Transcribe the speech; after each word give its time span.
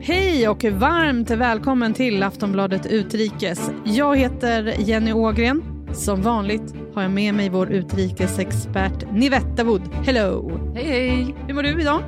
Hej 0.00 0.48
och 0.48 0.64
varmt 0.64 1.30
välkommen 1.30 1.94
till 1.94 2.22
Aftonbladet 2.22 2.86
Utrikes. 2.86 3.70
Jag 3.84 4.16
heter 4.16 4.74
Jenny 4.78 5.12
Ågren. 5.12 5.62
Som 5.94 6.22
vanligt 6.22 6.74
har 6.94 7.02
jag 7.02 7.10
med 7.10 7.34
mig 7.34 7.48
vår 7.48 7.72
utrikesexpert 7.72 9.12
Nivetta 9.12 9.64
Wood. 9.64 9.82
Hello! 9.82 10.60
Hej 10.74 10.84
hej! 10.84 11.34
Hur 11.46 11.54
mår 11.54 11.62
du 11.62 11.80
idag? 11.80 12.02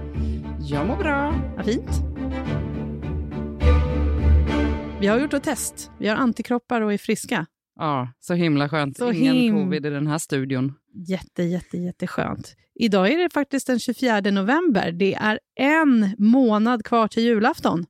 Jag 0.61 0.87
mår 0.87 0.97
bra. 0.97 1.35
Vad 1.57 1.65
fint. 1.65 1.91
Vi 5.01 5.07
har 5.07 5.19
gjort 5.19 5.33
ett 5.33 5.45
test. 5.45 5.91
Vi 5.99 6.09
har 6.09 6.17
antikroppar 6.17 6.81
och 6.81 6.93
är 6.93 6.99
friska. 6.99 7.47
Ja, 7.79 8.13
så 8.21 8.35
himla 8.35 8.69
skönt. 8.69 8.97
Så 8.97 9.13
Ingen 9.13 9.35
him- 9.37 9.53
covid 9.53 9.87
i 9.87 9.91
den 9.91 10.07
här 10.07 10.19
studion. 10.19 10.75
Jätte, 11.09 11.43
jätte, 11.43 11.79
jätteskönt. 11.79 12.55
Idag 12.75 13.13
är 13.13 13.19
det 13.19 13.31
faktiskt 13.33 13.67
den 13.67 13.79
24 13.79 14.21
november. 14.21 14.93
Det 14.93 15.15
är 15.15 15.39
en 15.61 16.15
månad 16.19 16.85
kvar 16.85 17.09
till 17.09 17.23
julafton. 17.23 17.87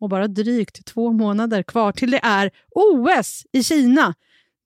Och 0.00 0.08
bara 0.08 0.28
drygt 0.28 0.84
två 0.86 1.12
månader 1.12 1.62
kvar 1.62 1.92
till 1.92 2.10
det 2.10 2.20
är 2.22 2.50
OS 2.70 3.46
i 3.52 3.62
Kina. 3.62 4.14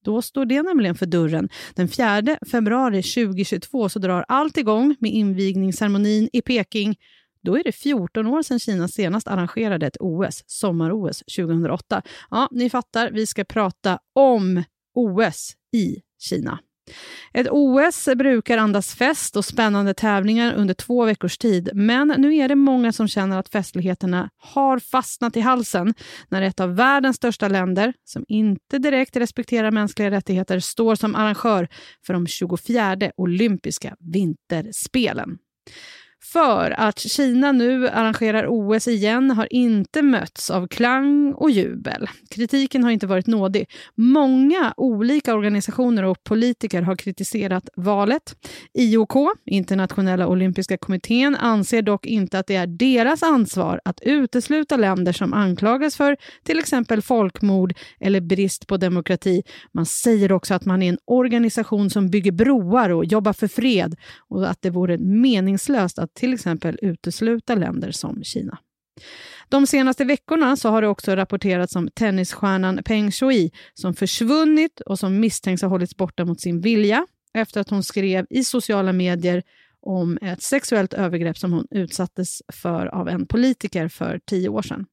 Då 0.04 0.22
står 0.22 0.44
det 0.44 0.62
nämligen 0.62 0.94
för 0.94 1.06
dörren. 1.06 1.48
Den 1.74 1.88
4 1.88 2.22
februari 2.50 3.02
2022 3.02 3.88
så 3.88 3.98
drar 3.98 4.24
allt 4.28 4.56
igång 4.56 4.96
med 5.00 5.10
invigningsceremonin 5.10 6.28
i 6.32 6.42
Peking. 6.42 6.96
Då 7.42 7.58
är 7.58 7.64
det 7.64 7.72
14 7.72 8.26
år 8.26 8.42
sedan 8.42 8.58
Kina 8.58 8.88
senast 8.88 9.28
arrangerade 9.28 9.86
ett 9.86 9.96
OS, 10.00 10.44
sommar-OS 10.46 11.22
2008. 11.36 12.02
Ja, 12.30 12.48
ni 12.50 12.70
fattar, 12.70 13.10
vi 13.10 13.26
ska 13.26 13.44
prata 13.44 13.98
om 14.14 14.62
OS 14.94 15.52
i 15.72 15.96
Kina. 16.18 16.58
Ett 17.32 17.46
OS 17.50 18.08
brukar 18.16 18.58
andas 18.58 18.94
fest 18.94 19.36
och 19.36 19.44
spännande 19.44 19.94
tävlingar 19.94 20.54
under 20.54 20.74
två 20.74 21.04
veckors 21.04 21.38
tid, 21.38 21.70
men 21.74 22.14
nu 22.18 22.36
är 22.36 22.48
det 22.48 22.54
många 22.54 22.92
som 22.92 23.08
känner 23.08 23.38
att 23.38 23.48
festligheterna 23.48 24.30
har 24.36 24.78
fastnat 24.78 25.36
i 25.36 25.40
halsen 25.40 25.94
när 26.28 26.42
ett 26.42 26.60
av 26.60 26.76
världens 26.76 27.16
största 27.16 27.48
länder, 27.48 27.92
som 28.04 28.24
inte 28.28 28.78
direkt 28.78 29.16
respekterar 29.16 29.70
mänskliga 29.70 30.10
rättigheter, 30.10 30.60
står 30.60 30.94
som 30.94 31.14
arrangör 31.14 31.68
för 32.06 32.12
de 32.12 32.26
24 32.26 32.96
olympiska 33.16 33.96
vinterspelen. 33.98 35.38
För 36.22 36.70
att 36.70 36.98
Kina 36.98 37.52
nu 37.52 37.88
arrangerar 37.88 38.46
OS 38.48 38.88
igen 38.88 39.30
har 39.30 39.52
inte 39.52 40.02
mötts 40.02 40.50
av 40.50 40.66
klang 40.66 41.32
och 41.32 41.50
jubel. 41.50 42.08
Kritiken 42.30 42.84
har 42.84 42.90
inte 42.90 43.06
varit 43.06 43.26
nådig. 43.26 43.70
Många 43.94 44.74
olika 44.76 45.34
organisationer 45.34 46.02
och 46.02 46.24
politiker 46.24 46.82
har 46.82 46.96
kritiserat 46.96 47.68
valet. 47.76 48.36
IOK, 48.74 49.12
Internationella 49.46 50.26
olympiska 50.26 50.76
kommittén, 50.76 51.36
anser 51.36 51.82
dock 51.82 52.06
inte 52.06 52.38
att 52.38 52.46
det 52.46 52.56
är 52.56 52.66
deras 52.66 53.22
ansvar 53.22 53.80
att 53.84 54.00
utesluta 54.02 54.76
länder 54.76 55.12
som 55.12 55.34
anklagas 55.34 55.96
för 55.96 56.16
till 56.44 56.58
exempel 56.58 57.02
folkmord 57.02 57.74
eller 58.00 58.20
brist 58.20 58.66
på 58.66 58.76
demokrati. 58.76 59.42
Man 59.72 59.86
säger 59.86 60.32
också 60.32 60.54
att 60.54 60.64
man 60.64 60.82
är 60.82 60.88
en 60.88 60.98
organisation 61.04 61.90
som 61.90 62.10
bygger 62.10 62.32
broar 62.32 62.90
och 62.90 63.04
jobbar 63.04 63.32
för 63.32 63.48
fred 63.48 63.96
och 64.28 64.50
att 64.50 64.62
det 64.62 64.70
vore 64.70 64.98
meningslöst 64.98 65.98
att 65.98 66.09
till 66.14 66.34
exempel 66.34 66.78
utesluta 66.82 67.54
länder 67.54 67.90
som 67.90 68.24
Kina. 68.24 68.58
De 69.48 69.66
senaste 69.66 70.04
veckorna 70.04 70.56
så 70.56 70.68
har 70.68 70.82
det 70.82 70.88
också 70.88 71.16
rapporterats 71.16 71.76
om 71.76 71.88
tennisstjärnan 71.94 72.80
Peng 72.84 73.10
Shui 73.10 73.50
som 73.74 73.94
försvunnit 73.94 74.80
och 74.80 74.98
som 74.98 75.20
misstänks 75.20 75.62
ha 75.62 75.68
hållits 75.68 75.96
borta 75.96 76.24
mot 76.24 76.40
sin 76.40 76.60
vilja 76.60 77.06
efter 77.34 77.60
att 77.60 77.70
hon 77.70 77.82
skrev 77.82 78.26
i 78.30 78.44
sociala 78.44 78.92
medier 78.92 79.42
om 79.80 80.18
ett 80.22 80.42
sexuellt 80.42 80.94
övergrepp 80.94 81.38
som 81.38 81.52
hon 81.52 81.66
utsattes 81.70 82.42
för 82.52 82.86
av 82.86 83.08
en 83.08 83.26
politiker 83.26 83.88
för 83.88 84.20
tio 84.26 84.48
år 84.48 84.62
sedan. 84.62 84.86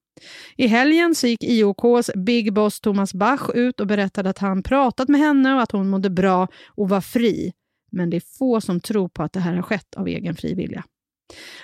I 0.56 0.68
helgen 0.68 1.16
så 1.16 1.28
gick 1.28 1.44
IOKs 1.44 2.12
Big 2.16 2.54
Boss 2.54 2.80
Thomas 2.80 3.14
Bach 3.14 3.50
ut 3.54 3.80
och 3.80 3.88
berättade 3.88 4.30
att 4.30 4.38
han 4.38 4.64
pratat 4.64 5.10
med 5.10 5.22
henne 5.22 5.56
och 5.56 5.62
att 5.62 5.72
hon 5.72 5.90
mådde 5.90 6.10
bra 6.10 6.48
och 6.68 6.90
var 6.90 7.02
fri. 7.02 7.54
Men 7.92 8.10
det 8.10 8.18
är 8.18 8.38
få 8.38 8.62
som 8.62 8.80
tror 8.80 9.10
på 9.10 9.24
att 9.24 9.34
det 9.34 9.40
här 9.40 9.54
har 9.54 9.62
skett 9.62 9.96
av 9.96 10.08
egen 10.08 10.36
fri 10.36 10.54
vilja. 10.54 10.84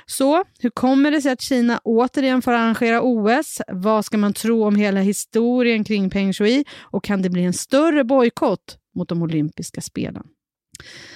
Så 0.05 0.43
hur 0.59 0.69
kommer 0.69 1.11
det 1.11 1.21
sig 1.21 1.31
att 1.31 1.41
Kina 1.41 1.79
återigen 1.83 2.41
får 2.41 2.51
arrangera 2.51 3.01
OS? 3.01 3.61
Vad 3.67 4.05
ska 4.05 4.17
man 4.17 4.33
tro 4.33 4.63
om 4.65 4.75
hela 4.75 4.99
historien 5.01 5.83
kring 5.83 6.09
Peng 6.09 6.33
Shui? 6.33 6.65
Och 6.81 7.03
kan 7.03 7.21
det 7.21 7.29
bli 7.29 7.43
en 7.43 7.53
större 7.53 8.03
bojkott 8.03 8.77
mot 8.95 9.09
de 9.09 9.21
olympiska 9.21 9.81
spelen? 9.81 10.23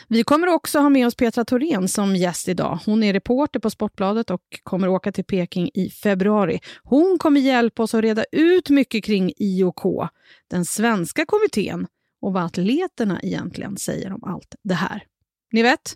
Vi 0.07 0.23
kommer 0.23 0.47
också 0.47 0.79
ha 0.79 0.89
med 0.89 1.07
oss 1.07 1.15
Petra 1.15 1.45
Thorén 1.45 1.87
som 1.87 2.15
gäst 2.15 2.47
idag. 2.47 2.79
Hon 2.85 3.03
är 3.03 3.13
reporter 3.13 3.59
på 3.59 3.69
Sportbladet 3.69 4.29
och 4.29 4.41
kommer 4.63 4.87
åka 4.87 5.11
till 5.11 5.25
Peking 5.25 5.69
i 5.73 5.89
februari. 5.89 6.59
Hon 6.83 7.17
kommer 7.19 7.39
hjälpa 7.41 7.83
oss 7.83 7.93
att 7.93 8.01
reda 8.01 8.25
ut 8.31 8.69
mycket 8.69 9.03
kring 9.03 9.31
IOK, 9.37 10.09
den 10.49 10.65
svenska 10.65 11.25
kommittén 11.25 11.87
och 12.21 12.33
vad 12.33 12.43
atleterna 12.43 13.19
egentligen 13.23 13.77
säger 13.77 14.13
om 14.13 14.23
allt 14.23 14.55
det 14.63 14.73
här. 14.73 15.03
Ni 15.51 15.61
vet, 15.63 15.95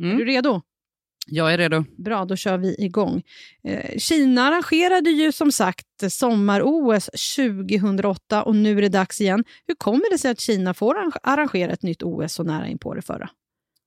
är 0.00 0.04
Mm. 0.04 0.18
du 0.18 0.24
redo? 0.24 0.62
Jag 1.26 1.52
är 1.52 1.58
redo. 1.58 1.84
Bra, 1.96 2.24
då 2.24 2.36
kör 2.36 2.58
vi 2.58 2.74
igång. 2.78 3.22
Eh, 3.68 3.98
Kina 3.98 4.42
arrangerade 4.42 5.10
ju 5.10 5.32
som 5.32 5.52
sagt 5.52 5.86
sommar-OS 6.08 7.10
2008 7.36 8.42
och 8.42 8.56
nu 8.56 8.78
är 8.78 8.82
det 8.82 8.88
dags 8.88 9.20
igen. 9.20 9.44
Hur 9.66 9.74
kommer 9.74 10.10
det 10.12 10.18
sig 10.18 10.30
att 10.30 10.40
Kina 10.40 10.74
får 10.74 10.94
arrange- 10.94 11.18
arrangera 11.22 11.72
ett 11.72 11.82
nytt 11.82 12.02
OS 12.02 12.32
så 12.32 12.42
nära 12.42 12.66
in 12.68 12.78
på 12.78 12.94
det 12.94 13.02
förra? 13.02 13.28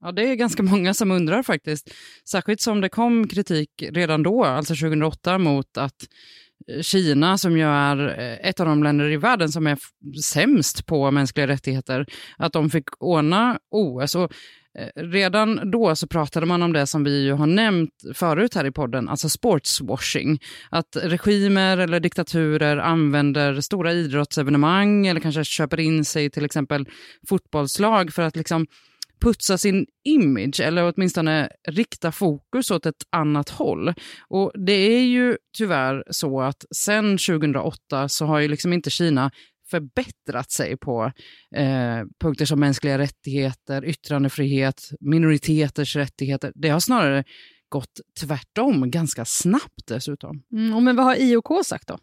Ja, 0.02 0.12
det 0.12 0.22
är 0.30 0.36
ganska 0.36 0.64
många 0.64 0.94
som 0.94 1.12
undrar 1.12 1.44
faktiskt. 1.44 1.90
Särskilt 2.30 2.62
som 2.62 2.82
det 2.82 2.90
kom 2.90 3.28
kritik 3.28 3.70
redan 3.92 4.24
då, 4.24 4.44
alltså 4.44 4.76
2008, 4.76 5.38
mot 5.38 5.78
att 5.78 5.94
eh, 6.76 6.82
Kina, 6.82 7.38
som 7.38 7.58
ju 7.58 7.64
är 7.64 8.20
eh, 8.20 8.50
ett 8.50 8.60
av 8.60 8.66
de 8.66 8.84
länder 8.84 9.10
i 9.12 9.18
världen 9.18 9.50
som 9.50 9.68
är 9.68 9.78
sämst 10.24 10.86
på 10.86 11.12
mänskliga 11.12 11.48
rättigheter, 11.48 12.06
att 12.38 12.54
de 12.54 12.70
fick 12.70 12.86
ordna 13.00 13.60
OS. 13.72 14.16
Och 14.16 14.32
Eh, 14.78 15.04
redan 15.04 15.72
då 15.72 15.96
så 15.96 16.08
pratade 16.08 16.46
man 16.46 16.64
om 16.64 16.74
det 16.74 16.88
som 16.88 17.04
vi 17.04 17.24
ju 17.24 17.32
har 17.32 17.48
nämnt 17.48 17.90
förut 18.14 18.56
här 18.56 18.66
i 18.66 18.72
podden, 18.72 19.10
alltså 19.10 19.30
sportswashing. 19.30 20.40
Att 20.70 20.98
regimer 21.04 21.78
eller 21.78 22.00
diktaturer 22.00 22.78
använder 22.78 23.62
stora 23.62 23.94
idrottsevenemang 23.94 25.08
eller 25.08 25.22
kanske 25.22 25.44
köper 25.44 25.80
in 25.80 26.06
sig 26.06 26.26
i 26.26 26.30
till 26.30 26.46
exempel 26.46 26.86
fotbollslag 27.30 28.14
för 28.14 28.22
att 28.22 28.36
liksom 28.36 28.68
putsa 29.22 29.58
sin 29.58 29.86
image 30.06 30.60
eller 30.60 30.94
åtminstone 30.94 31.50
rikta 31.68 32.12
fokus 32.12 32.72
åt 32.72 32.86
ett 32.86 33.04
annat 33.10 33.50
håll. 33.50 33.94
Och 34.30 34.52
det 34.66 34.74
är 34.74 35.04
ju 35.04 35.38
tyvärr 35.58 36.04
så 36.10 36.42
att 36.42 36.66
sen 36.76 37.18
2008 37.18 38.10
så 38.10 38.26
har 38.26 38.40
ju 38.40 38.48
liksom 38.48 38.74
inte 38.74 38.90
Kina 38.90 39.32
förbättrat 39.70 40.52
sig 40.52 40.78
på 40.78 41.12
eh, 41.56 42.04
punkter 42.20 42.46
som 42.46 42.60
mänskliga 42.60 42.98
rättigheter, 42.98 43.86
yttrandefrihet, 43.86 44.90
minoriteters 45.00 45.96
rättigheter. 45.96 46.52
Det 46.56 46.70
har 46.70 46.80
snarare 46.80 47.24
gått 47.70 48.00
tvärtom, 48.20 48.92
ganska 48.92 49.26
snabbt 49.26 49.88
dessutom. 49.88 50.44
Mm, 50.52 50.76
och 50.76 50.84
men 50.84 50.96
vad 50.96 51.06
har 51.06 51.16
IOK 51.16 51.66
sagt 51.66 51.88
då? 51.88 51.98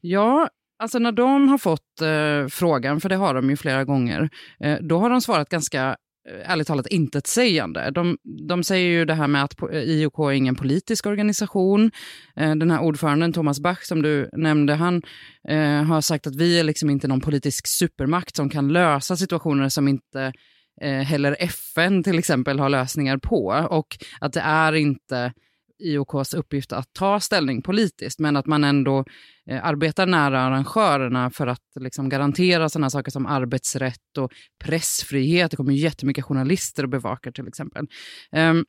Ja, 0.00 0.48
alltså 0.78 0.98
när 0.98 1.12
de 1.12 1.48
har 1.48 1.58
fått 1.58 2.00
eh, 2.00 2.46
frågan, 2.48 3.00
för 3.00 3.08
det 3.08 3.16
har 3.16 3.34
de 3.34 3.50
ju 3.50 3.56
flera 3.56 3.84
gånger, 3.84 4.30
eh, 4.60 4.78
då 4.80 4.98
har 4.98 5.10
de 5.10 5.20
svarat 5.20 5.48
ganska 5.48 5.96
Eh, 6.30 6.52
ärligt 6.52 6.66
talat 6.66 6.86
intetsägande. 6.86 7.90
De, 7.90 8.18
de 8.48 8.64
säger 8.64 8.90
ju 8.90 9.04
det 9.04 9.14
här 9.14 9.26
med 9.26 9.44
att 9.44 9.62
eh, 9.62 9.78
IOK 9.78 10.18
är 10.18 10.30
ingen 10.30 10.56
politisk 10.56 11.06
organisation. 11.06 11.90
Eh, 12.36 12.54
den 12.54 12.70
här 12.70 12.80
ordföranden 12.80 13.32
Thomas 13.32 13.60
Bach 13.60 13.82
som 13.82 14.02
du 14.02 14.28
nämnde, 14.32 14.74
han 14.74 15.02
eh, 15.48 15.82
har 15.82 16.00
sagt 16.00 16.26
att 16.26 16.36
vi 16.36 16.60
är 16.60 16.64
liksom 16.64 16.90
inte 16.90 17.08
någon 17.08 17.20
politisk 17.20 17.66
supermakt 17.66 18.36
som 18.36 18.50
kan 18.50 18.72
lösa 18.72 19.16
situationer 19.16 19.68
som 19.68 19.88
inte 19.88 20.32
eh, 20.80 21.00
heller 21.00 21.36
FN 21.38 22.02
till 22.02 22.18
exempel 22.18 22.58
har 22.58 22.68
lösningar 22.68 23.18
på. 23.18 23.66
Och 23.70 23.98
att 24.20 24.32
det 24.32 24.40
är 24.40 24.72
inte 24.72 25.32
IOKs 25.80 26.34
uppgift 26.34 26.72
att 26.72 26.92
ta 26.92 27.20
ställning 27.20 27.62
politiskt, 27.62 28.18
men 28.18 28.36
att 28.36 28.46
man 28.46 28.64
ändå 28.64 29.04
eh, 29.50 29.64
arbetar 29.64 30.06
nära 30.06 30.40
arrangörerna 30.40 31.30
för 31.30 31.46
att 31.46 31.62
liksom, 31.80 32.08
garantera 32.08 32.68
sådana 32.68 32.90
saker 32.90 33.10
som 33.10 33.26
arbetsrätt 33.26 34.18
och 34.18 34.32
pressfrihet. 34.64 35.50
Det 35.50 35.56
kommer 35.56 35.72
jättemycket 35.72 36.24
journalister 36.24 36.82
och 36.82 36.88
bevakar 36.88 37.30
till 37.30 37.48
exempel. 37.48 37.86
Ehm, 38.32 38.64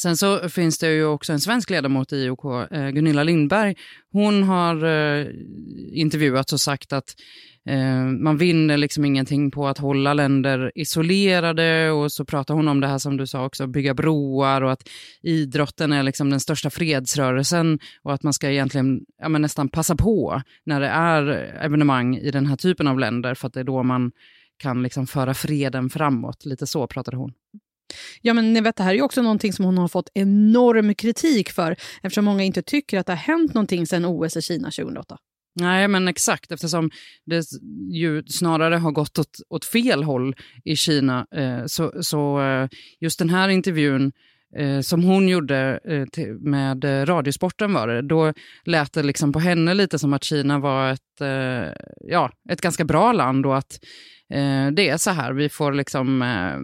Sen 0.00 0.16
så 0.16 0.48
finns 0.48 0.78
det 0.78 0.92
ju 0.92 1.04
också 1.04 1.32
en 1.32 1.40
svensk 1.40 1.70
ledamot 1.70 2.12
i 2.12 2.16
IOK, 2.16 2.44
eh, 2.70 2.88
Gunilla 2.90 3.22
Lindberg. 3.22 3.74
Hon 4.12 4.42
har 4.42 4.84
eh, 4.84 5.26
intervjuats 5.92 6.52
och 6.52 6.60
sagt 6.60 6.92
att 6.92 7.14
eh, 7.68 8.04
man 8.04 8.36
vinner 8.36 8.76
liksom 8.76 9.04
ingenting 9.04 9.50
på 9.50 9.68
att 9.68 9.78
hålla 9.78 10.14
länder 10.14 10.72
isolerade 10.74 11.90
och 11.90 12.12
så 12.12 12.24
pratar 12.24 12.54
hon 12.54 12.68
om 12.68 12.80
det 12.80 12.86
här 12.86 12.98
som 12.98 13.16
du 13.16 13.26
sa 13.26 13.44
också, 13.44 13.66
bygga 13.66 13.94
broar 13.94 14.62
och 14.62 14.72
att 14.72 14.88
idrotten 15.22 15.92
är 15.92 16.02
liksom 16.02 16.30
den 16.30 16.40
största 16.40 16.70
fredsrörelsen 16.70 17.78
och 18.02 18.14
att 18.14 18.22
man 18.22 18.32
ska 18.32 18.50
egentligen 18.50 19.00
ja, 19.18 19.28
men 19.28 19.42
nästan 19.42 19.68
passa 19.68 19.96
på 19.96 20.42
när 20.64 20.80
det 20.80 20.88
är 20.88 21.26
evenemang 21.64 22.16
i 22.16 22.30
den 22.30 22.46
här 22.46 22.56
typen 22.56 22.88
av 22.88 22.98
länder 22.98 23.34
för 23.34 23.46
att 23.46 23.54
det 23.54 23.60
är 23.60 23.64
då 23.64 23.82
man 23.82 24.12
kan 24.56 24.82
liksom 24.82 25.06
föra 25.06 25.34
freden 25.34 25.90
framåt. 25.90 26.44
Lite 26.44 26.66
så 26.66 26.86
pratade 26.86 27.16
hon. 27.16 27.32
Ja, 28.20 28.34
men 28.34 28.52
ni 28.52 28.60
vet, 28.60 28.76
det 28.76 28.82
här 28.82 28.90
är 28.90 28.94
ju 28.94 29.02
också 29.02 29.22
någonting 29.22 29.52
som 29.52 29.64
hon 29.64 29.78
har 29.78 29.88
fått 29.88 30.10
enorm 30.14 30.94
kritik 30.94 31.50
för 31.50 31.76
eftersom 32.02 32.24
många 32.24 32.42
inte 32.42 32.62
tycker 32.62 32.98
att 32.98 33.06
det 33.06 33.12
har 33.12 33.16
hänt 33.16 33.54
någonting 33.54 33.86
sedan 33.86 34.04
OS 34.04 34.36
i 34.36 34.42
Kina 34.42 34.70
2008. 34.70 35.16
Nej, 35.54 35.88
men 35.88 36.08
exakt, 36.08 36.52
eftersom 36.52 36.90
det 37.26 37.44
ju 37.90 38.22
snarare 38.22 38.74
har 38.74 38.92
gått 38.92 39.18
åt, 39.18 39.38
åt 39.48 39.64
fel 39.64 40.02
håll 40.02 40.34
i 40.64 40.76
Kina. 40.76 41.26
Eh, 41.34 41.64
så, 41.66 41.92
så 42.02 42.40
eh, 42.42 42.68
just 43.00 43.18
den 43.18 43.30
här 43.30 43.48
intervjun 43.48 44.12
eh, 44.58 44.80
som 44.80 45.04
hon 45.04 45.28
gjorde 45.28 45.80
eh, 45.84 46.04
till, 46.06 46.32
med 46.40 46.84
eh, 46.84 47.06
Radiosporten 47.06 47.72
var 47.72 47.88
det, 47.88 48.02
då 48.02 48.32
lät 48.64 48.92
det 48.92 49.02
liksom 49.02 49.32
på 49.32 49.38
henne 49.38 49.74
lite 49.74 49.98
som 49.98 50.12
att 50.12 50.24
Kina 50.24 50.58
var 50.58 50.92
ett, 50.92 51.20
eh, 51.20 51.72
ja, 52.00 52.30
ett 52.50 52.60
ganska 52.60 52.84
bra 52.84 53.12
land 53.12 53.46
och 53.46 53.58
att 53.58 53.80
Eh, 54.32 54.72
det 54.72 54.88
är 54.88 54.96
så 54.96 55.10
här, 55.10 55.32
vi 55.32 55.48
får 55.48 55.72
liksom, 55.72 56.22
eh, 56.22 56.58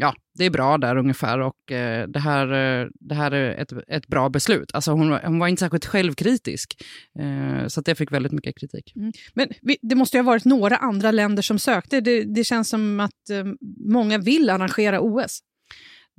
ja, 0.00 0.14
det 0.38 0.44
är 0.44 0.50
bra 0.50 0.78
där 0.78 0.96
ungefär 0.96 1.38
och 1.38 1.72
eh, 1.72 2.08
det, 2.08 2.18
här, 2.18 2.52
eh, 2.52 2.88
det 3.00 3.14
här 3.14 3.30
är 3.30 3.62
ett, 3.62 3.72
ett 3.88 4.06
bra 4.06 4.28
beslut. 4.28 4.70
Alltså 4.74 4.92
hon, 4.92 5.12
hon 5.12 5.38
var 5.38 5.48
inte 5.48 5.60
särskilt 5.60 5.86
självkritisk, 5.86 6.74
eh, 7.18 7.66
så 7.66 7.80
det 7.80 7.94
fick 7.94 8.12
väldigt 8.12 8.32
mycket 8.32 8.58
kritik. 8.60 8.92
Mm. 8.96 9.12
Men 9.34 9.48
vi, 9.62 9.76
det 9.82 9.94
måste 9.94 10.16
ju 10.16 10.22
ha 10.22 10.26
varit 10.26 10.44
några 10.44 10.76
andra 10.76 11.10
länder 11.10 11.42
som 11.42 11.58
sökte. 11.58 12.00
Det, 12.00 12.24
det 12.24 12.44
känns 12.44 12.68
som 12.68 13.00
att 13.00 13.30
eh, 13.30 13.44
många 13.84 14.18
vill 14.18 14.50
arrangera 14.50 15.00
OS. 15.00 15.40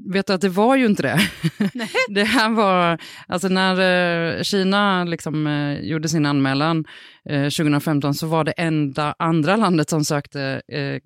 Vet 0.05 0.27
du 0.27 0.33
att 0.33 0.41
det 0.41 0.49
var 0.49 0.75
ju 0.75 0.85
inte 0.85 1.01
det. 1.01 1.19
det 2.09 2.23
här 2.23 2.49
var, 2.49 3.01
alltså 3.27 3.47
när 3.47 4.37
eh, 4.37 4.43
Kina 4.43 5.03
liksom, 5.03 5.47
eh, 5.47 5.79
gjorde 5.79 6.09
sin 6.09 6.25
anmälan 6.25 6.85
eh, 7.29 7.43
2015 7.43 8.13
så 8.13 8.27
var 8.27 8.43
det 8.43 8.51
enda 8.51 9.15
andra 9.19 9.55
landet 9.55 9.89
som 9.89 10.05
sökte 10.05 10.61
eh, 10.67 11.01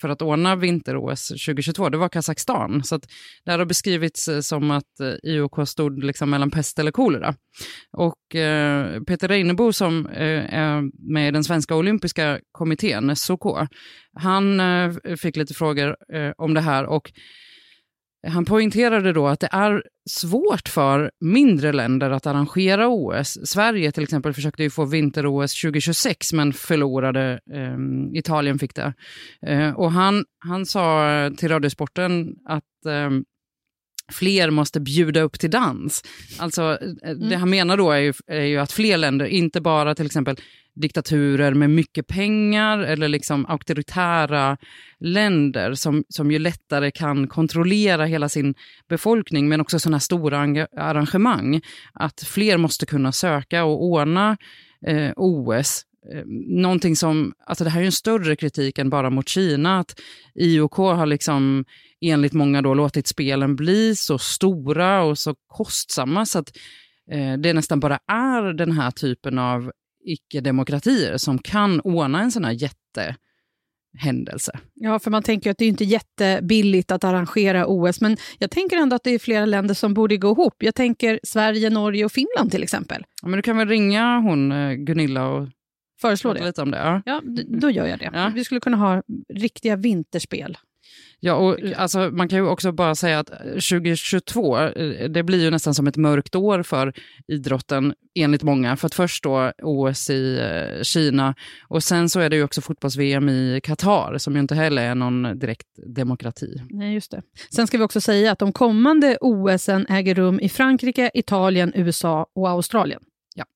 för 0.00 0.08
att 0.08 0.22
ordna 0.22 0.56
vinter-OS 0.56 1.28
2022, 1.28 1.88
det 1.88 1.98
var 1.98 2.08
Kazakstan. 2.08 2.84
Så 2.84 2.94
att 2.94 3.02
det 3.44 3.50
här 3.50 3.58
har 3.58 3.66
beskrivits 3.66 4.28
eh, 4.28 4.40
som 4.40 4.70
att 4.70 5.00
eh, 5.00 5.30
IOK 5.30 5.68
stod 5.68 6.04
liksom 6.04 6.30
mellan 6.30 6.50
pest 6.50 6.78
eller 6.78 6.90
kolera. 6.90 7.34
Och 7.92 8.16
Peter 9.06 9.28
Reinebo 9.28 9.72
som 9.72 10.08
är 10.12 10.82
med 11.12 11.28
i 11.28 11.30
den 11.30 11.44
svenska 11.44 11.76
olympiska 11.76 12.40
kommittén, 12.52 13.16
SOK, 13.16 13.68
han 14.14 14.60
fick 15.16 15.36
lite 15.36 15.54
frågor 15.54 15.96
om 16.38 16.54
det 16.54 16.60
här 16.60 16.86
och 16.86 17.12
han 18.28 18.44
poängterade 18.44 19.12
då 19.12 19.26
att 19.26 19.40
det 19.40 19.48
är 19.52 19.82
svårt 20.10 20.68
för 20.68 21.10
mindre 21.20 21.72
länder 21.72 22.10
att 22.10 22.26
arrangera 22.26 22.88
OS. 22.88 23.38
Sverige 23.44 23.92
till 23.92 24.02
exempel 24.02 24.32
försökte 24.32 24.62
ju 24.62 24.70
få 24.70 24.84
vinter-OS 24.84 25.60
2026 25.60 26.32
men 26.32 26.52
förlorade. 26.52 27.40
Eh, 27.52 28.18
Italien 28.18 28.58
fick 28.58 28.74
det. 28.74 28.94
Eh, 29.46 29.70
och 29.70 29.92
han, 29.92 30.24
han 30.38 30.66
sa 30.66 31.30
till 31.36 31.48
Radiosporten 31.48 32.34
att 32.44 32.86
eh, 32.86 33.10
fler 34.10 34.50
måste 34.50 34.80
bjuda 34.80 35.20
upp 35.20 35.40
till 35.40 35.50
dans. 35.50 36.04
Alltså, 36.38 36.78
eh, 37.02 37.10
mm. 37.10 37.28
Det 37.28 37.36
han 37.36 37.50
menar 37.50 37.76
då 37.76 37.90
är 37.90 37.98
ju, 37.98 38.12
är 38.26 38.44
ju, 38.44 38.58
att 38.58 38.72
fler 38.72 38.96
länder, 38.96 39.26
inte 39.26 39.60
bara 39.60 39.94
till 39.94 40.06
exempel 40.06 40.36
diktaturer 40.74 41.54
med 41.54 41.70
mycket 41.70 42.06
pengar 42.06 42.78
eller 42.78 43.08
liksom 43.08 43.46
auktoritära 43.46 44.56
länder 44.98 45.74
som, 45.74 46.04
som 46.08 46.30
ju 46.30 46.38
lättare 46.38 46.90
kan 46.90 47.28
kontrollera 47.28 48.04
hela 48.04 48.28
sin 48.28 48.54
befolkning, 48.88 49.48
men 49.48 49.60
också 49.60 49.78
sådana 49.78 50.00
stora 50.00 50.38
arrangemang. 50.76 51.60
Att 51.92 52.20
fler 52.20 52.56
måste 52.56 52.86
kunna 52.86 53.12
söka 53.12 53.64
och 53.64 53.84
ordna 53.84 54.36
eh, 54.86 55.12
OS 55.16 55.84
någonting 56.36 56.96
som, 56.96 57.32
alltså 57.46 57.64
det 57.64 57.70
här 57.70 57.80
är 57.80 57.84
en 57.84 57.92
större 57.92 58.36
kritik 58.36 58.78
än 58.78 58.90
bara 58.90 59.10
mot 59.10 59.28
Kina, 59.28 59.78
att 59.78 60.00
IOK 60.34 60.76
har 60.76 61.06
liksom 61.06 61.64
enligt 62.00 62.32
många 62.32 62.62
då 62.62 62.74
låtit 62.74 63.06
spelen 63.06 63.56
bli 63.56 63.96
så 63.96 64.18
stora 64.18 65.02
och 65.02 65.18
så 65.18 65.34
kostsamma 65.46 66.26
så 66.26 66.38
att 66.38 66.56
eh, 67.10 67.32
det 67.32 67.52
nästan 67.52 67.80
bara 67.80 67.98
är 68.06 68.52
den 68.52 68.72
här 68.72 68.90
typen 68.90 69.38
av 69.38 69.72
icke-demokratier 70.04 71.16
som 71.16 71.38
kan 71.38 71.80
ordna 71.80 72.20
en 72.20 72.32
sån 72.32 72.44
här 72.44 72.52
jättehändelse. 72.52 74.58
Ja, 74.74 74.98
för 74.98 75.10
man 75.10 75.22
tänker 75.22 75.50
att 75.50 75.58
det 75.58 75.64
är 75.64 75.68
inte 75.68 75.84
jättebilligt 75.84 76.90
att 76.90 77.04
arrangera 77.04 77.66
OS, 77.66 78.00
men 78.00 78.16
jag 78.38 78.50
tänker 78.50 78.76
ändå 78.76 78.96
att 78.96 79.04
det 79.04 79.10
är 79.10 79.18
flera 79.18 79.46
länder 79.46 79.74
som 79.74 79.94
borde 79.94 80.16
gå 80.16 80.30
ihop. 80.30 80.54
Jag 80.58 80.74
tänker 80.74 81.20
Sverige, 81.22 81.70
Norge 81.70 82.04
och 82.04 82.12
Finland 82.12 82.50
till 82.50 82.62
exempel. 82.62 83.04
Ja, 83.22 83.28
men 83.28 83.36
du 83.36 83.42
kan 83.42 83.56
väl 83.56 83.68
ringa 83.68 84.18
hon 84.18 84.52
eh, 84.52 84.72
Gunilla 84.72 85.28
och 85.28 85.48
föreslå 86.00 86.32
det? 86.32 86.44
Lite 86.44 86.62
om 86.62 86.70
det 86.70 86.78
ja. 86.78 87.02
ja, 87.06 87.22
då 87.46 87.70
gör 87.70 87.86
jag 87.86 87.98
det. 87.98 88.10
Ja. 88.12 88.32
Vi 88.34 88.44
skulle 88.44 88.60
kunna 88.60 88.76
ha 88.76 89.02
riktiga 89.34 89.76
vinterspel. 89.76 90.56
Ja, 91.22 91.34
och 91.34 91.58
alltså, 91.76 91.98
man 91.98 92.28
kan 92.28 92.38
ju 92.38 92.46
också 92.46 92.72
bara 92.72 92.94
säga 92.94 93.18
att 93.18 93.26
2022, 93.26 94.58
eh, 94.58 95.10
det 95.10 95.22
blir 95.22 95.44
ju 95.44 95.50
nästan 95.50 95.74
som 95.74 95.86
ett 95.86 95.96
mörkt 95.96 96.34
år 96.34 96.62
för 96.62 96.92
idrotten, 97.28 97.94
enligt 98.14 98.42
många. 98.42 98.76
För 98.76 98.86
att 98.86 98.94
först 98.94 99.24
då 99.24 99.52
OS 99.62 100.10
i 100.10 100.38
eh, 100.38 100.82
Kina 100.82 101.34
och 101.68 101.82
sen 101.82 102.08
så 102.08 102.20
är 102.20 102.30
det 102.30 102.36
ju 102.36 102.44
också 102.44 102.60
fotbolls-VM 102.60 103.28
i 103.28 103.60
Qatar, 103.62 104.18
som 104.18 104.34
ju 104.34 104.40
inte 104.40 104.54
heller 104.54 104.82
är 104.82 104.94
någon 104.94 105.38
direkt 105.38 105.68
demokrati. 105.96 106.62
Nej, 106.70 106.94
just 106.94 107.10
det. 107.10 107.22
Sen 107.54 107.66
ska 107.66 107.78
vi 107.78 107.84
också 107.84 108.00
säga 108.00 108.32
att 108.32 108.38
de 108.38 108.52
kommande 108.52 109.18
OS 109.20 109.68
äger 109.68 110.14
rum 110.14 110.40
i 110.40 110.48
Frankrike, 110.48 111.10
Italien, 111.14 111.72
USA 111.74 112.26
och 112.34 112.48
Australien. 112.48 113.02
Ja. 113.40 113.46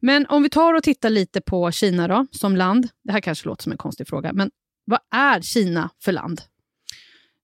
Men 0.00 0.26
om 0.26 0.42
vi 0.42 0.50
tar 0.50 0.74
och 0.74 0.82
tittar 0.82 1.10
lite 1.10 1.40
på 1.40 1.70
Kina 1.70 2.08
då, 2.08 2.26
som 2.30 2.56
land. 2.56 2.88
Det 3.04 3.12
här 3.12 3.20
kanske 3.20 3.48
låter 3.48 3.62
som 3.62 3.72
en 3.72 3.78
konstig 3.78 4.08
fråga, 4.08 4.32
men 4.32 4.50
vad 4.84 5.00
är 5.10 5.40
Kina 5.40 5.90
för 6.02 6.12
land? 6.12 6.40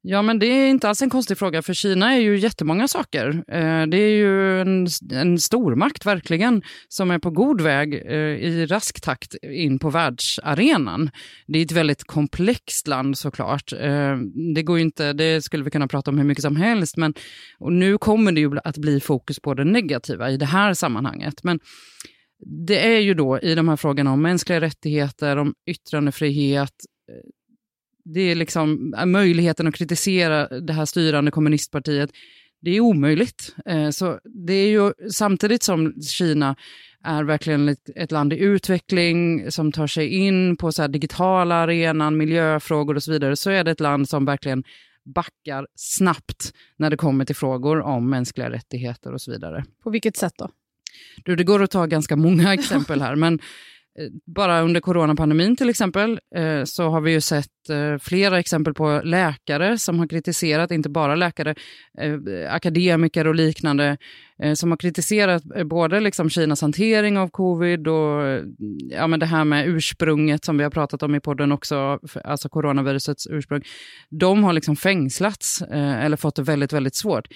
Ja, 0.06 0.22
men 0.22 0.38
det 0.38 0.46
är 0.46 0.68
inte 0.68 0.88
alls 0.88 1.02
en 1.02 1.10
konstig 1.10 1.38
fråga, 1.38 1.62
för 1.62 1.74
Kina 1.74 2.14
är 2.14 2.20
ju 2.20 2.38
jättemånga 2.38 2.88
saker. 2.88 3.28
Eh, 3.48 3.86
det 3.86 3.96
är 3.96 4.16
ju 4.16 4.60
en, 4.60 4.86
en 5.12 5.38
stormakt, 5.38 6.06
verkligen, 6.06 6.62
som 6.88 7.10
är 7.10 7.18
på 7.18 7.30
god 7.30 7.60
väg 7.60 7.94
eh, 7.94 8.16
i 8.18 8.66
rask 8.66 9.00
takt 9.00 9.34
in 9.42 9.78
på 9.78 9.90
världsarenan. 9.90 11.10
Det 11.46 11.58
är 11.58 11.62
ett 11.64 11.72
väldigt 11.72 12.04
komplext 12.04 12.88
land 12.88 13.18
såklart. 13.18 13.72
Eh, 13.72 14.16
det, 14.54 14.62
går 14.62 14.78
inte, 14.78 15.12
det 15.12 15.44
skulle 15.44 15.64
vi 15.64 15.70
kunna 15.70 15.88
prata 15.88 16.10
om 16.10 16.18
hur 16.18 16.24
mycket 16.24 16.42
som 16.42 16.56
helst, 16.56 16.96
men 16.96 17.14
och 17.58 17.72
nu 17.72 17.98
kommer 17.98 18.32
det 18.32 18.40
ju 18.40 18.58
att 18.64 18.78
bli 18.78 19.00
fokus 19.00 19.40
på 19.40 19.54
det 19.54 19.64
negativa 19.64 20.30
i 20.30 20.36
det 20.36 20.46
här 20.46 20.74
sammanhanget. 20.74 21.42
Men 21.42 21.60
det 22.66 22.86
är 22.86 23.00
ju 23.00 23.14
då 23.14 23.38
i 23.38 23.54
de 23.54 23.68
här 23.68 23.76
frågorna 23.76 24.12
om 24.12 24.22
mänskliga 24.22 24.60
rättigheter, 24.60 25.36
om 25.36 25.54
yttrandefrihet, 25.66 26.74
det 28.04 28.20
är 28.20 28.34
liksom 28.34 28.94
äh, 28.98 29.06
möjligheten 29.06 29.66
att 29.66 29.74
kritisera 29.74 30.60
det 30.60 30.72
här 30.72 30.84
styrande 30.84 31.30
kommunistpartiet. 31.30 32.10
Det 32.60 32.76
är 32.76 32.80
omöjligt. 32.80 33.54
Eh, 33.66 33.90
så 33.90 34.18
det 34.46 34.52
är 34.54 34.68
ju 34.68 34.92
samtidigt 35.10 35.62
som 35.62 36.02
Kina 36.02 36.56
är 37.04 37.24
verkligen 37.24 37.76
ett, 37.96 38.12
land 38.12 38.32
i 38.32 38.38
utveckling 38.38 39.50
som 39.50 39.72
tar 39.72 39.86
sig 39.86 40.08
in 40.08 40.56
på 40.56 40.72
så 40.72 40.82
här 40.82 40.88
digitala 40.88 41.54
arenan, 41.54 42.16
miljöfrågor 42.16 42.94
och 42.94 43.02
så 43.02 43.12
vidare, 43.12 43.36
så 43.36 43.50
är 43.50 43.64
det 43.64 43.70
ett 43.70 43.80
land 43.80 44.08
som 44.08 44.24
verkligen 44.24 44.64
backar 45.14 45.66
snabbt 45.74 46.52
när 46.76 46.90
det 46.90 46.96
kommer 46.96 47.24
till 47.24 47.36
frågor 47.36 47.80
om 47.80 48.10
mänskliga 48.10 48.50
rättigheter 48.50 49.12
och 49.12 49.20
så 49.20 49.30
vidare. 49.30 49.64
På 49.82 49.90
vilket 49.90 50.16
sätt 50.16 50.32
då? 50.38 50.50
Du, 51.24 51.36
det 51.36 51.44
går 51.44 51.62
att 51.62 51.70
ta 51.70 51.86
ganska 51.86 52.16
många 52.16 52.54
exempel 52.54 53.00
här, 53.00 53.16
men 53.16 53.38
Eh, 53.98 54.08
bara 54.26 54.60
under 54.60 54.80
coronapandemin 54.80 55.56
till 55.56 55.70
exempel 55.70 56.20
eh, 56.36 56.64
så 56.64 56.88
har 56.88 57.00
vi 57.00 57.12
ju 57.12 57.20
sett 57.20 57.70
eh, 57.70 57.98
flera 57.98 58.38
exempel 58.38 58.74
på 58.74 59.00
läkare 59.04 59.78
som 59.78 59.98
har 59.98 60.06
kritiserat, 60.06 60.70
inte 60.70 60.88
bara 60.88 61.14
läkare, 61.14 61.54
akademiker 62.48 63.26
och 63.26 63.34
liknande, 63.34 63.96
som 64.54 64.70
har 64.70 64.76
kritiserat 64.76 65.42
både 65.64 66.00
liksom 66.00 66.30
Kinas 66.30 66.60
hantering 66.60 67.18
av 67.18 67.28
covid 67.28 67.88
och 67.88 68.40
ja, 68.90 69.06
men 69.06 69.20
det 69.20 69.26
här 69.26 69.44
med 69.44 69.68
ursprunget 69.68 70.44
som 70.44 70.58
vi 70.58 70.64
har 70.64 70.70
pratat 70.70 71.02
om 71.02 71.14
i 71.14 71.20
podden 71.20 71.52
också, 71.52 71.98
alltså 72.24 72.48
coronavirusets 72.48 73.26
ursprung. 73.26 73.62
De 74.10 74.44
har 74.44 74.52
liksom 74.52 74.76
fängslats 74.76 75.62
eller 75.70 76.16
fått 76.16 76.36
det 76.36 76.42
väldigt, 76.42 76.72
väldigt 76.72 76.94
svårt 76.94 77.28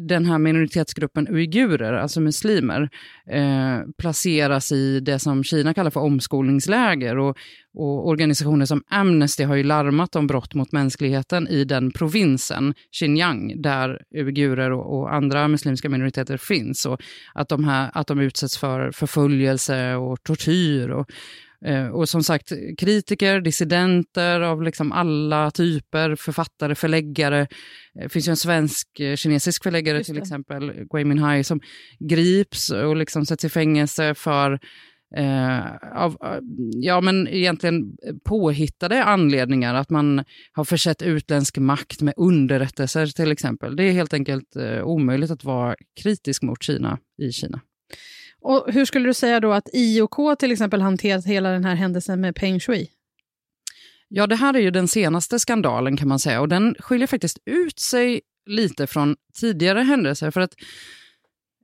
den 0.00 0.26
här 0.26 0.38
minoritetsgruppen 0.38 1.28
uigurer, 1.28 1.92
alltså 1.92 2.20
muslimer, 2.20 2.88
eh, 3.30 3.78
placeras 3.98 4.72
i 4.72 5.00
det 5.00 5.18
som 5.18 5.44
Kina 5.44 5.74
kallar 5.74 5.90
för 5.90 6.00
omskolningsläger. 6.00 7.18
Och, 7.18 7.36
och, 7.74 8.08
organisationer 8.08 8.66
som 8.66 8.82
Amnesty 8.90 9.44
har 9.44 9.56
ju 9.56 9.62
larmat 9.62 10.16
om 10.16 10.26
brott 10.26 10.54
mot 10.54 10.72
mänskligheten 10.72 11.48
i 11.48 11.64
den 11.64 11.90
provinsen, 11.90 12.74
Xinjiang, 12.92 13.62
där 13.62 14.02
uigurer 14.14 14.70
och, 14.70 14.98
och, 14.98 15.14
andra 15.14 15.48
muslimska 15.48 15.88
minoriteter 15.88 16.36
finns. 16.36 16.86
Och 16.86 17.00
att 17.34 17.48
de, 17.48 17.64
här, 17.64 17.90
att 17.94 18.06
de 18.06 18.20
utsätts 18.20 18.58
för 18.58 18.90
förföljelse 18.90 19.94
och 19.94 20.22
tortyr. 20.22 20.88
Och, 20.88 21.10
och 21.92 22.08
som 22.08 22.22
sagt, 22.22 22.52
kritiker, 22.78 23.40
dissidenter 23.40 24.40
av 24.40 24.62
liksom 24.62 24.92
alla 24.92 25.50
typer, 25.50 26.16
författare, 26.16 26.74
förläggare. 26.74 27.46
Det 27.94 28.02
eh, 28.02 28.08
finns 28.08 28.28
ju 28.28 28.30
en 28.30 28.36
svensk-kinesisk 28.36 29.62
eh, 29.62 29.64
förläggare 29.64 30.04
till 30.04 30.18
exempel, 30.18 30.72
Gui 30.90 31.04
Minhai, 31.04 31.44
som 31.44 31.60
grips 31.98 32.70
och 32.70 32.96
liksom 32.96 33.26
sätts 33.26 33.44
i 33.44 33.48
fängelse 33.48 34.14
för 34.14 34.58
eh, 35.16 35.60
av 35.94 36.16
ja, 36.74 37.00
men 37.00 37.28
egentligen 37.28 37.96
påhittade 38.24 39.04
anledningar. 39.04 39.74
Att 39.74 39.90
man 39.90 40.24
har 40.52 40.64
försett 40.64 41.02
utländsk 41.02 41.58
makt 41.58 42.02
med 42.02 42.14
underrättelser 42.16 43.06
till 43.06 43.32
exempel. 43.32 43.76
Det 43.76 43.84
är 43.84 43.92
helt 43.92 44.14
enkelt 44.14 44.56
eh, 44.56 44.82
omöjligt 44.82 45.30
att 45.30 45.44
vara 45.44 45.76
kritisk 46.02 46.42
mot 46.42 46.62
Kina 46.62 46.98
i 47.22 47.32
Kina. 47.32 47.60
Och 48.42 48.72
hur 48.72 48.84
skulle 48.84 49.08
du 49.08 49.14
säga 49.14 49.40
då 49.40 49.52
att 49.52 49.68
IOK 49.72 50.38
till 50.38 50.52
exempel 50.52 50.80
hanterat 50.80 51.26
hela 51.26 51.50
den 51.50 51.64
här 51.64 51.74
händelsen 51.74 52.20
med 52.20 52.36
Peng 52.36 52.60
Shui? 52.60 52.90
Ja, 54.08 54.26
det 54.26 54.36
här 54.36 54.54
är 54.54 54.60
ju 54.60 54.70
den 54.70 54.88
senaste 54.88 55.38
skandalen 55.38 55.96
kan 55.96 56.08
man 56.08 56.18
säga 56.18 56.40
och 56.40 56.48
den 56.48 56.74
skiljer 56.78 57.06
faktiskt 57.06 57.38
ut 57.44 57.78
sig 57.78 58.20
lite 58.46 58.86
från 58.86 59.16
tidigare 59.40 59.80
händelser. 59.80 60.30
För 60.30 60.40
att 60.40 60.54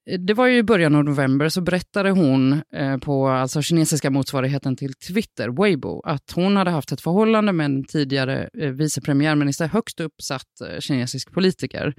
det 0.06 0.34
var 0.34 0.46
ju 0.46 0.56
i 0.56 0.62
början 0.62 0.94
av 0.94 1.04
november 1.04 1.48
så 1.48 1.60
berättade 1.60 2.10
hon 2.10 2.62
eh, 2.74 2.96
på 2.98 3.28
alltså 3.28 3.62
kinesiska 3.62 4.10
motsvarigheten 4.10 4.76
till 4.76 4.94
Twitter, 4.94 5.48
Weibo, 5.48 6.00
att 6.04 6.32
hon 6.34 6.56
hade 6.56 6.70
haft 6.70 6.92
ett 6.92 7.00
förhållande 7.00 7.52
med 7.52 7.64
en 7.64 7.84
tidigare 7.84 8.50
eh, 8.58 8.70
vice 8.70 9.00
premiärminister, 9.00 9.66
högt 9.66 10.00
uppsatt 10.00 10.60
eh, 10.70 10.80
kinesisk 10.80 11.32
politiker. 11.32 11.94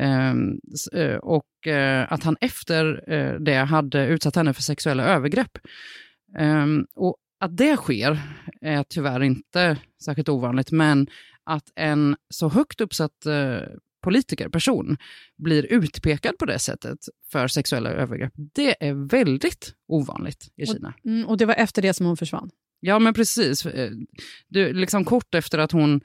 Ehm, 0.00 0.60
eh, 0.92 1.16
och 1.16 1.66
eh, 1.66 2.12
att 2.12 2.24
han 2.24 2.36
efter 2.40 3.12
eh, 3.12 3.40
det 3.40 3.56
hade 3.56 4.06
utsatt 4.06 4.36
henne 4.36 4.54
för 4.54 4.62
sexuella 4.62 5.04
övergrepp. 5.04 5.58
Ehm, 6.38 6.86
och 6.94 7.16
att 7.40 7.56
det 7.56 7.76
sker 7.76 8.18
är 8.60 8.82
tyvärr 8.82 9.22
inte 9.22 9.76
särskilt 10.04 10.28
ovanligt, 10.28 10.70
men 10.70 11.06
att 11.44 11.72
en 11.74 12.16
så 12.30 12.48
högt 12.48 12.80
uppsatt 12.80 13.26
politiker, 14.06 14.48
person, 14.48 14.96
blir 15.36 15.72
utpekad 15.72 16.38
på 16.38 16.46
det 16.46 16.58
sättet 16.58 16.98
för 17.32 17.48
sexuella 17.48 17.90
övergrepp, 17.90 18.32
det 18.54 18.86
är 18.86 19.08
väldigt 19.08 19.74
ovanligt 19.88 20.48
i 20.56 20.66
Kina. 20.66 20.94
Och, 20.98 21.06
mm, 21.06 21.28
och 21.28 21.36
det 21.36 21.46
var 21.46 21.54
efter 21.54 21.82
det 21.82 21.94
som 21.94 22.06
hon 22.06 22.16
försvann? 22.16 22.50
Ja, 22.80 22.98
men 22.98 23.14
precis. 23.14 23.66
Eh, 23.66 23.90
du, 24.48 24.72
liksom 24.72 25.04
kort 25.04 25.34
efter 25.34 25.58
att 25.58 25.72
hon 25.72 26.00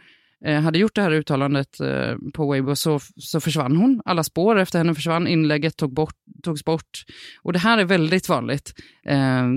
eh, 0.45 0.61
hade 0.61 0.79
gjort 0.79 0.95
det 0.95 1.01
här 1.01 1.11
uttalandet 1.11 1.79
eh, 1.79 2.15
på 2.33 2.51
Weibo 2.51 2.75
så, 2.75 2.99
så 3.15 3.39
försvann 3.39 3.75
hon. 3.75 4.01
Alla 4.05 4.23
spår 4.23 4.59
efter 4.59 4.77
henne 4.77 4.95
försvann, 4.95 5.27
inlägget 5.27 5.77
tog 5.77 5.93
bort, 5.93 6.15
togs 6.43 6.65
bort. 6.65 7.05
Och 7.41 7.53
det 7.53 7.59
här 7.59 7.77
är 7.77 7.85
väldigt 7.85 8.29
vanligt. 8.29 8.73
Eh, 9.05 9.47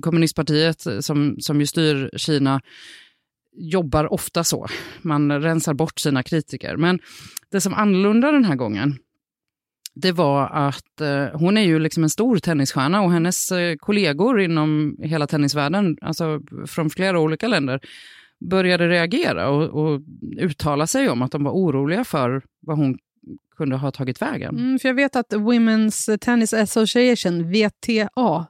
kommunistpartiet 0.00 0.86
som, 1.00 1.36
som 1.40 1.60
ju 1.60 1.66
styr 1.66 2.10
Kina 2.16 2.60
jobbar 3.56 4.12
ofta 4.12 4.44
så. 4.44 4.66
Man 5.02 5.42
rensar 5.42 5.74
bort 5.74 5.98
sina 5.98 6.22
kritiker. 6.22 6.76
Men 6.76 6.98
det 7.50 7.60
som 7.60 7.74
annorlunda 7.74 8.32
den 8.32 8.44
här 8.44 8.56
gången, 8.56 8.98
det 9.94 10.12
var 10.12 10.48
att 10.48 11.00
eh, 11.00 11.26
hon 11.32 11.56
är 11.56 11.62
ju 11.62 11.78
liksom 11.78 12.02
en 12.02 12.10
stor 12.10 12.38
tennisstjärna 12.38 13.02
och 13.02 13.12
hennes 13.12 13.52
eh, 13.52 13.76
kollegor 13.76 14.40
inom 14.40 14.96
hela 15.02 15.26
tennisvärlden, 15.26 15.96
alltså 16.00 16.40
från 16.66 16.90
flera 16.90 17.20
olika 17.20 17.48
länder, 17.48 17.80
började 18.50 18.88
reagera 18.88 19.48
och, 19.48 19.62
och 19.62 20.00
uttala 20.38 20.86
sig 20.86 21.08
om 21.08 21.22
att 21.22 21.32
de 21.32 21.44
var 21.44 21.52
oroliga 21.52 22.04
för 22.04 22.42
vad 22.60 22.76
hon 22.76 22.98
kunde 23.56 23.76
ha 23.76 23.90
tagit 23.90 24.22
vägen. 24.22 24.58
Mm, 24.58 24.78
för 24.78 24.88
jag 24.88 24.94
vet 24.94 25.16
att 25.16 25.32
Women's 25.32 26.18
Tennis 26.18 26.54
Association, 26.54 27.52
WTA, 27.52 28.46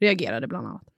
reagerade 0.00 0.48
bland 0.48 0.66
annat. 0.66 0.93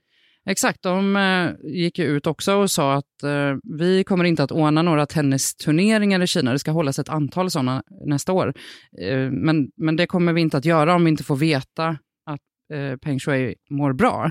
Exakt, 0.48 0.82
de 0.82 1.16
eh, 1.16 1.70
gick 1.72 1.98
ju 1.98 2.04
ut 2.04 2.26
också 2.26 2.54
och 2.54 2.70
sa 2.70 2.94
att 2.94 3.22
eh, 3.22 3.78
vi 3.78 4.04
kommer 4.04 4.24
inte 4.24 4.42
att 4.42 4.52
ordna 4.52 4.82
några 4.82 5.06
tennisturneringar 5.06 6.22
i 6.22 6.26
Kina. 6.26 6.52
Det 6.52 6.58
ska 6.58 6.70
hållas 6.70 6.98
ett 6.98 7.08
antal 7.08 7.50
sådana 7.50 7.82
nästa 8.06 8.32
år. 8.32 8.54
Eh, 9.00 9.30
men, 9.30 9.68
men 9.76 9.96
det 9.96 10.06
kommer 10.06 10.32
vi 10.32 10.40
inte 10.40 10.56
att 10.56 10.64
göra 10.64 10.94
om 10.94 11.04
vi 11.04 11.10
inte 11.10 11.24
får 11.24 11.36
veta 11.36 11.88
att 12.26 12.40
eh, 12.72 12.96
Peng 12.96 13.18
Shui 13.18 13.54
mår 13.70 13.92
bra. 13.92 14.30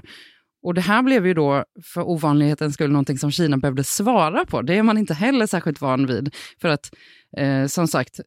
Och 0.66 0.74
det 0.74 0.82
här 0.82 1.04
blev 1.04 1.28
ju 1.28 1.34
då 1.34 1.64
för 1.84 2.10
ovanlighetens 2.10 2.74
skull 2.74 2.92
någonting 2.92 3.18
som 3.18 3.32
Kina 3.32 3.58
behövde 3.58 3.84
svara 3.84 4.46
på. 4.46 4.62
Det 4.62 4.78
är 4.78 4.84
man 4.84 4.98
inte 4.98 5.14
heller 5.14 5.48
särskilt 5.48 5.82
van 5.82 6.06
vid. 6.06 6.36
För 6.62 6.70
att 6.70 6.90
eh, 7.38 7.66
som 7.66 7.88
sagt, 7.88 8.20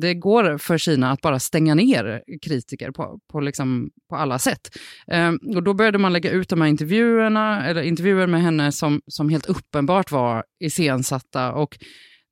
det 0.00 0.14
går 0.14 0.58
för 0.58 0.78
Kina 0.78 1.10
att 1.10 1.20
bara 1.20 1.38
stänga 1.38 1.74
ner 1.74 2.22
kritiker 2.42 2.90
på, 2.90 3.18
på, 3.32 3.40
liksom, 3.40 3.90
på 4.10 4.16
alla 4.16 4.38
sätt. 4.38 4.60
Eh, 5.06 5.32
och 5.56 5.62
då 5.62 5.74
började 5.74 5.98
man 5.98 6.12
lägga 6.12 6.30
ut 6.30 6.48
de 6.48 6.60
här 6.60 6.68
intervjuerna, 6.68 7.66
eller 7.66 7.82
intervjuer 7.82 8.26
med 8.26 8.42
henne 8.42 8.72
som, 8.72 9.00
som 9.06 9.28
helt 9.28 9.46
uppenbart 9.46 10.10
var 10.10 10.44
iscensatta. 10.60 11.52
Och 11.52 11.78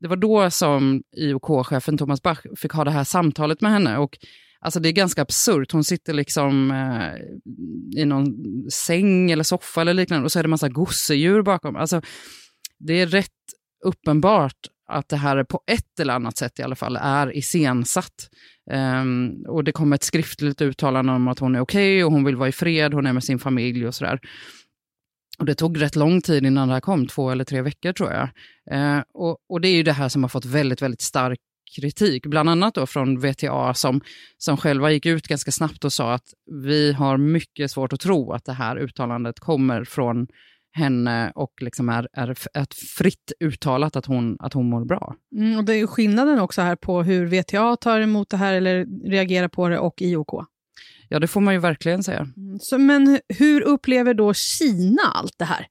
det 0.01 0.09
var 0.09 0.17
då 0.17 0.51
som 0.51 1.03
IOK-chefen 1.17 1.99
Thomas 1.99 2.23
Bach 2.23 2.41
fick 2.57 2.73
ha 2.73 2.85
det 2.85 2.91
här 2.91 3.05
samtalet 3.05 3.61
med 3.61 3.73
henne. 3.73 3.99
Och 3.99 4.19
Alltså 4.65 4.81
det 4.81 4.89
är 4.89 4.93
ganska 4.93 5.23
absurt. 5.23 5.73
Hon 5.73 5.85
sitter 5.85 6.13
liksom 6.13 6.71
eh, 6.71 8.01
i 8.01 8.05
någon 8.05 8.35
säng 8.71 9.31
eller 9.31 9.45
soffa 9.45 9.81
eller 9.81 9.95
liknande 9.95 10.25
och 10.25 10.33
så 10.33 10.39
är 10.39 10.43
det 10.43 10.49
massa 10.49 10.69
gosedjur 10.69 11.43
bakom. 11.43 11.77
Alltså 11.77 12.03
det 12.79 13.01
är 13.01 13.07
rätt 13.07 13.29
uppenbart 13.85 14.57
att 14.89 15.09
det 15.09 15.17
här 15.17 15.45
på 15.45 15.61
ett 15.67 16.01
eller 16.01 16.15
annat 16.15 16.37
sätt 16.37 16.59
i 16.59 16.63
alla 16.63 16.77
fall 16.77 16.97
är 16.97 17.37
iscensatt. 17.37 18.31
Um, 18.71 19.45
och 19.49 19.65
det 19.65 19.73
kommer 19.73 19.97
ett 19.97 20.03
skriftligt 20.03 20.61
uttalande 20.61 21.13
om 21.13 21.29
att 21.29 21.39
hon 21.39 21.55
är 21.55 21.61
okej 21.61 21.97
okay 21.97 22.05
och 22.05 22.13
hon 22.13 22.25
vill 22.25 22.37
vara 22.37 22.49
i 22.49 22.53
fred, 22.53 22.95
hon 22.95 23.07
är 23.07 23.13
med 23.13 23.25
sin 23.25 23.39
familj 23.39 23.87
och 23.87 23.95
sådär. 23.95 24.21
Och 25.39 25.45
det 25.45 25.55
tog 25.55 25.83
rätt 25.83 25.97
lång 25.97 26.21
tid 26.21 26.47
innan 26.47 26.69
det 26.69 26.75
här 26.75 26.81
kom, 26.81 27.07
två 27.07 27.31
eller 27.31 27.45
tre 27.45 27.63
veckor 27.63 27.93
tror 27.93 28.13
jag. 28.13 28.29
Uh, 28.73 29.03
och, 29.15 29.39
och, 29.49 29.61
det 29.61 29.69
är 29.69 29.77
ju 29.77 29.83
det 29.83 29.93
här 29.93 30.09
som 30.09 30.23
har 30.25 30.29
fått 30.29 30.45
väldigt, 30.45 30.83
väldigt 30.83 31.03
stark 31.03 31.39
kritik, 31.81 32.27
bland 32.27 32.49
annat 32.49 32.75
då 32.75 32.87
från 32.87 33.21
VTA 33.21 33.75
som, 33.75 34.01
som 34.39 34.57
själva 34.57 34.91
gick 34.91 35.07
ut 35.07 35.29
ganska 35.29 35.51
snabbt 35.53 35.85
och 35.85 35.93
sa 35.93 36.13
att 36.13 36.27
vi 36.65 36.93
har 36.93 37.17
mycket 37.17 37.71
svårt 37.71 37.93
att 37.93 38.01
tro 38.01 38.33
att 38.33 38.45
det 38.45 38.53
här 38.53 38.77
uttalandet 38.77 39.41
kommer 39.41 39.85
från 39.85 40.27
henne 40.73 41.33
och 41.35 41.53
liksom 41.61 41.89
är, 41.89 42.09
är 42.13 42.31
ett 42.55 42.75
fritt 42.75 43.33
uttalat 43.41 43.97
att 43.97 44.07
hon, 44.07 44.37
att 44.41 44.53
hon 44.53 44.71
mår 44.71 44.85
bra. 44.85 45.15
Mm, 45.37 45.59
och 45.59 45.65
Det 45.65 45.75
är 45.75 45.87
skillnaden 45.87 46.39
också 46.39 46.63
här 46.63 46.77
på 46.77 47.03
hur 47.03 47.27
VTA 47.27 47.77
tar 47.77 48.01
emot 48.01 48.31
det 48.31 48.37
här 48.37 48.55
eller 48.55 48.87
reagerar 49.11 49.49
på 49.49 49.69
det 49.69 49.79
och 49.79 50.03
IOK. 50.03 50.45
Ja, 51.09 51.19
det 51.19 51.27
får 51.27 51.41
man 51.41 51.55
ju 51.55 51.61
verkligen 51.61 52.03
säga. 52.03 52.21
Mm, 52.37 52.59
så, 52.61 52.79
men 52.79 53.21
hur 53.39 53.61
upplever 53.61 54.15
då 54.15 54.35
Kina 54.35 55.03
allt 55.15 55.39
det 55.39 55.45
här? 55.45 55.67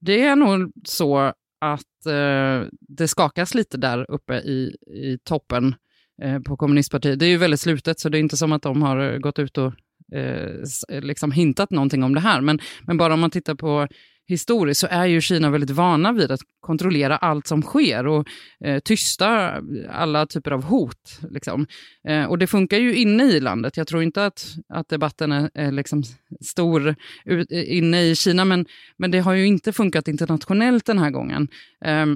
Det 0.00 0.22
är 0.22 0.36
nog 0.36 0.72
så 0.84 1.32
att 1.62 2.06
eh, 2.06 2.68
det 2.80 3.08
skakas 3.08 3.54
lite 3.54 3.76
där 3.76 4.10
uppe 4.10 4.34
i, 4.34 4.76
i 4.86 5.18
toppen 5.24 5.74
eh, 6.22 6.40
på 6.40 6.56
kommunistpartiet. 6.56 7.18
Det 7.18 7.26
är 7.26 7.30
ju 7.30 7.36
väldigt 7.36 7.60
slutet, 7.60 8.00
så 8.00 8.08
det 8.08 8.18
är 8.18 8.20
inte 8.20 8.36
som 8.36 8.52
att 8.52 8.62
de 8.62 8.82
har 8.82 9.12
eh, 9.12 9.18
gått 9.18 9.38
ut 9.38 9.58
och 9.58 9.72
eh, 10.14 11.02
liksom 11.02 11.32
hintat 11.32 11.70
någonting 11.70 12.02
om 12.02 12.14
det 12.14 12.20
här. 12.20 12.40
Men, 12.40 12.58
men 12.82 12.96
bara 12.96 13.14
om 13.14 13.20
man 13.20 13.30
tittar 13.30 13.54
på 13.54 13.88
historiskt 14.32 14.80
så 14.80 14.86
är 14.90 15.06
ju 15.06 15.20
Kina 15.20 15.50
väldigt 15.50 15.70
vana 15.70 16.12
vid 16.12 16.30
att 16.30 16.40
kontrollera 16.60 17.16
allt 17.16 17.46
som 17.46 17.62
sker 17.62 18.06
och 18.06 18.28
eh, 18.64 18.78
tysta 18.78 19.60
alla 19.90 20.26
typer 20.26 20.50
av 20.50 20.64
hot. 20.64 21.18
Liksom. 21.30 21.66
Eh, 22.08 22.24
och 22.24 22.38
det 22.38 22.46
funkar 22.46 22.78
ju 22.78 22.94
inne 22.94 23.24
i 23.24 23.40
landet. 23.40 23.76
Jag 23.76 23.86
tror 23.86 24.02
inte 24.02 24.26
att, 24.26 24.46
att 24.68 24.88
debatten 24.88 25.32
är, 25.32 25.50
är 25.54 25.72
liksom 25.72 26.02
stor 26.40 26.94
eh, 27.24 27.44
inne 27.50 28.02
i 28.02 28.16
Kina, 28.16 28.44
men, 28.44 28.66
men 28.96 29.10
det 29.10 29.18
har 29.18 29.32
ju 29.32 29.46
inte 29.46 29.72
funkat 29.72 30.08
internationellt 30.08 30.86
den 30.86 30.98
här 30.98 31.10
gången. 31.10 31.48
Eh, 31.84 32.06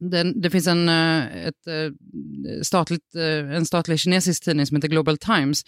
den, 0.00 0.40
det 0.40 0.50
finns 0.50 0.66
en, 0.66 0.88
eh, 0.88 1.46
ett, 1.46 1.66
eh, 1.66 2.62
statligt, 2.62 3.14
eh, 3.14 3.56
en 3.56 3.66
statlig 3.66 4.00
kinesisk 4.00 4.44
tidning 4.44 4.66
som 4.66 4.76
heter 4.76 4.88
Global 4.88 5.18
Times. 5.18 5.64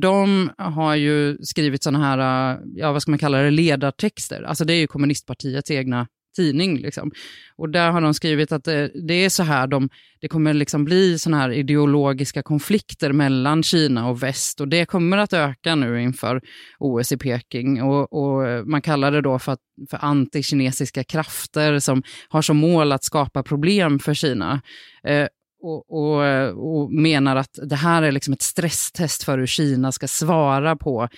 De 0.00 0.50
har 0.58 0.94
ju 0.94 1.38
skrivit 1.42 1.82
sådana 1.82 2.04
här, 2.04 2.60
ja, 2.74 2.92
vad 2.92 3.02
ska 3.02 3.10
man 3.10 3.18
kalla 3.18 3.38
det, 3.38 3.50
ledartexter. 3.50 4.42
Alltså 4.42 4.64
det 4.64 4.72
är 4.72 4.78
ju 4.78 4.86
kommunistpartiets 4.86 5.70
egna 5.70 6.06
tidning. 6.36 6.78
Liksom. 6.78 7.10
Och 7.56 7.68
där 7.68 7.90
har 7.90 8.00
de 8.00 8.14
skrivit 8.14 8.52
att 8.52 8.64
det, 8.64 8.90
det 9.08 9.14
är 9.14 9.28
så 9.28 9.42
här 9.42 9.66
de, 9.66 9.88
det 10.20 10.28
kommer 10.28 10.54
liksom 10.54 10.84
bli 10.84 11.18
såna 11.18 11.36
här 11.36 11.50
ideologiska 11.50 12.42
konflikter 12.42 13.12
mellan 13.12 13.62
Kina 13.62 14.08
och 14.08 14.22
väst 14.22 14.60
och 14.60 14.68
det 14.68 14.86
kommer 14.86 15.18
att 15.18 15.32
öka 15.32 15.74
nu 15.74 16.02
inför 16.02 16.40
OS 16.78 17.12
i 17.12 17.16
Peking. 17.16 17.82
Och, 17.82 18.12
och 18.12 18.48
eh, 18.48 18.64
man 18.64 18.82
kallar 18.82 19.12
det 19.12 19.20
då 19.20 19.38
för, 19.38 19.56
för 19.90 19.98
antikinesiska 20.04 21.04
krafter 21.04 21.78
som 21.78 22.02
har 22.28 22.42
som 22.42 22.56
mål 22.56 22.92
att 22.92 23.04
skapa 23.04 23.42
problem 23.42 23.98
för 23.98 24.14
Kina. 24.14 24.60
Eh, 25.04 25.26
och, 25.62 25.84
och, 25.90 26.24
eh, 26.24 26.48
och, 26.48 26.92
menar 26.92 27.36
att 27.36 27.58
det 27.62 27.76
här 27.76 28.02
är 28.02 28.12
liksom 28.12 28.34
ett 28.34 28.42
stresstest 28.42 29.22
för 29.22 29.38
hur 29.38 29.46
Kina 29.46 29.92
ska 29.92 30.08
svara 30.08 30.76
på 30.76 31.08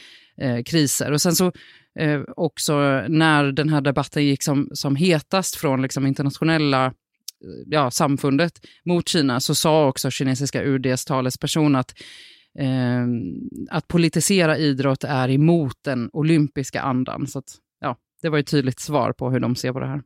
eh, 0.40 0.62
kriser. 0.62 1.12
Och 1.12 1.20
sen 1.20 1.37
så 1.37 1.52
eh, 1.99 2.21
också 2.37 3.02
när 3.09 3.52
den 3.52 3.68
här 3.68 3.80
debatten 3.80 4.25
gick 4.25 4.42
som, 4.42 4.68
som 4.73 4.97
hetast 4.97 5.57
från 5.57 5.83
liksom 5.83 6.07
internationella 6.07 6.87
eh, 6.87 6.92
ja, 7.66 7.90
samfundet 7.90 8.52
mot 8.85 9.09
Kina 9.09 9.40
så 9.40 9.54
sa 9.54 9.88
också 9.88 10.11
kinesiska 10.11 10.62
UDs 10.62 11.04
talesperson 11.04 11.76
att 11.76 11.95
eh, 12.59 13.07
att 13.71 13.88
politisera 13.88 14.59
idrott 14.59 15.04
är 15.04 15.30
emot 15.30 15.76
den 15.85 16.11
olympiska 16.12 16.80
andan. 16.80 17.26
Så 17.26 17.38
att, 17.38 17.54
ja, 17.80 17.97
det 18.23 18.28
var 18.28 18.38
ett 18.38 18.47
tydligt 18.47 18.80
svar 18.80 19.12
på 19.12 19.30
hur 19.30 19.40
de 19.40 19.57
ser 19.57 19.73
på 19.73 19.80
det 19.80 19.87
här. 19.87 20.02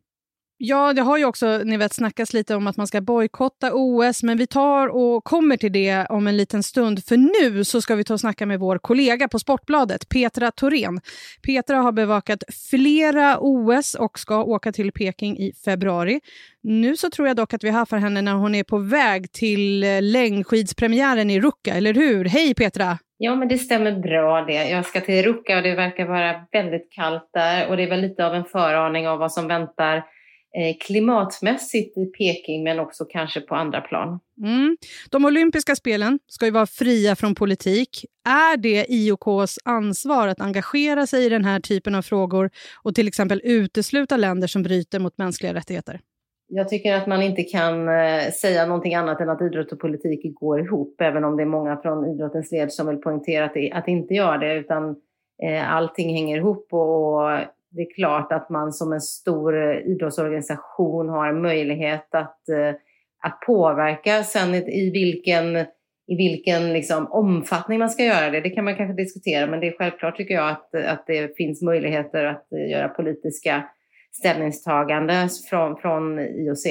Ja, 0.65 0.93
det 0.93 1.03
har 1.03 1.19
ju 1.19 1.25
också 1.25 1.59
ni 1.65 1.77
vet, 1.77 1.93
snackats 1.93 2.33
lite 2.33 2.55
om 2.55 2.67
att 2.67 2.77
man 2.77 2.87
ska 2.87 3.01
bojkotta 3.01 3.71
OS, 3.75 4.23
men 4.23 4.39
vi 4.39 4.47
tar 4.47 4.89
och 4.89 5.25
kommer 5.25 5.57
till 5.57 5.73
det 5.73 6.07
om 6.09 6.27
en 6.27 6.37
liten 6.37 6.63
stund. 6.63 7.05
För 7.05 7.17
nu 7.17 7.65
så 7.65 7.81
ska 7.81 7.95
vi 7.95 8.05
ta 8.05 8.15
och 8.15 8.21
snacka 8.21 8.47
med 8.47 8.61
vår 8.61 8.79
kollega 8.79 9.29
på 9.29 9.39
Sportbladet, 9.39 10.09
Petra 10.09 10.51
Thorén. 10.51 11.01
Petra 11.47 11.77
har 11.77 11.93
bevakat 11.93 12.43
flera 12.71 13.39
OS 13.41 13.95
och 13.95 14.19
ska 14.19 14.43
åka 14.43 14.73
till 14.73 14.93
Peking 14.93 15.39
i 15.39 15.53
februari. 15.65 16.21
Nu 16.63 16.97
så 16.97 17.11
tror 17.11 17.29
jag 17.29 17.37
dock 17.37 17.55
att 17.55 17.65
vi 17.65 17.71
har 17.71 17.87
för 17.87 17.97
henne 17.97 18.23
när 18.23 18.35
hon 18.35 18.55
är 18.55 18.65
på 18.65 18.79
väg 18.79 19.33
till 19.33 19.85
eh, 19.85 20.03
längdskidspremiären 20.03 21.31
i 21.31 21.41
Ruka, 21.41 21.75
eller 21.75 21.95
hur? 21.95 22.25
Hej 22.25 22.55
Petra! 22.55 22.99
Ja, 23.19 23.35
men 23.35 23.49
det 23.49 23.59
stämmer 23.59 23.93
bra 23.93 24.41
det. 24.41 24.71
Jag 24.71 24.87
ska 24.87 25.01
till 25.01 25.25
Ruka 25.25 25.57
och 25.57 25.63
det 25.63 25.75
verkar 25.75 26.07
vara 26.07 26.35
väldigt 26.53 26.93
kallt 26.93 27.31
där 27.33 27.69
och 27.69 27.77
det 27.77 27.83
är 27.83 27.91
väl 27.91 28.01
lite 28.01 28.27
av 28.27 28.35
en 28.35 28.45
föraning 28.45 29.09
av 29.09 29.19
vad 29.19 29.33
som 29.33 29.49
väntar 29.49 30.03
klimatmässigt 30.81 31.99
i 31.99 32.07
Peking 32.07 32.65
men 32.65 32.79
också 32.79 33.05
kanske 33.05 33.41
på 33.41 33.55
andra 33.55 33.81
plan. 33.81 34.21
Mm. 34.43 34.77
De 35.11 35.25
olympiska 35.25 35.77
spelen 35.77 36.19
ska 36.27 36.45
ju 36.45 36.51
vara 36.51 36.67
fria 36.67 37.17
från 37.17 37.35
politik. 37.35 38.05
Är 38.25 38.57
det 38.57 38.87
IOKs 38.89 39.59
ansvar 39.65 40.29
att 40.29 40.41
engagera 40.41 41.07
sig 41.07 41.25
i 41.25 41.29
den 41.29 41.45
här 41.45 41.61
typen 41.61 41.95
av 41.95 42.03
frågor 42.03 42.51
och 42.83 42.95
till 42.95 43.09
exempel 43.09 43.41
utesluta 43.45 44.17
länder 44.17 44.49
som 44.49 44.63
bryter 44.63 44.99
mot 44.99 45.19
mänskliga 45.19 45.55
rättigheter? 45.55 46.01
Jag 46.55 46.69
tycker 46.69 46.95
att 46.97 47.07
man 47.07 47.23
inte 47.23 47.43
kan 47.43 47.89
eh, 47.89 48.31
säga 48.41 48.67
någonting 48.67 48.95
annat 48.95 49.21
än 49.21 49.29
att 49.29 49.43
idrott 49.43 49.73
och 49.73 49.81
politik 49.81 50.35
går 50.35 50.61
ihop, 50.61 51.01
även 51.01 51.25
om 51.25 51.37
det 51.37 51.43
är 51.43 51.47
många 51.47 51.77
från 51.77 52.11
idrottens 52.11 52.53
led 52.53 52.73
som 52.73 52.87
vill 52.87 52.97
poängtera 52.97 53.45
att 53.45 53.55
det, 53.55 53.73
att 53.73 53.89
inte 53.89 54.15
gör 54.15 54.39
det, 54.39 54.55
utan 54.55 54.97
eh, 55.43 55.75
allting 55.75 56.15
hänger 56.15 56.37
ihop 56.37 56.67
och, 56.73 57.31
det 57.73 57.83
är 57.83 57.95
klart 57.95 58.33
att 58.33 58.51
man 58.51 58.73
som 58.73 58.93
en 58.93 59.01
stor 59.01 59.71
eh, 59.71 59.79
idrottsorganisation 59.79 61.09
har 61.09 61.33
möjlighet 61.33 62.15
att, 62.15 62.49
eh, 62.49 62.75
att 63.23 63.41
påverka. 63.47 64.25
Sen 64.25 64.55
i 64.55 64.91
vilken, 64.91 65.57
i 66.07 66.17
vilken 66.17 66.73
liksom 66.73 67.13
omfattning 67.13 67.79
man 67.79 67.91
ska 67.91 68.05
göra 68.05 68.31
det, 68.31 68.41
det 68.41 68.51
kan 68.51 68.65
man 68.65 68.77
kanske 68.77 69.03
diskutera, 69.03 69.47
men 69.47 69.61
det 69.61 69.67
är 69.67 69.79
självklart 69.79 70.17
tycker 70.17 70.35
jag 70.35 70.51
att, 70.51 70.75
att 70.75 71.07
det 71.07 71.37
finns 71.37 71.63
möjligheter 71.63 72.25
att 72.25 72.47
göra 72.71 72.89
politiska 72.89 73.65
ställningstaganden 74.13 75.29
från, 75.51 75.77
från 75.77 76.19
IOC. 76.19 76.67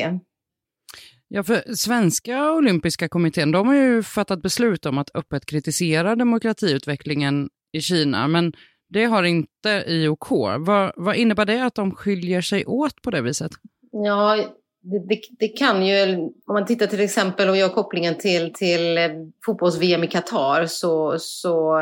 Ja, 1.28 1.44
för 1.44 1.74
Svenska 1.74 2.52
olympiska 2.52 3.10
kommittén 3.10 3.52
de 3.52 3.68
har 3.68 3.76
ju 3.76 4.04
fattat 4.04 4.42
beslut 4.42 4.86
om 4.86 4.98
att 4.98 5.16
öppet 5.16 5.46
kritisera 5.46 6.16
demokratiutvecklingen 6.16 7.50
i 7.72 7.82
Kina, 7.82 8.28
men 8.28 8.54
det 8.94 9.06
har 9.06 9.24
inte 9.24 9.84
IOK. 9.88 10.32
Vad, 10.60 10.92
vad 10.96 11.16
innebär 11.16 11.46
det 11.46 11.66
att 11.66 11.76
de 11.76 11.92
skiljer 11.92 12.42
sig 12.42 12.66
åt 12.66 13.02
på 13.02 13.12
det 13.12 13.22
viset? 13.22 13.52
Ja, 13.92 14.36
det, 14.82 15.08
det, 15.10 15.22
det, 15.40 15.48
kan 15.48 15.86
ju, 15.86 16.16
om 16.16 16.54
man 16.54 16.66
tittar 16.66 16.88
till 16.88 17.00
exempel 17.00 17.50
och 17.50 17.58
gör 17.58 17.70
kopplingen 17.70 18.16
till, 18.18 18.54
till 18.54 18.98
eh, 18.98 19.10
fotbolls-VM 19.46 20.04
i 20.04 20.08
Qatar 20.08 20.66
så, 20.66 21.16
så 21.20 21.80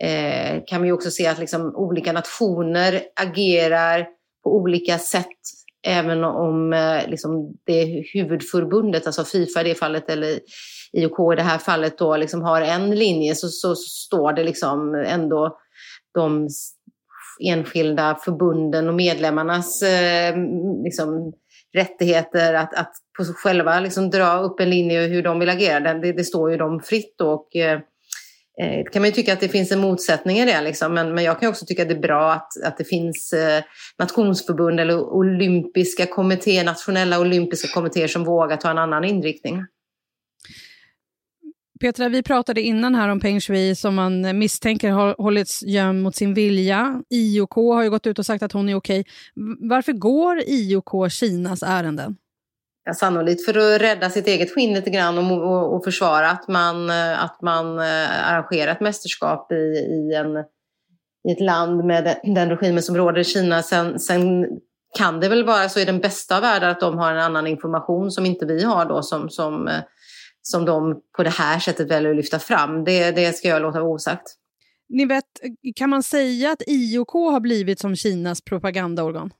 eh, 0.00 0.62
kan 0.66 0.82
vi 0.82 0.92
också 0.92 1.10
se 1.10 1.26
att 1.26 1.38
liksom 1.38 1.76
olika 1.76 2.12
nationer 2.12 3.02
agerar 3.20 4.06
på 4.44 4.56
olika 4.56 4.98
sätt. 4.98 5.26
Även 5.86 6.24
om 6.24 6.72
eh, 6.72 7.08
liksom 7.08 7.56
det 7.66 8.04
huvudförbundet, 8.14 9.06
alltså 9.06 9.24
Fifa 9.24 9.60
i 9.60 9.64
det 9.64 9.74
fallet 9.74 10.10
eller 10.10 10.40
IOK 10.92 11.32
i 11.32 11.36
det 11.36 11.42
här 11.42 11.58
fallet 11.58 11.98
då 11.98 12.16
liksom 12.16 12.42
har 12.42 12.62
en 12.62 12.94
linje 12.94 13.34
så, 13.34 13.48
så, 13.48 13.74
så 13.74 14.06
står 14.06 14.32
det 14.32 14.44
liksom 14.44 14.94
ändå 14.94 15.58
de 16.20 16.48
enskilda 17.40 18.18
förbunden 18.24 18.88
och 18.88 18.94
medlemmarnas 18.94 19.82
eh, 19.82 20.36
liksom, 20.84 21.32
rättigheter 21.74 22.54
att, 22.54 22.74
att 22.74 22.92
på 23.16 23.24
sig 23.24 23.34
själva 23.34 23.80
liksom, 23.80 24.10
dra 24.10 24.38
upp 24.38 24.60
en 24.60 24.70
linje 24.70 25.06
hur 25.06 25.22
de 25.22 25.38
vill 25.38 25.48
agera. 25.48 25.94
Det, 25.94 26.12
det 26.12 26.24
står 26.24 26.50
ju 26.50 26.56
dem 26.56 26.80
fritt. 26.80 27.20
Och, 27.20 27.56
eh, 27.56 27.80
eh, 28.62 28.84
kan 28.92 29.02
man 29.02 29.08
ju 29.08 29.12
tycka 29.12 29.32
att 29.32 29.40
det 29.40 29.48
finns 29.48 29.72
en 29.72 29.80
motsättning 29.80 30.38
i 30.38 30.44
det, 30.44 30.60
liksom. 30.60 30.94
men, 30.94 31.14
men 31.14 31.24
jag 31.24 31.40
kan 31.40 31.48
också 31.48 31.66
tycka 31.66 31.82
att 31.82 31.88
det 31.88 31.94
är 31.94 32.00
bra 32.00 32.32
att, 32.32 32.48
att 32.64 32.78
det 32.78 32.84
finns 32.84 33.32
eh, 33.32 33.62
nationsförbund 33.98 34.80
eller 34.80 35.00
olympiska 35.00 36.06
kommittéer, 36.06 36.64
nationella 36.64 37.20
olympiska 37.20 37.68
kommittéer 37.68 38.08
som 38.08 38.24
vågar 38.24 38.56
ta 38.56 38.70
en 38.70 38.78
annan 38.78 39.04
inriktning. 39.04 39.64
Petra, 41.80 42.08
vi 42.08 42.22
pratade 42.22 42.60
innan 42.60 42.94
här 42.94 43.08
om 43.08 43.20
Peng 43.20 43.40
Shui 43.40 43.74
som 43.74 43.94
man 43.94 44.38
misstänker 44.38 44.90
har 44.90 45.14
hållits 45.18 45.62
gömd 45.62 46.02
mot 46.02 46.16
sin 46.16 46.34
vilja. 46.34 47.02
IOK 47.10 47.54
har 47.54 47.82
ju 47.82 47.90
gått 47.90 48.06
ut 48.06 48.18
och 48.18 48.26
sagt 48.26 48.42
att 48.42 48.52
hon 48.52 48.68
är 48.68 48.74
okej. 48.74 49.04
Varför 49.60 49.92
går 49.92 50.42
IOK 50.46 51.12
Kinas 51.12 51.62
ärenden? 51.62 52.16
Ja, 52.84 52.94
sannolikt 52.94 53.44
för 53.44 53.58
att 53.58 53.80
rädda 53.80 54.10
sitt 54.10 54.26
eget 54.26 54.54
skinn 54.54 54.74
lite 54.74 54.90
grann 54.90 55.18
och, 55.18 55.42
och, 55.42 55.76
och 55.76 55.84
försvara 55.84 56.30
att 56.30 56.48
man, 56.48 56.90
eh, 56.90 57.24
att 57.24 57.42
man 57.42 57.78
eh, 57.78 58.30
arrangerar 58.32 58.72
ett 58.72 58.80
mästerskap 58.80 59.52
i, 59.52 59.54
i, 59.54 60.14
en, 60.14 60.36
i 61.28 61.32
ett 61.32 61.40
land 61.40 61.84
med 61.84 62.20
den 62.22 62.50
regimen 62.50 62.82
som 62.82 62.96
råder 62.96 63.20
i 63.20 63.24
Kina. 63.24 63.62
Sen, 63.62 63.98
sen 63.98 64.46
kan 64.98 65.20
det 65.20 65.28
väl 65.28 65.44
vara 65.44 65.68
så 65.68 65.80
i 65.80 65.84
den 65.84 66.00
bästa 66.00 66.36
av 66.36 66.42
världar 66.42 66.68
att 66.68 66.80
de 66.80 66.98
har 66.98 67.12
en 67.12 67.20
annan 67.20 67.46
information 67.46 68.10
som 68.10 68.26
inte 68.26 68.46
vi 68.46 68.64
har 68.64 68.86
då 68.86 69.02
som, 69.02 69.30
som 69.30 69.68
eh, 69.68 69.80
som 70.50 70.64
de 70.64 71.00
på 71.16 71.22
det 71.22 71.30
här 71.30 71.58
sättet 71.58 71.90
väljer 71.90 72.10
att 72.10 72.16
lyfta 72.16 72.38
fram. 72.38 72.84
Det, 72.84 73.10
det 73.10 73.36
ska 73.36 73.48
jag 73.48 73.62
låta 73.62 73.80
vara 73.80 73.92
osagt. 73.92 74.34
Ni 74.88 75.04
vet, 75.04 75.24
kan 75.76 75.90
man 75.90 76.02
säga 76.02 76.52
att 76.52 76.62
IOK 76.66 77.12
har 77.12 77.40
blivit 77.40 77.78
som 77.78 77.96
Kinas 77.96 78.40
propagandaorgan? 78.40 79.30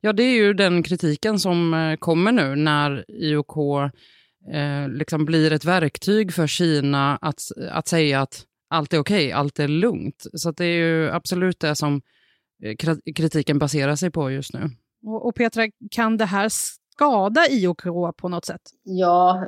Ja, 0.00 0.12
det 0.12 0.22
är 0.22 0.34
ju 0.34 0.54
den 0.54 0.82
kritiken 0.82 1.38
som 1.38 1.74
eh, 1.74 1.96
kommer 1.96 2.32
nu 2.32 2.56
när 2.56 3.04
IOK 3.08 3.56
eh, 4.52 4.88
liksom 4.88 5.24
blir 5.24 5.52
ett 5.52 5.64
verktyg 5.64 6.32
för 6.32 6.46
Kina 6.46 7.16
att, 7.16 7.42
att 7.70 7.88
säga 7.88 8.20
att 8.20 8.44
allt 8.70 8.92
är 8.92 8.98
okej, 8.98 9.26
okay, 9.26 9.32
allt 9.32 9.58
är 9.58 9.68
lugnt. 9.68 10.26
Så 10.34 10.50
det 10.50 10.64
är 10.64 10.76
ju 10.76 11.10
absolut 11.10 11.60
det 11.60 11.74
som 11.74 12.02
eh, 12.64 12.76
kritiken 13.14 13.58
baserar 13.58 13.96
sig 13.96 14.10
på 14.10 14.30
just 14.30 14.54
nu. 14.54 14.70
Och, 15.06 15.26
och 15.26 15.34
Petra, 15.34 15.62
kan 15.90 16.16
det 16.16 16.24
här 16.24 16.48
skada 16.48 17.46
IOK 17.50 17.82
på 18.16 18.28
något 18.28 18.44
sätt? 18.44 18.62
Ja, 18.82 19.46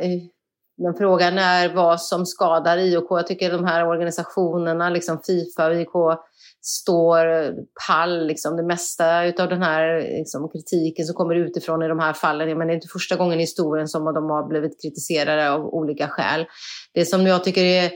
men 0.83 0.95
frågan 0.95 1.39
är 1.39 1.75
vad 1.75 2.01
som 2.01 2.27
skadar 2.27 2.79
IOK. 2.79 3.07
Jag 3.11 3.27
tycker 3.27 3.53
de 3.53 3.65
här 3.65 3.89
organisationerna, 3.89 4.91
liksom 4.91 5.21
Fifa 5.27 5.67
och 5.67 5.75
IOK, 5.75 6.21
står 6.63 7.55
pall. 7.89 8.27
Liksom. 8.27 8.57
Det 8.57 8.63
mesta 8.63 9.21
av 9.21 9.49
den 9.49 9.63
här 9.63 10.01
liksom, 10.19 10.49
kritiken 10.49 11.07
som 11.07 11.15
kommer 11.15 11.35
utifrån 11.35 11.83
i 11.83 11.89
de 11.89 11.99
här 11.99 12.13
fallen, 12.13 12.59
men 12.59 12.67
det 12.67 12.73
är 12.73 12.75
inte 12.75 12.89
första 12.93 13.17
gången 13.17 13.39
i 13.39 13.43
historien 13.43 13.89
som 13.89 14.05
de 14.05 14.31
har 14.31 14.49
blivit 14.49 14.83
kritiserade 14.83 15.51
av 15.51 15.67
olika 15.67 16.09
skäl. 16.09 16.47
Det 16.95 17.05
som 17.05 17.27
jag 17.27 17.45
tycker 17.45 17.65
är 17.65 17.91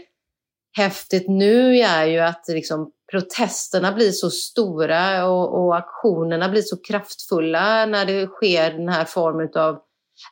häftigt 0.76 1.28
nu 1.28 1.76
är 1.76 2.04
ju 2.04 2.18
att 2.18 2.44
liksom, 2.48 2.92
protesterna 3.10 3.92
blir 3.92 4.10
så 4.10 4.30
stora 4.30 5.26
och, 5.26 5.64
och 5.64 5.76
aktionerna 5.76 6.48
blir 6.48 6.62
så 6.62 6.76
kraftfulla 6.88 7.86
när 7.86 8.06
det 8.06 8.26
sker 8.26 8.70
den 8.70 8.88
här 8.88 9.04
formen 9.04 9.48
av 9.56 9.78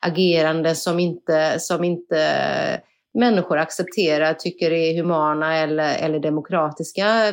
agerande 0.00 0.74
som 0.74 1.00
inte, 1.00 1.56
som 1.60 1.84
inte 1.84 2.20
människor 3.18 3.58
accepterar, 3.58 4.34
tycker 4.34 4.70
är 4.70 4.96
humana 4.96 5.56
eller, 5.56 5.98
eller 5.98 6.18
demokratiska. 6.18 7.32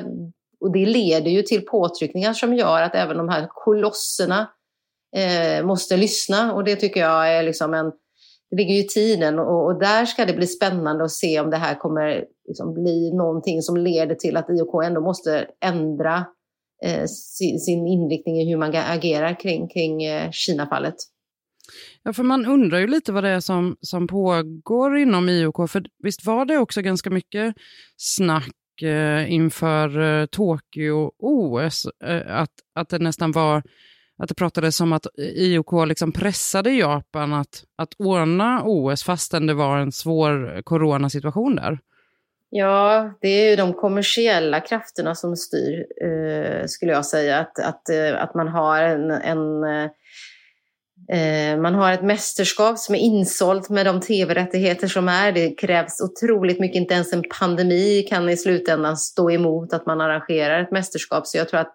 Och 0.59 0.71
det 0.71 0.85
leder 0.85 1.31
ju 1.31 1.41
till 1.41 1.65
påtryckningar 1.65 2.33
som 2.33 2.53
gör 2.53 2.81
att 2.81 2.95
även 2.95 3.17
de 3.17 3.29
här 3.29 3.47
kolosserna 3.49 4.49
eh, 5.15 5.65
måste 5.65 5.97
lyssna. 5.97 6.53
Och 6.53 6.63
det 6.63 6.75
tycker 6.75 6.99
jag 6.99 7.33
är 7.33 7.43
liksom 7.43 7.73
en, 7.73 7.91
det 8.49 8.57
ligger 8.57 8.73
ju 8.73 8.79
i 8.79 8.87
tiden 8.87 9.39
och, 9.39 9.65
och, 9.65 9.79
där 9.79 10.05
ska 10.05 10.25
det 10.25 10.33
bli 10.33 10.47
spännande 10.47 11.03
att 11.03 11.11
se 11.11 11.39
om 11.39 11.49
det 11.49 11.57
här 11.57 11.75
kommer 11.75 12.25
liksom 12.47 12.73
bli 12.73 13.11
någonting 13.13 13.61
som 13.61 13.77
leder 13.77 14.15
till 14.15 14.37
att 14.37 14.49
IOK 14.49 14.83
ändå 14.83 15.01
måste 15.01 15.47
ändra 15.65 16.25
eh, 16.85 17.05
sin, 17.05 17.59
sin, 17.59 17.87
inriktning 17.87 18.41
i 18.41 18.49
hur 18.49 18.57
man 18.57 18.75
agerar 18.75 19.39
kring, 19.39 19.67
kring 19.67 20.03
eh, 20.03 20.31
Kinafallet. 20.31 20.95
Ja, 22.03 22.13
för 22.13 22.23
man 22.23 22.45
undrar 22.45 22.79
ju 22.79 22.87
lite 22.87 23.11
vad 23.11 23.23
det 23.23 23.29
är 23.29 23.39
som, 23.39 23.77
som 23.81 24.07
pågår 24.07 24.97
inom 24.97 25.29
IOK. 25.29 25.69
För 25.69 25.83
visst 26.03 26.25
var 26.25 26.45
det 26.45 26.57
också 26.57 26.81
ganska 26.81 27.09
mycket 27.09 27.55
snack 27.97 28.81
eh, 28.81 29.31
inför 29.33 29.99
eh, 30.01 30.25
Tokyo-OS, 30.25 31.85
eh, 32.05 32.37
att, 32.41 32.49
att 32.75 32.89
det 32.89 32.99
nästan 32.99 33.31
var 33.31 33.63
att 34.17 34.29
det 34.29 34.35
pratades 34.35 34.81
om 34.81 34.93
att 34.93 35.07
IOK 35.17 35.87
liksom 35.87 36.11
pressade 36.11 36.71
Japan 36.71 37.33
att, 37.33 37.63
att 37.75 37.93
ordna 37.97 38.61
OS 38.63 39.03
fastän 39.03 39.47
det 39.47 39.53
var 39.53 39.77
en 39.77 39.91
svår 39.91 40.61
coronasituation 40.61 41.55
där. 41.55 41.79
Ja, 42.49 43.13
det 43.21 43.27
är 43.27 43.49
ju 43.49 43.55
de 43.55 43.73
kommersiella 43.73 44.59
krafterna 44.59 45.15
som 45.15 45.35
styr, 45.35 45.85
eh, 46.03 46.65
skulle 46.65 46.91
jag 46.91 47.05
säga. 47.05 47.39
Att, 47.39 47.59
att, 47.59 47.89
eh, 47.89 48.23
att 48.23 48.35
man 48.35 48.47
har 48.47 48.81
en, 48.81 49.11
en 49.11 49.63
Eh, 49.63 49.89
Eh, 51.11 51.57
man 51.61 51.75
har 51.75 51.91
ett 51.91 52.03
mästerskap 52.03 52.77
som 52.77 52.95
är 52.95 52.99
insålt 52.99 53.69
med 53.69 53.85
de 53.85 54.01
tv-rättigheter 54.01 54.87
som 54.87 55.09
är. 55.09 55.31
Det 55.31 55.49
krävs 55.49 56.01
otroligt 56.01 56.59
mycket, 56.59 56.77
inte 56.77 56.93
ens 56.93 57.13
en 57.13 57.23
pandemi 57.39 58.05
kan 58.09 58.29
i 58.29 58.37
slutändan 58.37 58.97
stå 58.97 59.31
emot 59.31 59.73
att 59.73 59.85
man 59.85 60.01
arrangerar 60.01 60.63
ett 60.63 60.71
mästerskap. 60.71 61.27
Så 61.27 61.37
jag 61.37 61.49
tror 61.49 61.59
att 61.59 61.73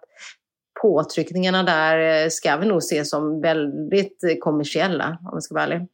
påtryckningarna 0.81 1.63
där 1.63 2.23
eh, 2.23 2.29
ska 2.29 2.57
vi 2.57 2.67
nog 2.67 2.83
se 2.83 3.05
som 3.05 3.41
väldigt 3.41 4.23
kommersiella, 4.39 5.17
om 5.21 5.29
jag 5.33 5.43
ska 5.43 5.55
vara 5.55 5.63
ärlig. 5.63 5.87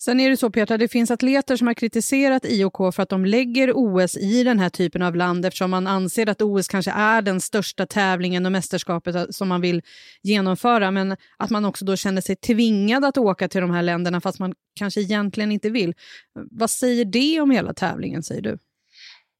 Sen 0.00 0.20
är 0.20 0.30
det 0.30 0.36
så 0.36 0.50
Petra, 0.50 0.78
det 0.78 0.88
finns 0.88 1.10
atleter 1.10 1.56
som 1.56 1.66
har 1.66 1.74
kritiserat 1.74 2.44
IOK 2.44 2.94
för 2.94 3.02
att 3.02 3.08
de 3.08 3.24
lägger 3.24 3.72
OS 3.74 4.16
i 4.16 4.44
den 4.44 4.58
här 4.58 4.68
typen 4.68 5.02
av 5.02 5.16
land 5.16 5.46
eftersom 5.46 5.70
man 5.70 5.86
anser 5.86 6.28
att 6.28 6.42
OS 6.42 6.68
kanske 6.68 6.90
är 6.90 7.22
den 7.22 7.40
största 7.40 7.86
tävlingen 7.86 8.46
och 8.46 8.52
mästerskapet 8.52 9.14
eh, 9.14 9.24
som 9.30 9.48
man 9.48 9.60
vill 9.60 9.82
genomföra. 10.22 10.90
Men 10.90 11.16
att 11.36 11.50
man 11.50 11.64
också 11.64 11.84
då 11.84 11.96
känner 11.96 12.20
sig 12.20 12.36
tvingad 12.36 13.04
att 13.04 13.18
åka 13.18 13.48
till 13.48 13.60
de 13.60 13.70
här 13.70 13.82
länderna 13.82 14.20
fast 14.20 14.38
man 14.38 14.54
kanske 14.78 15.00
egentligen 15.00 15.52
inte 15.52 15.70
vill. 15.70 15.94
Vad 16.50 16.70
säger 16.70 17.04
det 17.04 17.40
om 17.40 17.50
hela 17.50 17.74
tävlingen, 17.74 18.22
säger 18.22 18.42
du? 18.42 18.58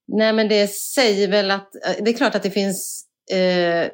Nej, 0.09 0.33
men 0.33 0.49
det 0.49 0.67
säger 0.67 1.29
väl 1.29 1.51
att 1.51 1.75
eh, 1.75 2.05
det 2.05 2.11
är 2.11 2.17
klart 2.17 2.35
att 2.35 2.43
det 2.43 2.51
finns 2.51 3.05
eh, 3.33 3.91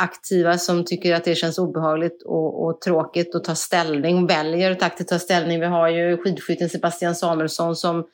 aktiva 0.00 0.58
som 0.58 0.84
tycker 0.84 1.14
att 1.14 1.24
det 1.24 1.34
känns 1.34 1.58
obehagligt 1.58 2.22
och, 2.22 2.64
och 2.64 2.80
tråkigt 2.80 3.34
att 3.34 3.44
ta 3.44 3.54
ställning, 3.54 4.26
väljer 4.26 4.70
att 4.70 4.82
aktivt 4.82 5.08
ta 5.08 5.18
ställning. 5.18 5.60
Vi 5.60 5.66
har 5.66 5.88
ju 5.88 6.16
skidskytten 6.16 6.68
Sebastian 6.68 7.14
Samuelsson 7.14 7.76
som, 7.76 8.04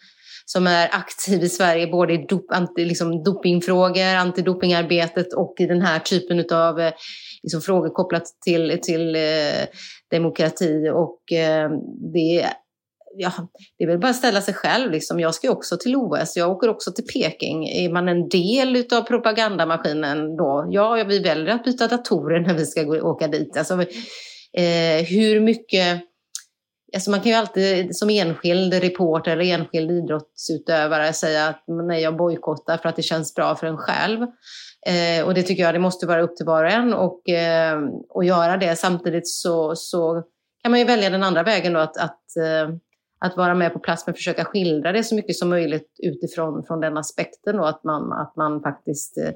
som 0.45 0.67
är 0.67 0.89
aktiv 0.93 1.43
i 1.43 1.49
Sverige 1.49 1.87
både 1.87 2.13
i 2.13 2.27
dop, 2.29 2.47
anti, 2.53 2.85
liksom 2.85 3.23
dopingfrågor, 3.23 4.15
antidopingarbetet 4.15 5.33
och 5.33 5.55
i 5.59 5.67
den 5.67 5.83
här 5.83 5.99
typen 5.99 6.45
av 6.53 6.81
eh, 6.81 6.93
liksom 7.43 7.61
frågor 7.61 7.89
kopplat 7.89 8.25
till, 8.45 8.79
till 8.83 9.17
eh, 9.17 9.67
demokrati. 10.11 10.91
Och 10.95 11.33
eh, 11.33 11.71
det 12.13 12.47
ja, 13.17 13.33
det 13.79 13.85
är 13.85 13.89
väl 13.89 13.99
bara 13.99 14.11
att 14.11 14.17
ställa 14.17 14.41
sig 14.41 14.55
själv. 14.55 14.91
Liksom. 14.91 15.21
Jag 15.21 15.35
ska 15.35 15.47
ju 15.47 15.53
också 15.53 15.77
till 15.77 15.97
OS, 15.97 16.37
jag 16.37 16.51
åker 16.51 16.69
också 16.69 16.93
till 16.93 17.05
Peking. 17.05 17.69
Är 17.69 17.93
man 17.93 18.09
en 18.09 18.29
del 18.29 18.85
av 18.93 19.03
propagandamaskinen 19.03 20.37
då? 20.37 20.67
Ja, 20.71 21.05
vi 21.09 21.19
väljer 21.19 21.55
att 21.55 21.65
byta 21.65 21.89
datorer 21.89 22.41
när 22.41 22.55
vi 22.55 22.67
ska 22.67 22.83
gå, 22.83 23.01
åka 23.01 23.29
dit. 23.29 23.57
Alltså, 23.57 23.75
eh, 24.53 25.05
hur 25.09 25.41
mycket... 25.41 26.03
Alltså 26.95 27.11
man 27.11 27.21
kan 27.21 27.33
ju 27.33 27.39
alltid 27.39 27.97
som 27.97 28.11
enskild 28.11 28.75
reporter 28.75 29.31
eller 29.31 29.45
enskild 29.45 29.91
idrottsutövare 29.91 31.13
säga 31.13 31.49
att 31.49 31.65
nej, 31.89 32.03
jag 32.03 32.17
bojkottar 32.17 32.77
för 32.77 32.89
att 32.89 32.97
det 32.97 33.03
känns 33.03 33.35
bra 33.35 33.57
för 33.57 33.67
en 33.67 33.77
själv. 33.77 34.27
Eh, 34.87 35.27
och 35.27 35.35
det 35.35 35.43
tycker 35.43 35.63
jag 35.63 35.75
det 35.75 35.79
måste 35.79 36.07
vara 36.07 36.23
upp 36.23 36.37
till 36.37 36.47
var 36.47 36.65
och 36.65 36.71
en 36.71 36.95
och, 36.95 37.29
eh, 37.29 37.79
och 38.09 38.25
göra 38.25 38.57
det. 38.57 38.77
Samtidigt 38.77 39.29
så, 39.29 39.77
så 39.77 40.23
kan 40.63 40.71
man 40.71 40.79
ju 40.79 40.87
välja 40.87 41.11
den 41.11 41.23
andra 41.23 41.43
vägen 41.43 41.73
då 41.73 41.81
att, 41.81 41.97
att 41.97 42.37
eh, 42.37 42.75
att 43.21 43.37
vara 43.37 43.55
med 43.55 43.73
på 43.73 43.79
plats 43.79 44.07
men 44.07 44.15
försöka 44.15 44.45
skildra 44.45 44.93
det 44.93 45.05
så 45.05 45.15
mycket 45.15 45.37
som 45.37 45.49
möjligt 45.49 45.89
utifrån 46.03 46.65
från 46.67 46.81
den 46.81 46.97
aspekten 46.97 47.57
då, 47.57 47.65
att 47.65 47.85
man, 47.85 48.13
att 48.13 48.37
man 48.37 48.63
faktiskt 48.63 49.19
eh, 49.19 49.33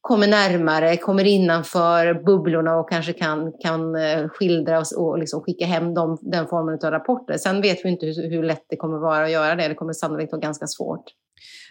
kommer 0.00 0.26
närmare, 0.26 0.96
kommer 0.96 1.24
innanför 1.24 2.14
bubblorna 2.14 2.76
och 2.76 2.90
kanske 2.90 3.12
kan, 3.12 3.52
kan 3.62 3.96
eh, 3.96 4.28
skildra 4.28 4.78
och, 4.78 4.86
och 4.98 5.18
liksom 5.18 5.40
skicka 5.40 5.66
hem 5.66 5.94
dem, 5.94 6.18
den 6.22 6.46
formen 6.46 6.78
av 6.84 6.90
rapporter. 6.90 7.38
Sen 7.38 7.62
vet 7.62 7.84
vi 7.84 7.88
inte 7.88 8.06
hur, 8.06 8.30
hur 8.30 8.42
lätt 8.42 8.64
det 8.68 8.76
kommer 8.76 8.98
vara 8.98 9.24
att 9.24 9.30
göra 9.30 9.54
det. 9.54 9.68
Det 9.68 9.74
kommer 9.74 9.92
sannolikt 9.92 10.32
vara 10.32 10.40
ganska 10.40 10.66
svårt. 10.66 11.04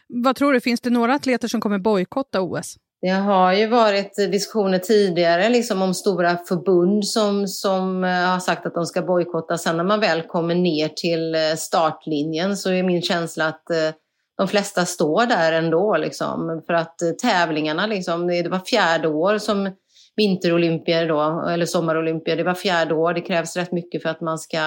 Vad 0.07 0.35
tror 0.35 0.53
du, 0.53 0.59
finns 0.59 0.81
det 0.81 0.89
några 0.89 1.13
atleter 1.13 1.47
som 1.47 1.61
kommer 1.61 1.79
bojkotta 1.79 2.41
OS? 2.41 2.75
Det 3.03 3.09
har 3.09 3.53
ju 3.53 3.67
varit 3.67 4.15
diskussioner 4.15 4.79
tidigare 4.79 5.49
liksom 5.49 5.81
om 5.81 5.93
stora 5.93 6.37
förbund 6.37 7.07
som, 7.07 7.47
som 7.47 8.03
eh, 8.03 8.09
har 8.09 8.39
sagt 8.39 8.65
att 8.65 8.73
de 8.73 8.85
ska 8.85 9.01
bojkotta. 9.01 9.57
Sen 9.57 9.77
när 9.77 9.83
man 9.83 9.99
väl 9.99 10.21
kommer 10.21 10.55
ner 10.55 10.87
till 10.87 11.35
eh, 11.35 11.55
startlinjen 11.57 12.57
så 12.57 12.71
är 12.71 12.83
min 12.83 13.01
känsla 13.01 13.47
att 13.47 13.69
eh, 13.69 13.89
de 14.37 14.47
flesta 14.47 14.85
står 14.85 15.25
där 15.25 15.51
ändå. 15.51 15.97
Liksom, 15.97 16.63
för 16.67 16.73
att 16.73 16.95
tävlingarna, 17.21 17.87
liksom, 17.87 18.27
det 18.27 18.49
var 18.49 18.59
fjärde 18.59 19.07
år 19.07 19.37
som 19.37 19.71
vinterolympier 20.15 21.07
då, 21.07 21.45
eller 21.49 21.65
sommarolympier. 21.65 22.37
Det 22.37 22.43
var 22.43 22.53
fjärde 22.53 22.93
år. 22.93 23.13
Det 23.13 23.21
krävs 23.21 23.57
rätt 23.57 23.71
mycket 23.71 24.01
för 24.01 24.09
att 24.09 24.21
man 24.21 24.39
ska, 24.39 24.59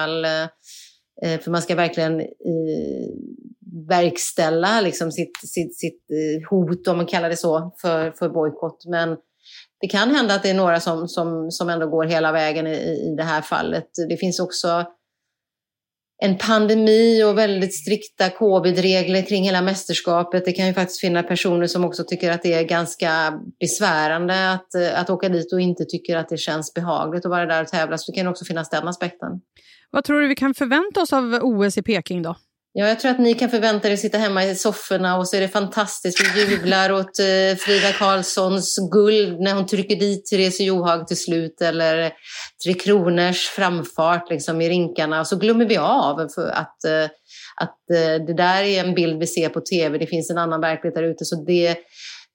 för 1.43 1.51
man 1.51 1.61
ska 1.61 1.75
verkligen 1.75 2.21
verkställa 3.89 4.81
liksom 4.81 5.11
sitt, 5.11 5.37
sitt, 5.37 5.79
sitt 5.79 6.01
eh, 6.11 6.49
hot, 6.49 6.87
om 6.87 6.97
man 6.97 7.05
kallar 7.05 7.29
det 7.29 7.37
så, 7.37 7.75
för, 7.81 8.11
för 8.11 8.29
bojkott. 8.29 8.85
Men 8.87 9.17
det 9.81 9.87
kan 9.87 10.15
hända 10.15 10.35
att 10.35 10.43
det 10.43 10.49
är 10.49 10.53
några 10.53 10.79
som, 10.79 11.07
som, 11.07 11.51
som 11.51 11.69
ändå 11.69 11.87
går 11.87 12.05
hela 12.05 12.31
vägen 12.31 12.67
i, 12.67 12.75
i 13.11 13.15
det 13.17 13.23
här 13.23 13.41
fallet. 13.41 13.87
Det 14.09 14.17
finns 14.17 14.39
också 14.39 14.85
en 16.23 16.37
pandemi 16.37 17.23
och 17.23 17.37
väldigt 17.37 17.75
strikta 17.75 18.29
covid-regler 18.29 19.21
kring 19.21 19.43
hela 19.43 19.61
mästerskapet. 19.61 20.45
Det 20.45 20.51
kan 20.51 20.67
ju 20.67 20.73
faktiskt 20.73 21.01
finnas 21.01 21.27
personer 21.27 21.67
som 21.67 21.85
också 21.85 22.03
tycker 22.03 22.31
att 22.31 22.43
det 22.43 22.53
är 22.53 22.63
ganska 22.63 23.39
besvärande 23.59 24.51
att, 24.51 24.75
eh, 24.75 25.01
att 25.01 25.09
åka 25.09 25.29
dit 25.29 25.53
och 25.53 25.61
inte 25.61 25.85
tycker 25.85 26.17
att 26.17 26.29
det 26.29 26.37
känns 26.37 26.73
behagligt 26.73 27.25
att 27.25 27.31
vara 27.31 27.45
där 27.45 27.61
och 27.61 27.67
tävla. 27.67 27.97
Så 27.97 28.11
det 28.11 28.15
kan 28.15 28.27
också 28.27 28.45
finnas 28.45 28.69
den 28.69 28.87
aspekten. 28.87 29.29
Vad 29.91 30.03
tror 30.03 30.21
du 30.21 30.27
vi 30.27 30.35
kan 30.35 30.53
förvänta 30.53 31.01
oss 31.01 31.13
av 31.13 31.39
OS 31.41 31.77
i 31.77 31.81
Peking 31.81 32.21
då? 32.21 32.35
Ja, 32.79 32.87
jag 32.87 32.99
tror 32.99 33.11
att 33.11 33.19
ni 33.19 33.33
kan 33.33 33.49
förvänta 33.49 33.87
er 33.87 33.93
att 33.93 33.99
sitta 33.99 34.17
hemma 34.17 34.43
i 34.45 34.55
sofforna 34.55 35.17
och 35.17 35.27
så 35.27 35.37
är 35.37 35.41
det 35.41 35.47
fantastiskt. 35.47 36.35
Vi 36.35 36.51
jublar 36.51 36.91
åt 36.91 37.19
eh, 37.19 37.57
Frida 37.57 37.91
Karlssons 37.99 38.77
guld 38.91 39.39
när 39.39 39.53
hon 39.53 39.65
trycker 39.65 39.95
dit 39.95 40.25
Therese 40.25 40.59
Johaug 40.59 41.07
till 41.07 41.17
slut 41.17 41.61
eller 41.61 42.11
Tre 42.63 42.73
Kronors 42.73 43.47
framfart 43.47 44.29
liksom, 44.29 44.61
i 44.61 44.69
rinkarna. 44.69 45.19
Och 45.19 45.27
så 45.27 45.37
glömmer 45.37 45.65
vi 45.65 45.77
av 45.77 46.27
för 46.35 46.49
att, 46.49 46.83
eh, 46.83 47.03
att 47.61 47.89
eh, 47.93 48.25
det 48.27 48.33
där 48.37 48.63
är 48.63 48.83
en 48.83 48.95
bild 48.95 49.19
vi 49.19 49.27
ser 49.27 49.49
på 49.49 49.61
tv. 49.61 49.97
Det 49.97 50.07
finns 50.07 50.29
en 50.29 50.37
annan 50.37 50.61
verklighet 50.61 50.95
där 50.95 51.03
ute. 51.03 51.25
Så 51.25 51.35
det, 51.35 51.77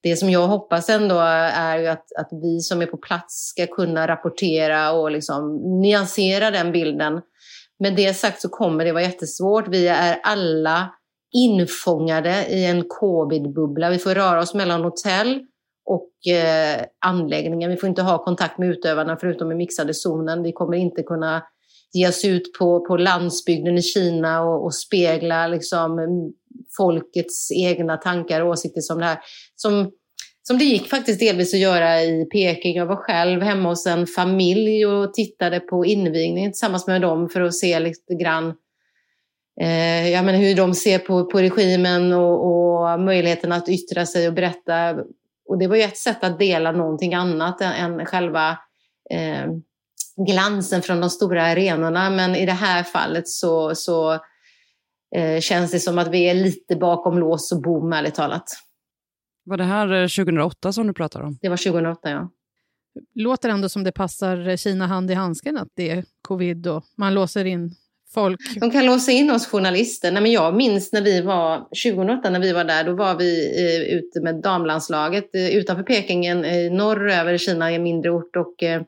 det 0.02 0.16
som 0.16 0.30
jag 0.30 0.46
hoppas 0.46 0.88
ändå 0.88 1.18
är 1.54 1.78
ju 1.78 1.86
att, 1.86 2.06
att 2.18 2.28
vi 2.42 2.60
som 2.60 2.82
är 2.82 2.86
på 2.86 2.96
plats 2.96 3.48
ska 3.48 3.66
kunna 3.66 4.08
rapportera 4.08 4.92
och 4.92 5.10
liksom 5.10 5.56
nyansera 5.82 6.50
den 6.50 6.72
bilden 6.72 7.20
med 7.82 7.96
det 7.96 8.14
sagt 8.14 8.40
så 8.40 8.48
kommer 8.48 8.84
det 8.84 8.92
vara 8.92 9.02
jättesvårt. 9.02 9.68
Vi 9.68 9.88
är 9.88 10.20
alla 10.22 10.90
infångade 11.34 12.46
i 12.48 12.64
en 12.64 12.84
covid-bubbla. 12.88 13.90
Vi 13.90 13.98
får 13.98 14.14
röra 14.14 14.40
oss 14.40 14.54
mellan 14.54 14.84
hotell 14.84 15.40
och 15.84 16.32
eh, 16.32 16.84
anläggningar. 17.06 17.68
Vi 17.68 17.76
får 17.76 17.88
inte 17.88 18.02
ha 18.02 18.24
kontakt 18.24 18.58
med 18.58 18.68
utövarna 18.68 19.16
förutom 19.20 19.52
i 19.52 19.54
mixade 19.54 19.94
zonen. 19.94 20.42
Vi 20.42 20.52
kommer 20.52 20.76
inte 20.76 21.02
kunna 21.02 21.42
ge 21.92 22.08
oss 22.08 22.24
ut 22.24 22.58
på, 22.58 22.86
på 22.86 22.96
landsbygden 22.96 23.78
i 23.78 23.82
Kina 23.82 24.42
och, 24.42 24.64
och 24.64 24.74
spegla 24.74 25.46
liksom, 25.46 25.98
mm, 25.98 26.32
folkets 26.76 27.52
egna 27.52 27.96
tankar 27.96 28.40
och 28.40 28.48
åsikter 28.48 28.80
som 28.80 28.98
det 28.98 29.04
här. 29.04 29.18
Som 29.56 29.90
som 30.42 30.58
det 30.58 30.64
gick 30.64 30.88
faktiskt 30.88 31.20
delvis 31.20 31.54
att 31.54 31.60
göra 31.60 32.02
i 32.02 32.24
Peking. 32.24 32.76
Jag 32.76 32.86
var 32.86 32.96
själv 32.96 33.42
hemma 33.42 33.68
hos 33.68 33.86
en 33.86 34.06
familj 34.06 34.86
och 34.86 35.14
tittade 35.14 35.60
på 35.60 35.84
invigningen 35.84 36.52
tillsammans 36.52 36.86
med 36.86 37.02
dem 37.02 37.28
för 37.28 37.40
att 37.40 37.54
se 37.54 37.80
lite 37.80 38.14
grann 38.14 38.54
eh, 39.60 40.08
ja, 40.10 40.22
men 40.22 40.34
hur 40.34 40.54
de 40.54 40.74
ser 40.74 40.98
på, 40.98 41.24
på 41.24 41.38
regimen 41.38 42.12
och, 42.12 42.46
och 42.46 43.00
möjligheten 43.00 43.52
att 43.52 43.68
yttra 43.68 44.06
sig 44.06 44.28
och 44.28 44.34
berätta. 44.34 44.96
Och 45.48 45.58
det 45.58 45.66
var 45.66 45.76
ju 45.76 45.82
ett 45.82 45.96
sätt 45.96 46.24
att 46.24 46.38
dela 46.38 46.72
någonting 46.72 47.14
annat 47.14 47.60
än, 47.60 47.72
än 47.72 48.06
själva 48.06 48.58
eh, 49.10 49.46
glansen 50.26 50.82
från 50.82 51.00
de 51.00 51.10
stora 51.10 51.42
arenorna. 51.42 52.10
Men 52.10 52.36
i 52.36 52.46
det 52.46 52.52
här 52.52 52.82
fallet 52.82 53.28
så, 53.28 53.74
så 53.74 54.12
eh, 55.16 55.40
känns 55.40 55.70
det 55.70 55.80
som 55.80 55.98
att 55.98 56.08
vi 56.08 56.24
är 56.24 56.34
lite 56.34 56.76
bakom 56.76 57.18
lås 57.18 57.52
och 57.52 57.62
bom, 57.62 57.92
ärligt 57.92 58.14
talat. 58.14 58.44
Var 59.44 59.56
det 59.56 59.64
här 59.64 60.08
2008 60.08 60.68
eh, 60.68 60.72
som 60.72 60.86
du 60.86 60.92
pratar 60.92 61.20
om? 61.20 61.38
Det 61.42 61.48
var 61.48 61.56
2008, 61.56 62.10
ja. 62.10 62.30
Låter 63.14 63.48
ändå 63.48 63.68
som 63.68 63.84
det 63.84 63.92
passar 63.92 64.56
Kina 64.56 64.86
hand 64.86 65.10
i 65.10 65.14
handsken 65.14 65.56
att 65.56 65.68
det 65.74 65.90
är 65.90 66.04
covid 66.22 66.66
och 66.66 66.84
man 66.96 67.14
låser 67.14 67.44
in 67.44 67.74
folk. 68.14 68.40
De 68.60 68.70
kan 68.70 68.86
låsa 68.86 69.12
in 69.12 69.30
oss 69.30 69.46
journalister. 69.46 70.12
Nej, 70.12 70.22
men 70.22 70.32
jag 70.32 70.54
minns 70.54 70.92
när 70.92 71.02
vi 71.02 71.20
var 71.20 71.58
2008 71.58 72.30
när 72.30 72.40
vi 72.40 72.52
var 72.52 72.64
där, 72.64 72.84
då 72.84 72.92
var 72.92 73.14
vi 73.14 73.56
eh, 73.58 73.96
ute 73.96 74.20
med 74.20 74.34
damlandslaget 74.42 75.34
eh, 75.34 75.56
utanför 75.56 75.82
Peking, 75.82 76.26
eh, 76.26 76.72
norröver 76.72 77.38
Kina, 77.38 77.72
i 77.72 77.74
en 77.74 77.82
mindre 77.82 78.10
ort. 78.10 78.36
Och, 78.36 78.62
eh, 78.62 78.82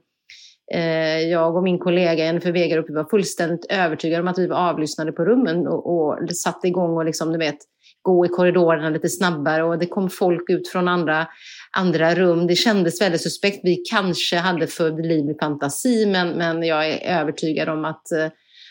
eh 0.74 1.20
jag 1.20 1.56
och 1.56 1.62
min 1.62 1.78
kollega 1.78 2.24
Jennifer 2.24 2.52
Wegerup 2.52 2.90
var 2.90 3.04
fullständigt 3.04 3.66
övertygade 3.68 4.22
om 4.22 4.28
att 4.28 4.38
vi 4.38 4.46
var 4.46 4.56
avlyssnade 4.56 5.12
på 5.12 5.24
rummen 5.24 5.66
och, 5.66 5.86
och 5.86 6.30
satte 6.30 6.68
igång 6.68 6.96
och 6.96 7.04
liksom, 7.04 7.32
du 7.32 7.38
vet, 7.38 7.58
gå 8.04 8.26
i 8.26 8.28
korridorerna 8.28 8.90
lite 8.90 9.08
snabbare 9.08 9.62
och 9.62 9.78
det 9.78 9.86
kom 9.86 10.10
folk 10.10 10.50
ut 10.50 10.68
från 10.68 10.88
andra, 10.88 11.26
andra 11.70 12.14
rum. 12.14 12.46
Det 12.46 12.54
kändes 12.54 13.00
väldigt 13.00 13.22
suspekt. 13.22 13.60
Vi 13.62 13.76
kanske 13.76 14.36
hade 14.36 14.66
för 14.66 14.90
livlig 14.90 15.36
fantasi 15.40 16.06
men, 16.06 16.28
men 16.28 16.62
jag 16.62 16.90
är 16.90 17.20
övertygad 17.20 17.68
om 17.68 17.84
att, 17.84 18.12
eh, 18.12 18.26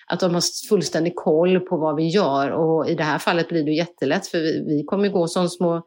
att 0.08 0.20
de 0.20 0.34
har 0.34 0.68
fullständig 0.70 1.16
koll 1.16 1.60
på 1.60 1.78
vad 1.78 1.96
vi 1.96 2.08
gör 2.08 2.52
och 2.52 2.90
i 2.90 2.96
det 2.96 3.04
här 3.04 3.20
fallet 3.20 3.50
blir 3.50 3.64
det 3.64 3.72
jättelätt 3.72 4.28
för 4.28 4.38
vi, 4.38 4.64
vi 4.68 4.84
kommer 4.84 5.10
gå 5.10 5.28
som 5.28 5.50
små 5.50 5.82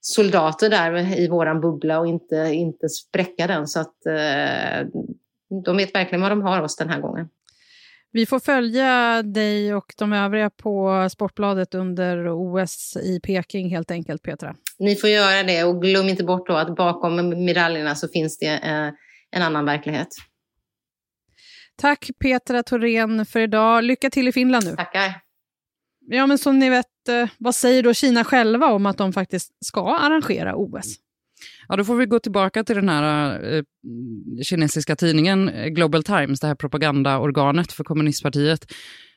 soldater 0.00 0.70
där 0.70 1.18
i 1.20 1.28
våran 1.28 1.60
bubbla 1.60 2.00
och 2.00 2.06
inte, 2.06 2.36
inte 2.36 2.88
spräcka 2.88 3.46
den 3.46 3.66
så 3.66 3.80
att 3.80 4.06
eh, 4.06 4.86
de 5.64 5.76
vet 5.76 5.94
verkligen 5.94 6.22
vad 6.22 6.32
de 6.32 6.42
har 6.42 6.62
oss 6.62 6.76
den 6.76 6.88
här 6.88 7.00
gången. 7.00 7.28
Vi 8.12 8.26
får 8.26 8.40
följa 8.40 9.22
dig 9.22 9.74
och 9.74 9.94
de 9.96 10.12
övriga 10.12 10.50
på 10.50 11.08
Sportbladet 11.10 11.74
under 11.74 12.28
OS 12.28 12.96
i 12.96 13.20
Peking 13.20 13.70
helt 13.70 13.90
enkelt, 13.90 14.22
Petra. 14.22 14.56
Ni 14.78 14.96
får 14.96 15.10
göra 15.10 15.42
det 15.42 15.64
och 15.64 15.82
glöm 15.82 16.08
inte 16.08 16.24
bort 16.24 16.46
då 16.46 16.54
att 16.54 16.76
bakom 16.76 17.44
medaljerna 17.44 17.94
så 17.94 18.08
finns 18.08 18.38
det 18.38 18.46
eh, 18.46 18.88
en 19.30 19.42
annan 19.42 19.64
verklighet. 19.64 20.08
Tack 21.76 22.10
Petra 22.18 22.62
Thorén 22.62 23.26
för 23.26 23.40
idag. 23.40 23.84
Lycka 23.84 24.10
till 24.10 24.28
i 24.28 24.32
Finland 24.32 24.64
nu. 24.64 24.76
Tackar. 24.76 25.20
Ja, 26.00 26.26
men 26.26 26.38
som 26.38 26.58
ni 26.58 26.70
vet, 26.70 27.08
eh, 27.08 27.28
vad 27.38 27.54
säger 27.54 27.82
då 27.82 27.94
Kina 27.94 28.24
själva 28.24 28.66
om 28.66 28.86
att 28.86 28.98
de 28.98 29.12
faktiskt 29.12 29.52
ska 29.64 29.96
arrangera 29.96 30.56
OS? 30.56 30.96
Ja, 31.70 31.76
då 31.76 31.84
får 31.84 31.96
vi 31.96 32.06
gå 32.06 32.18
tillbaka 32.18 32.64
till 32.64 32.76
den 32.76 32.88
här 32.88 33.42
eh, 33.52 33.62
kinesiska 34.42 34.96
tidningen 34.96 35.48
eh, 35.48 35.66
Global 35.66 36.02
Times, 36.02 36.40
det 36.40 36.46
här 36.46 36.54
propagandaorganet 36.54 37.72
för 37.72 37.84
kommunistpartiet. 37.84 38.72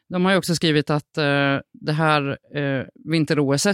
De 0.09 0.25
har 0.25 0.31
ju 0.31 0.37
också 0.37 0.55
skrivit 0.55 0.89
att 0.89 1.17
eh, 1.17 1.57
det 1.73 1.93
här 1.93 2.37
eh, 2.55 2.85
vinter-OS 3.05 3.67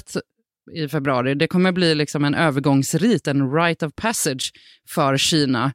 i 0.74 0.88
februari, 0.88 1.36
det 1.36 1.48
kommer 1.48 1.72
bli 1.72 1.96
liksom 1.96 2.26
en 2.26 2.36
övergångsrit, 2.36 3.28
en 3.28 3.54
rite 3.54 3.86
of 3.86 3.96
passage 3.96 4.52
för 4.90 5.18
Kina 5.18 5.74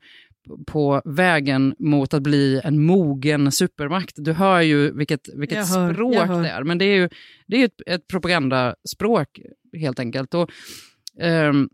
på 0.66 1.02
vägen 1.04 1.74
mot 1.78 2.14
att 2.14 2.22
bli 2.22 2.60
en 2.64 2.84
mogen 2.84 3.52
supermakt. 3.52 4.14
Du 4.16 4.32
hör 4.32 4.60
ju 4.60 4.96
vilket, 4.96 5.28
vilket 5.34 5.68
hör, 5.68 5.92
språk 5.92 6.28
det 6.28 6.48
är, 6.48 6.64
men 6.64 6.78
det 6.78 6.84
är 6.84 6.96
ju 6.96 7.08
det 7.46 7.56
är 7.56 7.64
ett, 7.64 7.80
ett 7.86 8.08
propagandaspråk 8.08 9.40
helt 9.76 10.00
enkelt. 10.00 10.34
Och, 10.34 10.50
um, 11.22 11.68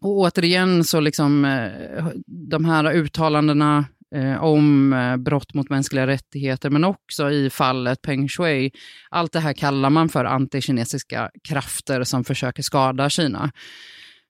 och 0.00 0.18
återigen 0.18 0.84
så 0.84 1.00
liksom 1.00 1.44
eh, 1.44 2.06
de 2.26 2.64
här 2.64 2.92
uttalandena 2.92 3.84
eh, 4.14 4.44
om 4.44 4.92
eh, 4.92 5.16
brott 5.16 5.54
mot 5.54 5.70
mänskliga 5.70 6.06
rättigheter, 6.06 6.70
men 6.70 6.84
också 6.84 7.30
i 7.30 7.50
fallet 7.50 8.02
Peng 8.02 8.28
Shui. 8.28 8.70
Allt 9.10 9.32
det 9.32 9.40
här 9.40 9.52
kallar 9.52 9.90
man 9.90 10.08
för 10.08 10.24
antikinesiska 10.24 11.30
krafter 11.48 12.04
som 12.04 12.24
försöker 12.24 12.62
skada 12.62 13.10
Kina. 13.10 13.52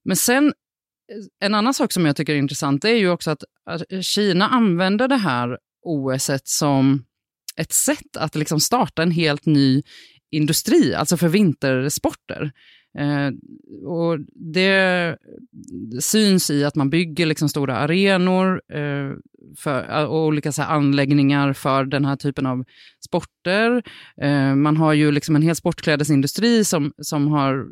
Men 0.04 0.16
sen, 0.16 0.52
en 1.40 1.54
annan 1.54 1.74
sak 1.74 1.92
som 1.92 2.06
jag 2.06 2.16
tycker 2.16 2.34
är 2.34 2.38
intressant 2.38 2.84
är 2.84 2.94
ju 2.94 3.10
också 3.10 3.30
att, 3.30 3.44
att 3.70 4.04
Kina 4.04 4.48
använder 4.48 5.08
det 5.08 5.16
här 5.16 5.58
OS 5.82 6.30
som 6.44 7.04
ett 7.56 7.72
sätt 7.72 8.16
att 8.16 8.34
liksom 8.34 8.60
starta 8.60 9.02
en 9.02 9.10
helt 9.10 9.46
ny 9.46 9.82
industri, 10.30 10.94
alltså 10.94 11.16
för 11.16 11.28
vintersporter. 11.28 12.52
Eh, 12.98 13.30
och 13.88 14.18
det 14.54 15.16
syns 16.00 16.50
i 16.50 16.64
att 16.64 16.74
man 16.74 16.90
bygger 16.90 17.26
liksom 17.26 17.48
stora 17.48 17.76
arenor 17.76 18.62
eh, 18.72 19.16
för, 19.58 20.00
eh, 20.00 20.04
och 20.04 20.26
olika 20.26 20.52
så 20.52 20.62
anläggningar 20.62 21.52
för 21.52 21.84
den 21.84 22.04
här 22.04 22.16
typen 22.16 22.46
av 22.46 22.64
sporter. 23.04 23.82
Eh, 24.22 24.54
man 24.54 24.76
har 24.76 24.92
ju 24.92 25.12
liksom 25.12 25.36
en 25.36 25.42
hel 25.42 25.56
sportklädesindustri 25.56 26.64
som, 26.64 26.92
som 26.98 27.28
har 27.28 27.66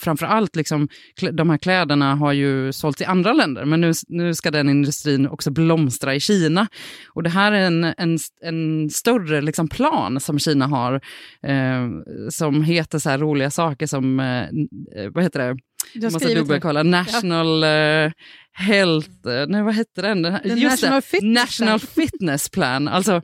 framför 0.00 0.26
allt 0.26 0.56
liksom, 0.56 0.88
de 1.32 1.50
här 1.50 1.58
kläderna 1.58 2.14
har 2.14 2.32
ju 2.32 2.72
sålts 2.72 3.00
i 3.00 3.04
andra 3.04 3.32
länder, 3.32 3.64
men 3.64 3.80
nu, 3.80 3.92
nu 4.08 4.34
ska 4.34 4.50
den 4.50 4.68
industrin 4.68 5.28
också 5.28 5.50
blomstra 5.50 6.14
i 6.14 6.20
Kina. 6.20 6.66
Och 7.08 7.22
det 7.22 7.30
här 7.30 7.52
är 7.52 7.66
en, 7.66 7.84
en, 7.84 8.18
en 8.42 8.90
större 8.90 9.40
liksom 9.40 9.68
plan 9.68 10.20
som 10.20 10.38
Kina 10.38 10.66
har, 10.66 10.94
eh, 11.42 11.88
som 12.30 12.62
heter 12.62 12.98
så 12.98 13.10
här 13.10 13.18
roliga 13.18 13.50
saker 13.50 13.86
som, 13.86 14.20
eh, 14.20 14.42
eh 14.42 15.10
vad 15.12 15.24
heter 15.24 15.38
det? 15.38 15.58
Jag 15.92 16.12
måste 16.12 16.34
dubbelkolla. 16.34 16.82
National 16.82 17.62
ja. 17.62 18.06
uh, 18.06 18.12
Health... 18.52 19.10
Uh, 19.26 19.46
nej, 19.48 19.62
vad 19.62 19.74
hette 19.74 20.02
den? 20.02 20.38
Just 20.44 20.62
National, 20.62 21.00
det, 21.00 21.06
Fitness, 21.06 21.34
National 21.34 21.80
Fitness 21.80 22.48
Plan. 22.48 22.88
Alltså, 22.88 23.22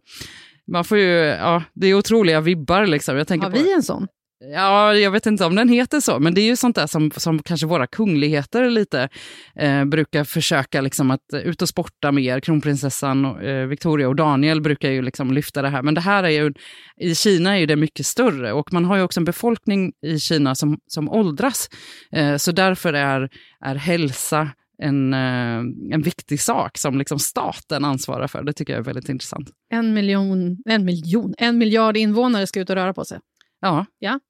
man 0.73 0.85
får 0.85 0.99
ju, 0.99 1.15
ja, 1.25 1.63
det 1.75 1.87
är 1.87 1.95
otroliga 1.95 2.41
vibbar. 2.41 2.87
Liksom. 2.87 3.17
Jag 3.17 3.29
tänker 3.29 3.47
Har 3.47 3.57
vi 3.57 3.65
på, 3.65 3.71
en 3.71 3.83
sån? 3.83 4.07
Ja, 4.41 4.95
jag 4.95 5.11
vet 5.11 5.27
inte 5.27 5.45
om 5.45 5.55
den 5.55 5.69
heter 5.69 6.01
så, 6.01 6.19
men 6.19 6.35
det 6.35 6.41
är 6.41 6.47
ju 6.47 6.57
sånt 6.57 6.77
där 6.77 6.87
som, 6.87 7.11
som 7.11 7.43
kanske 7.43 7.67
våra 7.67 7.87
kungligheter 7.87 8.71
lite 8.71 9.09
eh, 9.57 9.85
brukar 9.85 10.25
försöka 10.25 10.81
liksom 10.81 11.11
att 11.11 11.21
ut 11.33 11.63
och 11.63 11.69
sporta 11.69 12.13
mer. 12.13 12.41
Kronprinsessan 12.41 13.25
och, 13.25 13.43
eh, 13.43 13.67
Victoria 13.67 14.09
och 14.09 14.17
Daniel 14.17 14.61
brukar 14.61 14.91
ju 14.91 15.03
liksom 15.03 15.33
lyfta 15.33 15.63
det 15.63 15.69
här, 15.69 15.83
men 15.83 15.95
det 15.95 16.01
här 16.01 16.25
är 16.25 16.29
ju, 16.29 16.53
i 17.01 17.15
Kina 17.15 17.59
är 17.59 17.67
det 17.67 17.77
mycket 17.77 18.07
större 18.07 18.53
och 18.53 18.73
man 18.73 18.85
har 18.85 18.97
ju 18.97 19.03
också 19.03 19.21
en 19.21 19.25
befolkning 19.25 19.93
i 20.07 20.19
Kina 20.19 20.55
som, 20.55 20.79
som 20.87 21.09
åldras. 21.09 21.69
Eh, 22.13 22.37
så 22.37 22.53
därför 22.53 22.93
är, 22.93 23.29
är 23.65 23.75
hälsa 23.75 24.51
en, 24.83 25.15
eh, 25.15 25.59
en 25.93 26.03
viktig 26.03 26.41
sak 26.41 26.79
som 26.79 26.99
liksom 26.99 27.19
staten 27.19 27.85
ansvarar 27.85 28.27
för. 28.27 28.43
Det 28.43 28.53
tycker 28.53 28.73
jag 28.73 28.81
är 28.81 28.85
väldigt 28.85 29.09
intressant. 29.09 29.51
En 29.73 29.95
miljon, 29.95 30.57
en 30.65 30.85
miljon, 30.85 31.35
en 31.39 31.59
miljard 31.59 31.97
invånare 31.97 32.47
ska 32.47 32.61
ut 32.61 32.71
och 32.71 32.77
röra 32.77 32.95
på 32.95 33.05
sig. 33.05 33.19
Ja. 33.61 33.87
ja. 33.99 34.21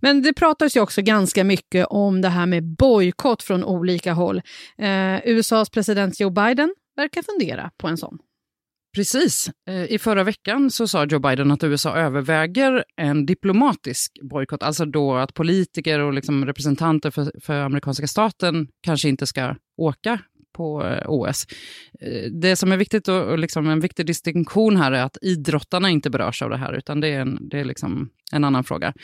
Men 0.00 0.22
det 0.22 0.32
pratas 0.32 0.76
ju 0.76 0.80
också 0.80 1.02
ganska 1.02 1.44
mycket 1.44 1.86
om 1.86 2.20
det 2.20 2.28
här 2.28 2.46
med 2.46 2.64
bojkott 2.64 3.42
från 3.42 3.64
olika 3.64 4.12
håll. 4.12 4.42
Eh, 4.78 5.20
USAs 5.24 5.70
president 5.70 6.20
Joe 6.20 6.30
Biden 6.30 6.74
verkar 6.96 7.22
fundera 7.22 7.70
på 7.76 7.88
en 7.88 7.96
sån. 7.96 8.18
Precis. 8.96 9.50
Eh, 9.68 9.84
I 9.84 9.98
förra 9.98 10.24
veckan 10.24 10.70
så 10.70 10.88
sa 10.88 11.04
Joe 11.04 11.18
Biden 11.18 11.50
att 11.50 11.64
USA 11.64 11.96
överväger 11.96 12.84
en 12.96 13.26
diplomatisk 13.26 14.18
bojkott, 14.22 14.62
alltså 14.62 14.84
då 14.84 15.14
att 15.14 15.34
politiker 15.34 16.00
och 16.00 16.12
liksom 16.12 16.46
representanter 16.46 17.10
för, 17.10 17.32
för 17.40 17.54
amerikanska 17.54 18.06
staten 18.06 18.68
kanske 18.82 19.08
inte 19.08 19.26
ska 19.26 19.56
åka 19.76 20.18
på 20.56 20.86
eh, 20.86 21.10
OS. 21.10 21.46
Eh, 22.00 22.30
det 22.30 22.56
som 22.56 22.72
är 22.72 22.76
viktigt 22.76 23.08
och, 23.08 23.38
liksom 23.38 23.68
en 23.68 23.80
viktig 23.80 24.06
distinktion 24.06 24.76
här 24.76 24.92
är 24.92 25.02
att 25.02 25.18
idrottarna 25.22 25.90
inte 25.90 26.10
berörs 26.10 26.42
av 26.42 26.50
det 26.50 26.56
här, 26.56 26.72
utan 26.72 27.00
det 27.00 27.08
är 27.08 27.20
en, 27.20 27.48
det 27.48 27.60
är 27.60 27.64
liksom 27.64 28.10
en 28.32 28.44
annan 28.44 28.64
fråga. 28.64 28.94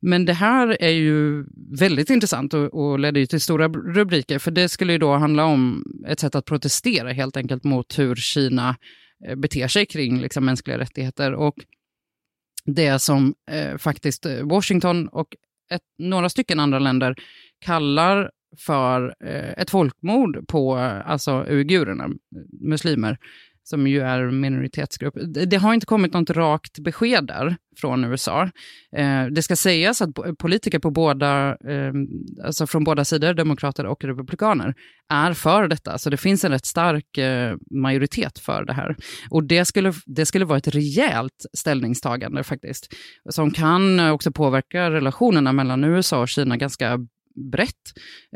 Men 0.00 0.24
det 0.24 0.32
här 0.32 0.82
är 0.82 0.90
ju 0.90 1.44
väldigt 1.78 2.10
intressant 2.10 2.54
och, 2.54 2.74
och 2.74 2.98
ledde 2.98 3.20
ju 3.20 3.26
till 3.26 3.40
stora 3.40 3.68
rubriker, 3.68 4.38
för 4.38 4.50
det 4.50 4.68
skulle 4.68 4.92
ju 4.92 4.98
då 4.98 5.16
handla 5.16 5.44
om 5.44 5.84
ett 6.08 6.20
sätt 6.20 6.34
att 6.34 6.44
protestera 6.44 7.12
helt 7.12 7.36
enkelt 7.36 7.64
mot 7.64 7.98
hur 7.98 8.14
Kina 8.14 8.76
eh, 9.26 9.36
beter 9.36 9.68
sig 9.68 9.86
kring 9.86 10.20
liksom, 10.20 10.44
mänskliga 10.44 10.78
rättigheter. 10.78 11.32
Och 11.34 11.54
det 12.64 12.98
som 12.98 13.34
eh, 13.50 13.76
faktiskt 13.76 14.26
Washington 14.42 15.08
och 15.08 15.28
ett, 15.70 15.82
några 15.98 16.28
stycken 16.28 16.60
andra 16.60 16.78
länder 16.78 17.14
kallar 17.64 18.30
för 18.58 19.14
eh, 19.24 19.52
ett 19.62 19.70
folkmord 19.70 20.48
på 20.48 20.76
alltså, 21.04 21.44
uigurerna, 21.48 22.08
muslimer, 22.60 23.18
som 23.64 23.86
ju 23.86 24.00
är 24.00 24.30
minoritetsgrupp. 24.30 25.14
Det 25.46 25.56
har 25.56 25.74
inte 25.74 25.86
kommit 25.86 26.12
något 26.12 26.30
rakt 26.30 26.78
besked 26.78 27.26
där 27.26 27.56
från 27.76 28.04
USA. 28.04 28.42
Eh, 28.96 29.26
det 29.26 29.42
ska 29.42 29.56
sägas 29.56 30.02
att 30.02 30.10
politiker 30.38 30.78
på 30.78 30.90
båda, 30.90 31.48
eh, 31.48 31.92
alltså 32.44 32.66
från 32.66 32.84
båda 32.84 33.04
sidor, 33.04 33.34
demokrater 33.34 33.86
och 33.86 34.04
republikaner, 34.04 34.74
är 35.08 35.32
för 35.32 35.68
detta. 35.68 35.98
Så 35.98 36.10
det 36.10 36.16
finns 36.16 36.44
en 36.44 36.50
rätt 36.50 36.66
stark 36.66 37.18
majoritet 37.70 38.38
för 38.38 38.64
det 38.64 38.72
här. 38.72 38.96
Och 39.30 39.44
det 39.44 39.64
skulle, 39.64 39.92
det 40.06 40.26
skulle 40.26 40.44
vara 40.44 40.58
ett 40.58 40.68
rejält 40.68 41.46
ställningstagande 41.52 42.42
faktiskt, 42.42 42.94
som 43.30 43.50
kan 43.50 44.10
också 44.10 44.32
påverka 44.32 44.90
relationerna 44.90 45.52
mellan 45.52 45.84
USA 45.84 46.20
och 46.20 46.28
Kina 46.28 46.56
ganska 46.56 46.98
brett. 47.50 47.74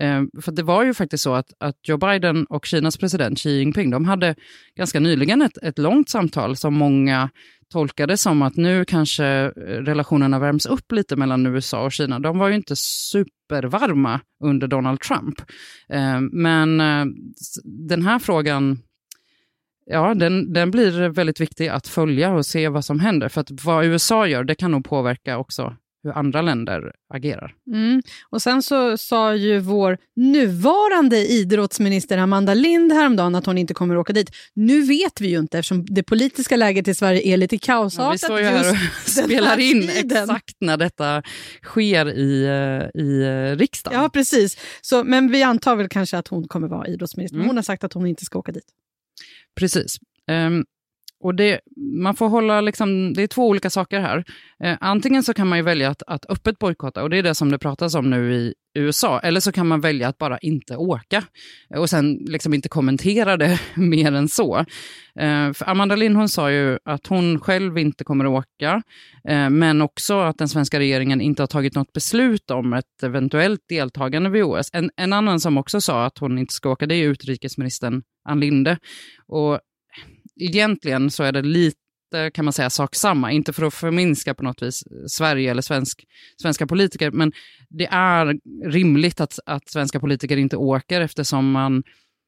Eh, 0.00 0.22
för 0.42 0.52
det 0.52 0.62
var 0.62 0.84
ju 0.84 0.94
faktiskt 0.94 1.24
så 1.24 1.34
att, 1.34 1.46
att 1.60 1.76
Joe 1.88 1.96
Biden 1.96 2.44
och 2.44 2.66
Kinas 2.66 2.96
president 2.96 3.38
Xi 3.38 3.50
Jinping, 3.58 3.90
de 3.90 4.04
hade 4.04 4.34
ganska 4.76 5.00
nyligen 5.00 5.42
ett, 5.42 5.58
ett 5.62 5.78
långt 5.78 6.08
samtal 6.08 6.56
som 6.56 6.74
många 6.74 7.30
tolkade 7.72 8.16
som 8.16 8.42
att 8.42 8.56
nu 8.56 8.84
kanske 8.84 9.26
eh, 9.26 9.50
relationerna 9.60 10.38
värms 10.38 10.66
upp 10.66 10.92
lite 10.92 11.16
mellan 11.16 11.46
USA 11.46 11.84
och 11.84 11.92
Kina. 11.92 12.18
De 12.18 12.38
var 12.38 12.48
ju 12.48 12.54
inte 12.54 12.76
supervarma 12.76 14.20
under 14.44 14.66
Donald 14.66 15.00
Trump. 15.00 15.40
Eh, 15.88 16.20
men 16.20 16.80
eh, 16.80 17.04
den 17.64 18.02
här 18.02 18.18
frågan 18.18 18.78
Ja, 19.84 20.14
den, 20.14 20.52
den 20.52 20.70
blir 20.70 21.08
väldigt 21.08 21.40
viktig 21.40 21.68
att 21.68 21.88
följa 21.88 22.32
och 22.32 22.46
se 22.46 22.68
vad 22.68 22.84
som 22.84 23.00
händer. 23.00 23.28
För 23.28 23.40
att 23.40 23.64
vad 23.64 23.84
USA 23.84 24.26
gör, 24.26 24.44
det 24.44 24.54
kan 24.54 24.70
nog 24.70 24.84
påverka 24.84 25.38
också 25.38 25.76
hur 26.02 26.18
andra 26.18 26.42
länder 26.42 26.92
agerar. 27.14 27.54
Mm. 27.66 28.02
Och 28.30 28.42
Sen 28.42 28.62
så 28.62 28.98
sa 28.98 29.34
ju 29.34 29.58
vår 29.58 29.98
nuvarande 30.16 31.18
idrottsminister 31.18 32.18
Amanda 32.18 32.54
Lind 32.54 32.92
häromdagen 32.92 33.34
att 33.34 33.46
hon 33.46 33.58
inte 33.58 33.74
kommer 33.74 33.94
att 33.94 34.00
åka 34.00 34.12
dit. 34.12 34.30
Nu 34.54 34.82
vet 34.82 35.20
vi 35.20 35.28
ju 35.28 35.38
inte 35.38 35.58
eftersom 35.58 35.84
det 35.84 36.02
politiska 36.02 36.56
läget 36.56 36.88
i 36.88 36.94
Sverige 36.94 37.22
är 37.22 37.36
lite 37.36 37.58
kaosartat. 37.58 38.06
Ja, 38.06 38.12
vi 38.12 38.18
står 38.18 38.38
ju 38.38 38.44
här 38.44 38.70
och 38.70 38.76
spelar 39.08 39.58
in 39.58 39.88
exakt 39.88 40.56
när 40.60 40.76
detta 40.76 41.22
sker 41.62 42.08
i, 42.08 42.44
eh, 42.44 43.02
i 43.02 43.22
eh, 43.22 43.56
riksdagen. 43.56 44.02
Ja, 44.02 44.08
precis. 44.08 44.58
Så, 44.80 45.04
men 45.04 45.30
vi 45.30 45.42
antar 45.42 45.76
väl 45.76 45.88
kanske 45.88 46.18
att 46.18 46.28
hon 46.28 46.48
kommer 46.48 46.68
vara 46.68 46.86
idrottsminister. 46.86 47.36
Mm. 47.36 47.46
Hon 47.46 47.56
har 47.56 47.62
sagt 47.62 47.84
att 47.84 47.92
hon 47.92 48.06
inte 48.06 48.24
ska 48.24 48.38
åka 48.38 48.52
dit. 48.52 48.66
Precis. 49.60 49.98
Um, 50.30 50.64
och 51.22 51.34
det, 51.34 51.60
man 51.76 52.14
får 52.14 52.28
hålla 52.28 52.60
liksom, 52.60 53.14
det 53.14 53.22
är 53.22 53.26
två 53.26 53.48
olika 53.48 53.70
saker 53.70 54.00
här. 54.00 54.24
Eh, 54.64 54.76
antingen 54.80 55.22
så 55.22 55.34
kan 55.34 55.48
man 55.48 55.58
ju 55.58 55.64
välja 55.64 55.90
att, 55.90 56.02
att 56.06 56.30
öppet 56.30 56.58
bojkotta, 56.58 57.02
och 57.02 57.10
det 57.10 57.18
är 57.18 57.22
det 57.22 57.34
som 57.34 57.50
det 57.50 57.58
pratas 57.58 57.94
om 57.94 58.10
nu 58.10 58.34
i 58.34 58.54
USA, 58.74 59.20
eller 59.20 59.40
så 59.40 59.52
kan 59.52 59.66
man 59.66 59.80
välja 59.80 60.08
att 60.08 60.18
bara 60.18 60.38
inte 60.38 60.76
åka 60.76 61.24
och 61.76 61.90
sen 61.90 62.12
liksom 62.14 62.54
inte 62.54 62.68
kommentera 62.68 63.36
det 63.36 63.60
mer 63.74 64.12
än 64.12 64.28
så. 64.28 64.58
Eh, 65.18 65.52
för 65.52 65.68
Amanda 65.68 65.96
Lind 65.96 66.16
hon 66.16 66.28
sa 66.28 66.50
ju 66.50 66.78
att 66.84 67.06
hon 67.06 67.40
själv 67.40 67.78
inte 67.78 68.04
kommer 68.04 68.24
att 68.24 68.30
åka, 68.30 68.82
eh, 69.28 69.50
men 69.50 69.82
också 69.82 70.20
att 70.20 70.38
den 70.38 70.48
svenska 70.48 70.78
regeringen 70.78 71.20
inte 71.20 71.42
har 71.42 71.46
tagit 71.46 71.74
något 71.74 71.92
beslut 71.92 72.50
om 72.50 72.72
ett 72.72 73.02
eventuellt 73.02 73.60
deltagande 73.68 74.30
vid 74.30 74.44
OS. 74.44 74.70
En, 74.72 74.90
en 74.96 75.12
annan 75.12 75.40
som 75.40 75.58
också 75.58 75.80
sa 75.80 76.04
att 76.04 76.18
hon 76.18 76.38
inte 76.38 76.54
ska 76.54 76.70
åka, 76.70 76.86
det 76.86 76.94
är 76.94 77.08
utrikesministern 77.08 78.02
Ann 78.28 78.40
Linde. 78.40 78.78
Och 79.26 79.60
egentligen 80.44 81.10
så 81.10 81.22
är 81.22 81.32
det 81.32 81.42
lite 81.42 81.76
kan 82.32 82.44
man 82.44 82.52
säga 82.52 82.70
sak 82.70 82.94
samma, 82.94 83.32
inte 83.32 83.52
för 83.52 83.62
att 83.62 83.74
förminska 83.74 84.34
på 84.34 84.42
något 84.42 84.62
vis 84.62 84.84
Sverige 85.08 85.50
eller 85.50 85.62
svensk, 85.62 86.04
svenska 86.42 86.66
politiker, 86.66 87.10
men 87.10 87.32
det 87.70 87.86
är 87.86 88.36
rimligt 88.70 89.20
att, 89.20 89.38
att 89.46 89.68
svenska 89.68 90.00
politiker 90.00 90.36
inte 90.36 90.56
åker 90.56 91.00
eftersom 91.00 91.50
man 91.50 91.82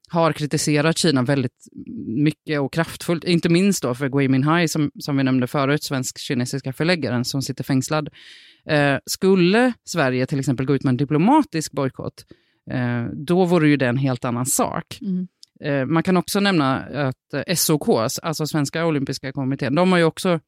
har 0.09 0.33
kritiserat 0.33 0.98
Kina 0.98 1.22
väldigt 1.22 1.68
mycket 2.07 2.61
och 2.61 2.72
kraftfullt, 2.72 3.24
inte 3.24 3.48
minst 3.48 3.83
då 3.83 3.94
för 3.94 4.09
Gui 4.09 4.29
Minhai 4.29 4.68
som, 4.68 4.90
som 5.00 5.16
vi 5.16 5.24
nämnde 5.24 5.46
förut, 5.46 5.83
svensk-kinesiska 5.83 6.72
förläggaren 6.72 7.24
som 7.24 7.42
sitter 7.42 7.64
fängslad. 7.64 8.09
Eh, 8.68 8.96
skulle 9.07 9.72
Sverige 9.85 10.27
till 10.27 10.38
exempel 10.38 10.66
gå 10.66 10.74
ut 10.74 10.85
med 10.85 10.90
en 10.90 10.96
diplomatisk 10.96 11.72
bojkott, 11.72 12.24
eh, 12.70 13.05
då 13.12 13.44
vore 13.44 13.68
ju 13.68 13.77
det 13.77 13.87
en 13.87 13.96
helt 13.96 14.24
annan 14.24 14.46
sak. 14.46 14.98
Mm. 15.00 15.29
Eh, 15.60 15.86
man 15.86 16.02
kan 16.02 16.16
också 16.16 16.40
nämna 16.40 16.76
att 16.80 17.34
eh, 17.46 17.54
SOK, 17.54 17.88
alltså 18.22 18.46
Svenska 18.46 18.86
Olympiska 18.86 19.32
Kommittén, 19.32 19.74
de 19.74 19.92
har 19.92 19.98
ju 19.98 20.04
också 20.04 20.40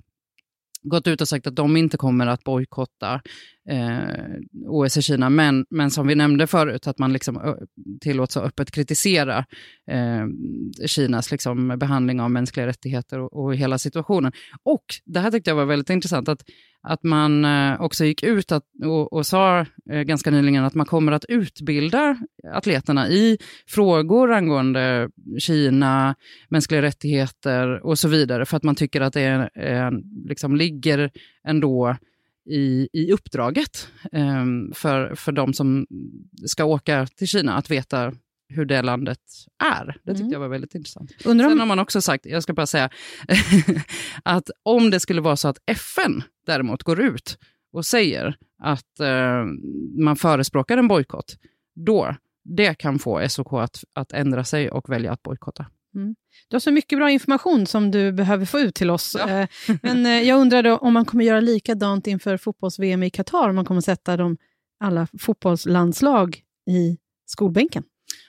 gått 0.83 1.07
ut 1.07 1.21
och 1.21 1.29
sagt 1.29 1.47
att 1.47 1.57
de 1.57 1.77
inte 1.77 1.97
kommer 1.97 2.27
att 2.27 2.45
bojkotta 2.45 3.21
eh, 3.69 4.69
OS 4.69 4.97
i 4.97 5.03
Kina, 5.03 5.31
men, 5.31 5.67
men 5.71 5.91
som 5.91 6.07
vi 6.07 6.15
nämnde 6.15 6.47
förut, 6.47 6.87
att 6.87 6.99
man 6.99 7.13
liksom 7.13 7.57
tillåts 8.01 8.37
att 8.37 8.45
öppet 8.45 8.71
kritisera 8.71 9.45
eh, 9.91 10.27
Kinas 10.87 11.31
liksom 11.31 11.69
behandling 11.79 12.21
av 12.21 12.31
mänskliga 12.31 12.67
rättigheter 12.67 13.19
och, 13.21 13.45
och, 13.45 13.57
hela 13.57 13.79
situationen. 13.79 14.33
Och 14.63 14.85
det 15.05 15.21
här 15.21 15.31
tyckte 15.31 15.51
jag 15.51 15.57
var 15.57 15.65
väldigt 15.65 15.91
intressant, 15.91 16.29
att 16.29 16.43
att 16.89 17.03
man 17.03 17.45
eh, 17.45 17.81
också 17.81 18.05
gick 18.05 18.23
ut 18.23 18.53
att, 18.53 18.65
och, 18.85 19.13
och 19.13 19.27
sa 19.27 19.67
eh, 19.91 20.03
ganska 20.03 20.31
nyligen 20.31 20.65
att 20.65 20.75
man 20.75 20.87
kommer 20.87 21.13
att 21.13 21.25
utbilda 21.25 22.17
atleterna 22.53 23.09
i 23.09 23.39
frågor 23.67 24.33
angående 24.33 25.11
Kina, 25.39 26.15
mänskliga 26.49 26.83
rättigheter 26.83 27.87
och 27.87 27.99
så 27.99 28.09
vidare, 28.09 28.47
för 28.47 28.57
att 28.57 28.63
man 28.63 28.75
tycker 28.75 29.01
att 29.01 29.13
det 29.13 29.21
är, 29.21 29.51
eh, 29.55 29.91
liksom 30.29 30.57
ligger 30.57 31.11
ändå 31.49 31.97
i, 32.47 32.89
i 32.93 33.13
uppdraget 33.13 33.89
eh, 34.13 34.45
för, 34.75 35.15
för 35.15 35.33
de 35.33 35.53
som 35.53 35.87
ska 36.47 36.65
åka 36.65 37.07
till 37.07 37.29
Kina, 37.29 37.55
att 37.55 37.71
veta 37.71 38.13
hur 38.49 38.65
det 38.65 38.83
landet 38.83 39.19
är. 39.65 39.87
Det 39.87 40.13
tyckte 40.13 40.23
mm. 40.23 40.33
jag 40.33 40.41
var 40.41 40.49
väldigt 40.49 40.75
intressant. 40.75 41.11
Undrar 41.25 41.47
om... 41.47 41.53
Sen 41.53 41.61
har 41.61 41.67
man 41.67 41.79
också 41.79 42.01
sagt, 42.01 42.27
jag 42.27 42.43
ska 42.43 42.53
bara 42.53 42.67
säga, 42.67 42.91
att 44.23 44.51
om 44.63 44.91
det 44.91 45.01
skulle 45.01 45.21
vara 45.21 45.37
så 45.37 45.49
att 45.49 45.59
FN 45.67 46.23
däremot 46.47 46.83
går 46.83 47.01
ut 47.01 47.39
och 47.73 47.87
säger 47.87 48.37
att 48.63 49.01
eh, 49.01 49.45
man 49.99 50.17
förespråkar 50.17 50.79
en 50.79 50.89
bojkott, 50.89 51.39
då 51.75 52.17
det 52.45 52.75
kan 52.75 52.99
få 52.99 53.29
SOK 53.29 53.53
att, 53.53 53.85
att 53.93 54.13
ändra 54.13 54.45
sig 54.45 54.71
och 54.71 54.91
välja 54.91 55.13
att 55.13 55.23
bojkotta. 55.23 55.67
Mm. 55.97 56.15
Du 56.49 56.55
har 56.55 56.61
så 56.61 56.71
mycket 56.71 56.99
bra 56.99 57.11
information 57.11 57.67
som 57.67 57.91
du 57.91 58.13
behöver 58.13 58.47
få 58.47 58.61
ut 58.61 58.75
till 58.75 58.91
oss. 58.91 59.17
Ja. 59.19 59.29
Eh, 59.29 59.49
men 59.83 60.07
eh, 60.07 60.23
jag 60.23 60.41
undrar 60.41 60.85
om 60.85 60.95
man 60.95 61.05
kommer 61.05 61.25
göra 61.25 61.41
likadant 61.41 62.07
inför 62.07 62.37
fotbolls-VM 62.37 63.03
i 63.03 63.11
Qatar, 63.11 63.49
om 63.49 63.57
man 63.57 63.65
kommer 63.65 63.81
sätta 63.81 64.17
de, 64.17 64.37
alla 64.81 65.07
fotbollslandslag 65.21 66.41
i 66.71 66.97
skolbänken? 67.27 67.83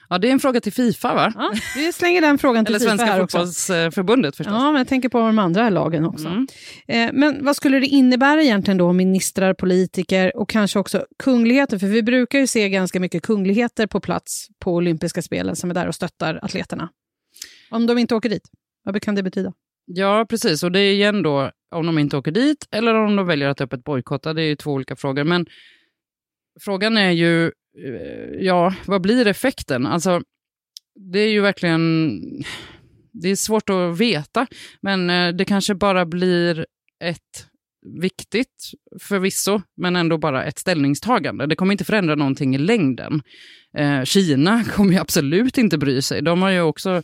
Ja, 0.10 0.18
det 0.18 0.28
är 0.28 0.32
en 0.32 0.40
fråga 0.40 0.62
till 0.62 0.74
Fifa, 0.74 1.14
va? 1.14 1.34
Ja, 1.36 1.54
vi 1.76 1.94
slänger 1.94 2.22
den 2.22 2.38
frågan 2.38 2.66
till 2.66 2.76
Eller 2.76 2.86
Fifa 2.86 2.98
Svenska 2.98 3.20
fotbollsförbundet 3.20 4.36
förstås. 4.36 4.54
Ja, 4.54 4.72
men 4.72 4.76
jag 4.76 4.88
tänker 4.88 5.10
på 5.10 5.18
de 5.18 5.40
andra 5.40 5.70
lagen 5.70 6.06
också. 6.06 6.28
Mm. 6.28 6.48
Eh, 6.88 7.10
men 7.14 7.46
vad 7.46 7.56
skulle 7.56 7.80
det 7.80 7.86
innebära 7.86 8.44
egentligen 8.44 8.78
då, 8.78 8.94
ministrar, 8.94 9.54
politiker 9.54 10.38
och 10.38 10.50
kanske 10.50 10.80
också 10.80 11.06
kungligheter? 11.24 11.80
För 11.80 11.88
vi 11.88 12.04
brukar 12.04 12.40
ju 12.40 12.48
se 12.48 12.70
ganska 12.70 13.00
mycket 13.00 13.24
kungligheter 13.24 13.88
på 13.88 14.00
plats 14.00 14.48
på 14.60 14.74
olympiska 14.74 15.22
spelen 15.22 15.56
som 15.56 15.70
är 15.70 15.74
där 15.74 15.88
och 15.88 15.96
stöttar 15.96 16.40
atleterna. 16.42 16.90
Om 17.70 17.88
de 17.88 17.98
inte 17.98 18.16
åker 18.16 18.30
dit, 18.30 18.50
vad 18.84 19.02
kan 19.02 19.16
det 19.16 19.24
betyda? 19.24 19.54
Ja, 19.86 20.26
precis. 20.30 20.64
Och 20.64 20.72
det 20.72 20.80
är 20.80 20.94
igen 20.94 21.24
då 21.24 21.52
om 21.72 21.86
de 21.86 22.00
inte 22.00 22.18
åker 22.18 22.32
dit 22.32 22.68
eller 22.72 22.94
om 22.94 23.16
de 23.16 23.28
väljer 23.28 23.48
att 23.48 23.62
öppet 23.62 23.84
bojkotta. 23.84 24.34
Det 24.34 24.42
är 24.42 24.48
ju 24.48 24.56
två 24.56 24.72
olika 24.72 24.96
frågor. 24.96 25.24
Men 25.24 25.46
frågan 26.60 26.98
är 26.98 27.12
ju 27.12 27.46
eh, 27.46 28.40
ja, 28.40 28.74
vad 28.86 29.02
blir 29.02 29.28
effekten? 29.28 29.86
Alltså, 29.86 30.22
det 30.96 31.20
är 31.20 31.30
ju 31.30 31.42
verkligen... 31.42 32.22
Det 33.12 33.30
är 33.30 33.36
svårt 33.36 33.70
att 33.70 34.00
veta, 34.00 34.48
men 34.82 35.10
eh, 35.10 35.36
det 35.36 35.46
kanske 35.46 35.76
bara 35.76 36.06
blir 36.06 36.66
ett 37.04 37.48
viktigt 38.02 38.72
förvisso, 39.02 39.62
men 39.78 39.96
ändå 39.96 40.18
bara 40.18 40.44
ett 40.44 40.60
ställningstagande. 40.60 41.46
Det 41.46 41.56
kommer 41.56 41.72
inte 41.72 41.86
förändra 41.86 42.16
någonting 42.16 42.56
i 42.56 42.58
längden. 42.58 43.22
Eh, 43.78 44.04
Kina 44.04 44.64
kommer 44.76 44.94
ju 44.94 45.00
absolut 45.00 45.58
inte 45.58 45.78
bry 45.78 46.02
sig. 46.02 46.22
De 46.22 46.42
har 46.42 46.50
ju 46.50 46.62
också 46.62 46.90
eh, 46.90 47.02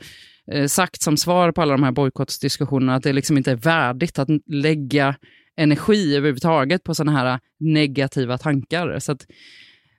sagt 0.67 1.01
som 1.01 1.17
svar 1.17 1.51
på 1.51 1.61
alla 1.61 1.71
de 1.71 1.83
här 1.83 1.91
bojkottsdiskussionerna 1.91 2.95
att 2.95 3.03
det 3.03 3.13
liksom 3.13 3.37
inte 3.37 3.51
är 3.51 3.55
värdigt 3.55 4.19
att 4.19 4.29
lägga 4.45 5.15
energi 5.57 6.15
överhuvudtaget 6.15 6.83
på 6.83 6.95
sådana 6.95 7.17
här 7.17 7.39
negativa 7.59 8.37
tankar. 8.37 8.99
Så 8.99 9.11
att, 9.11 9.25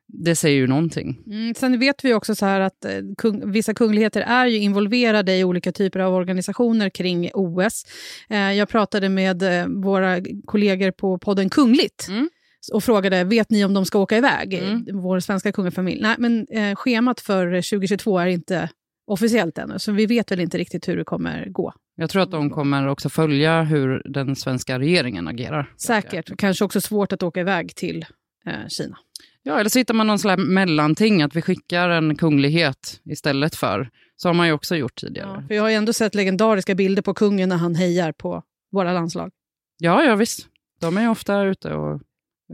det 0.06 0.36
säger 0.36 0.56
ju 0.56 0.66
någonting. 0.66 1.18
Mm, 1.26 1.54
sen 1.54 1.78
vet 1.78 2.04
vi 2.04 2.14
också 2.14 2.34
så 2.34 2.46
här 2.46 2.60
att 2.60 2.84
eh, 2.84 2.90
kung, 3.18 3.52
vissa 3.52 3.74
kungligheter 3.74 4.20
är 4.20 4.46
ju 4.46 4.58
involverade 4.58 5.36
i 5.36 5.44
olika 5.44 5.72
typer 5.72 6.00
av 6.00 6.14
organisationer 6.14 6.90
kring 6.90 7.30
OS. 7.34 7.84
Eh, 8.30 8.52
jag 8.52 8.68
pratade 8.68 9.08
med 9.08 9.42
eh, 9.42 9.66
våra 9.68 10.20
kollegor 10.44 10.90
på 10.90 11.18
podden 11.18 11.50
Kungligt 11.50 12.08
mm. 12.08 12.28
och 12.72 12.84
frågade, 12.84 13.24
vet 13.24 13.50
ni 13.50 13.64
om 13.64 13.74
de 13.74 13.86
ska 13.86 13.98
åka 13.98 14.16
iväg? 14.16 14.54
Mm. 14.54 14.86
Vår 14.92 15.20
svenska 15.20 15.52
kungafamilj. 15.52 16.02
Nej, 16.02 16.16
men 16.18 16.46
eh, 16.50 16.76
schemat 16.76 17.20
för 17.20 17.46
2022 17.46 18.18
är 18.18 18.26
inte 18.26 18.68
officiellt 19.06 19.58
ännu, 19.58 19.78
så 19.78 19.92
vi 19.92 20.06
vet 20.06 20.32
väl 20.32 20.40
inte 20.40 20.58
riktigt 20.58 20.88
hur 20.88 20.96
det 20.96 21.04
kommer 21.04 21.46
gå. 21.48 21.72
Jag 21.96 22.10
tror 22.10 22.22
att 22.22 22.30
de 22.30 22.50
kommer 22.50 22.86
också 22.88 23.08
följa 23.08 23.62
hur 23.62 24.02
den 24.04 24.36
svenska 24.36 24.78
regeringen 24.78 25.28
agerar. 25.28 25.72
Säkert, 25.76 26.36
kanske 26.38 26.64
också 26.64 26.80
svårt 26.80 27.12
att 27.12 27.22
åka 27.22 27.40
iväg 27.40 27.74
till 27.74 28.06
eh, 28.46 28.68
Kina. 28.68 28.98
Ja, 29.42 29.60
eller 29.60 29.70
så 29.70 29.78
hittar 29.78 29.94
man 29.94 30.06
någon 30.06 30.18
slags 30.18 30.42
mellanting, 30.42 31.22
att 31.22 31.36
vi 31.36 31.42
skickar 31.42 31.88
en 31.88 32.16
kunglighet 32.16 33.00
istället 33.04 33.54
för. 33.54 33.90
Så 34.16 34.28
har 34.28 34.34
man 34.34 34.46
ju 34.46 34.52
också 34.52 34.76
gjort 34.76 34.96
tidigare. 34.96 35.30
Ja, 35.40 35.48
för 35.48 35.54
jag 35.54 35.62
har 35.62 35.68
ju 35.68 35.74
ändå 35.74 35.92
sett 35.92 36.14
legendariska 36.14 36.74
bilder 36.74 37.02
på 37.02 37.14
kungen 37.14 37.48
när 37.48 37.56
han 37.56 37.74
hejar 37.74 38.12
på 38.12 38.42
våra 38.72 38.92
landslag. 38.92 39.30
Ja, 39.78 40.04
ja 40.04 40.14
visst. 40.14 40.46
De 40.80 40.98
är 40.98 41.10
ofta 41.10 41.42
ute 41.42 41.74
och... 41.74 42.00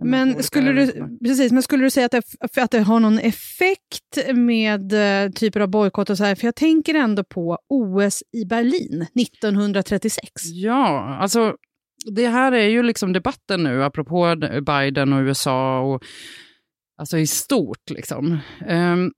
Men 0.03 0.43
skulle, 0.43 0.73
du, 0.73 1.19
precis, 1.25 1.53
men 1.53 1.63
skulle 1.63 1.85
du 1.85 1.91
säga 1.91 2.07
att 2.07 2.13
det, 2.13 2.23
att 2.63 2.71
det 2.71 2.81
har 2.81 3.01
någon 3.01 3.19
effekt 3.19 4.19
med 4.35 4.93
uh, 4.93 5.33
typer 5.33 5.61
av 5.61 5.69
bojkott 5.69 6.11
och 6.11 6.17
så 6.17 6.25
här? 6.25 6.35
För 6.35 6.47
jag 6.47 6.57
tänker 6.57 6.95
ändå 6.95 7.25
på 7.25 7.59
OS 7.69 8.23
i 8.33 8.45
Berlin 8.45 9.07
1936. 9.21 10.23
Ja, 10.45 11.17
alltså 11.21 11.55
det 12.15 12.29
här 12.29 12.53
är 12.53 12.69
ju 12.69 12.83
liksom 12.83 13.13
debatten 13.13 13.63
nu, 13.63 13.85
apropå 13.85 14.37
Biden 14.67 15.13
och 15.13 15.21
USA 15.21 15.81
och 15.81 16.05
Alltså 17.01 17.19
i 17.19 17.27
stort 17.27 17.91
liksom. 17.91 18.39
Um, 18.69 19.13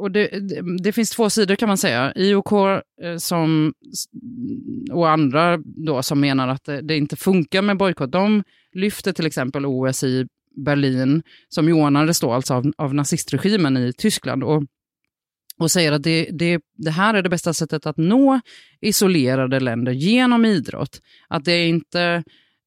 och 0.00 0.10
det, 0.10 0.28
det, 0.48 0.82
det, 0.82 0.92
finns 0.92 1.10
två 1.10 1.30
sidor 1.30 1.56
kan 1.56 1.68
man 1.68 1.78
säga. 1.78 2.12
IOK 2.16 2.52
eh, 2.52 3.16
som, 3.18 3.74
och 4.92 5.10
andra 5.10 5.58
då 5.64 6.02
som 6.02 6.20
menar 6.20 6.48
att 6.48 6.64
det, 6.64 6.80
det 6.80 6.96
inte 6.96 7.16
funkar 7.16 7.62
med 7.62 7.76
bojkott, 7.76 8.12
de 8.12 8.42
lyfter 8.72 9.12
till 9.12 9.26
exempel 9.26 9.66
OS 9.66 10.04
i 10.04 10.26
Berlin, 10.56 11.22
som 11.48 11.68
ordnades 11.68 12.20
då 12.20 12.32
alltså 12.32 12.54
av, 12.54 12.72
av 12.76 12.94
nazistregimen 12.94 13.76
i 13.76 13.92
Tyskland. 13.92 14.44
Och, 14.44 14.62
och 15.58 15.70
säger 15.70 15.92
att 15.92 16.02
det, 16.02 16.28
det, 16.32 16.60
det 16.76 16.90
här 16.90 17.14
är 17.14 17.22
det 17.22 17.28
bästa 17.28 17.54
sättet 17.54 17.86
att 17.86 17.96
nå 17.96 18.40
isolerade 18.80 19.60
länder 19.60 19.92
genom 19.92 20.44
idrott. 20.44 21.00
Att 21.28 21.44
det 21.44 21.52
är 21.52 21.66
inte, 21.66 22.02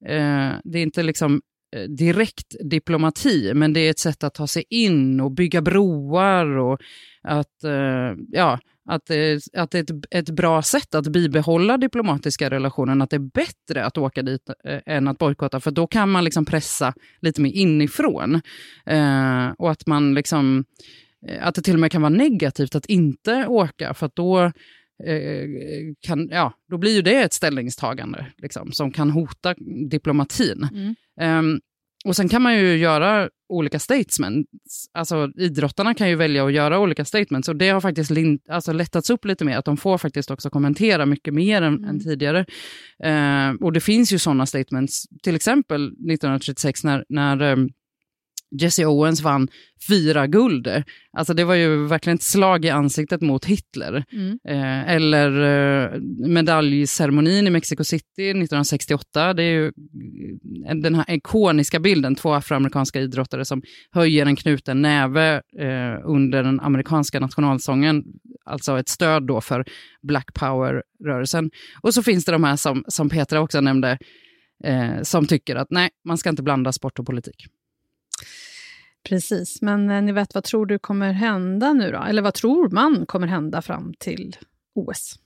eh, 0.06 0.50
det 0.64 0.78
är 0.78 0.82
inte 0.82 1.02
liksom 1.02 1.40
Eh, 1.74 1.88
direkt 1.88 2.54
diplomati, 2.60 3.54
men 3.54 3.72
det 3.72 3.80
är 3.80 3.90
ett 3.90 3.98
sätt 3.98 4.24
att 4.24 4.34
ta 4.34 4.46
sig 4.46 4.64
in 4.70 5.20
och 5.20 5.30
bygga 5.32 5.62
broar 5.62 6.46
och 6.46 6.80
att, 7.22 7.64
eh, 7.64 8.14
ja, 8.28 8.58
att, 8.88 9.06
det, 9.06 9.40
att 9.56 9.70
det 9.70 9.78
är 9.78 9.82
ett, 9.82 10.06
ett 10.10 10.30
bra 10.30 10.62
sätt 10.62 10.94
att 10.94 11.06
bibehålla 11.06 11.76
diplomatiska 11.76 12.50
relationer, 12.50 13.04
att 13.04 13.10
det 13.10 13.16
är 13.16 13.30
bättre 13.34 13.84
att 13.84 13.98
åka 13.98 14.22
dit 14.22 14.50
eh, 14.64 14.80
än 14.86 15.08
att 15.08 15.18
bojkotta, 15.18 15.60
för 15.60 15.70
då 15.70 15.86
kan 15.86 16.10
man 16.10 16.24
liksom 16.24 16.44
pressa 16.44 16.94
lite 17.20 17.40
mer 17.40 17.52
inifrån. 17.52 18.34
Eh, 18.86 19.48
och 19.58 19.70
att 19.70 19.86
man 19.86 20.14
liksom, 20.14 20.64
eh, 21.28 21.46
att 21.46 21.54
det 21.54 21.62
till 21.62 21.74
och 21.74 21.80
med 21.80 21.92
kan 21.92 22.02
vara 22.02 22.10
negativt 22.10 22.74
att 22.74 22.86
inte 22.86 23.46
åka, 23.46 23.94
för 23.94 24.06
att 24.06 24.16
då 24.16 24.52
kan, 26.00 26.28
ja, 26.30 26.52
då 26.70 26.78
blir 26.78 26.94
ju 26.94 27.02
det 27.02 27.22
ett 27.22 27.32
ställningstagande 27.32 28.26
liksom, 28.38 28.72
som 28.72 28.90
kan 28.92 29.10
hota 29.10 29.54
diplomatin. 29.90 30.68
Mm. 30.72 31.38
Um, 31.38 31.60
och 32.04 32.16
sen 32.16 32.28
kan 32.28 32.42
man 32.42 32.58
ju 32.58 32.76
göra 32.76 33.28
olika 33.48 33.78
statements. 33.78 34.48
Alltså 34.92 35.30
idrottarna 35.36 35.94
kan 35.94 36.08
ju 36.08 36.16
välja 36.16 36.46
att 36.46 36.52
göra 36.52 36.78
olika 36.78 37.04
statements 37.04 37.48
och 37.48 37.56
det 37.56 37.68
har 37.68 37.80
faktiskt 37.80 38.10
alltså, 38.48 38.72
lättats 38.72 39.10
upp 39.10 39.24
lite 39.24 39.44
mer, 39.44 39.58
att 39.58 39.64
de 39.64 39.76
får 39.76 39.98
faktiskt 39.98 40.30
också 40.30 40.50
kommentera 40.50 41.06
mycket 41.06 41.34
mer 41.34 41.62
än, 41.62 41.74
Mm. 41.74 41.90
än 41.90 42.00
tidigare. 42.00 42.46
Eh, 43.04 43.50
och 43.60 43.72
det 43.72 43.80
finns 43.80 44.12
ju 44.12 44.18
sådana 44.18 44.46
statements, 44.46 45.04
till 45.22 45.36
exempel 45.36 45.86
1936 45.86 46.84
när, 46.84 47.04
när 47.08 47.42
eh, 47.42 47.56
Jesse 48.60 48.86
Owens 48.86 49.22
vann 49.22 49.48
fyra 49.88 50.26
guld. 50.26 50.82
Alltså 51.12 51.34
det 51.34 51.44
var 51.44 51.54
ju 51.54 51.86
verkligen 51.86 52.14
ett 52.14 52.22
slag 52.22 52.64
i 52.64 52.70
ansiktet 52.70 53.20
mot 53.20 53.44
Hitler. 53.44 54.04
Mm. 54.12 54.38
Eh, 54.48 54.90
eller 54.94 55.40
eh, 55.40 56.00
medaljceremonin 56.28 57.46
i 57.46 57.50
Mexico 57.50 57.84
City 57.84 58.30
1968. 58.30 59.34
Det 59.34 59.42
är 59.42 59.52
ju 59.52 59.66
eh, 59.66 60.74
den 60.74 60.94
här 60.94 61.10
ikoniska 61.10 61.80
bilden, 61.80 62.14
två 62.14 62.32
afroamerikanska 62.32 63.00
idrottare 63.00 63.44
som 63.44 63.62
höjer 63.90 64.26
en 64.26 64.36
knuten 64.36 64.82
näve 64.82 65.42
eh, 65.58 66.00
under 66.04 66.42
den 66.42 66.60
amerikanska 66.60 67.20
nationalsången. 67.20 68.04
Alltså 68.44 68.78
ett 68.78 68.88
stöd 68.88 69.26
då 69.26 69.40
för 69.40 69.64
Black 70.02 70.34
Power-rörelsen. 70.34 71.50
Och 71.82 71.94
så 71.94 72.02
finns 72.02 72.24
det 72.24 72.32
de 72.32 72.44
här 72.44 72.56
som, 72.56 72.84
som 72.88 73.08
Petra 73.08 73.40
också 73.40 73.60
nämnde, 73.60 73.98
eh, 74.64 75.02
som 75.02 75.26
tycker 75.26 75.56
att 75.56 75.70
nej, 75.70 75.90
man 76.04 76.18
ska 76.18 76.30
inte 76.30 76.42
blanda 76.42 76.72
sport 76.72 76.98
och 76.98 77.06
politik. 77.06 77.46
Precis, 79.08 79.62
men 79.62 79.90
eh, 79.90 80.02
ni 80.02 80.12
vet 80.12 80.34
vad 80.34 80.44
tror 80.44 80.66
du 80.66 80.78
kommer 80.78 81.12
hända 81.12 81.72
nu 81.72 81.92
då? 81.92 82.02
Eller 82.02 82.22
vad 82.22 82.34
tror 82.34 82.70
man 82.70 83.06
kommer 83.06 83.26
hända 83.26 83.62
fram 83.62 83.94
till 83.98 84.36
OS? 84.74 85.18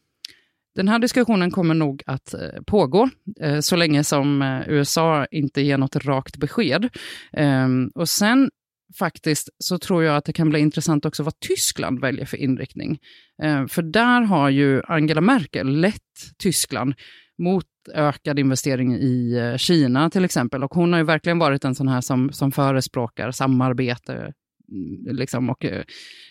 Den 0.79 0.89
här 0.89 0.99
diskussionen 0.99 1.51
kommer 1.51 1.75
nog 1.75 2.03
att 2.07 2.35
eh, 2.35 2.63
pågå 2.67 3.09
eh, 3.41 3.61
så 3.61 3.77
länge 3.77 4.05
som 4.05 4.43
eh, 4.43 4.69
USA 4.69 5.27
inte 5.31 5.63
ger 5.63 5.79
något 5.79 5.97
rakt 5.97 6.37
besked. 6.37 6.89
Ehm, 7.33 7.91
och 7.95 8.09
sen 8.09 8.51
faktiskt 8.99 9.49
så 9.59 9.79
tror 9.79 10.05
jag 10.05 10.17
att 10.17 10.25
det 10.25 10.33
kan 10.33 10.51
bli 10.51 10.61
intressant 10.61 11.05
också 11.05 11.23
vad 11.23 11.41
Tyskland 11.41 12.01
väljer 12.01 12.27
för 12.27 12.37
inriktning. 12.37 12.99
Ehm, 13.43 13.69
för 13.69 13.83
där 13.83 14.21
har 14.21 14.51
ju 14.51 14.83
Angela 14.83 15.21
Merkel 15.21 15.81
lett 15.81 16.37
Tyskland 16.39 16.95
mot 17.39 17.67
ökad 17.95 18.39
investering 18.39 18.95
i 18.95 19.37
eh, 19.39 19.57
Kina 19.57 20.11
till 20.11 20.25
exempel. 20.25 20.65
Och 20.65 20.75
hon 20.75 20.93
har 20.93 21.01
ju 21.01 21.05
verkligen 21.05 21.39
varit 21.39 21.65
en 21.65 21.75
sån 21.75 21.89
här 21.89 22.01
som, 22.01 22.33
som 22.33 22.53
förespråkar 22.53 23.31
samarbete 23.31 24.33
mm, 24.73 25.17
liksom, 25.17 25.51
och 25.51 25.65
eh, 25.65 25.85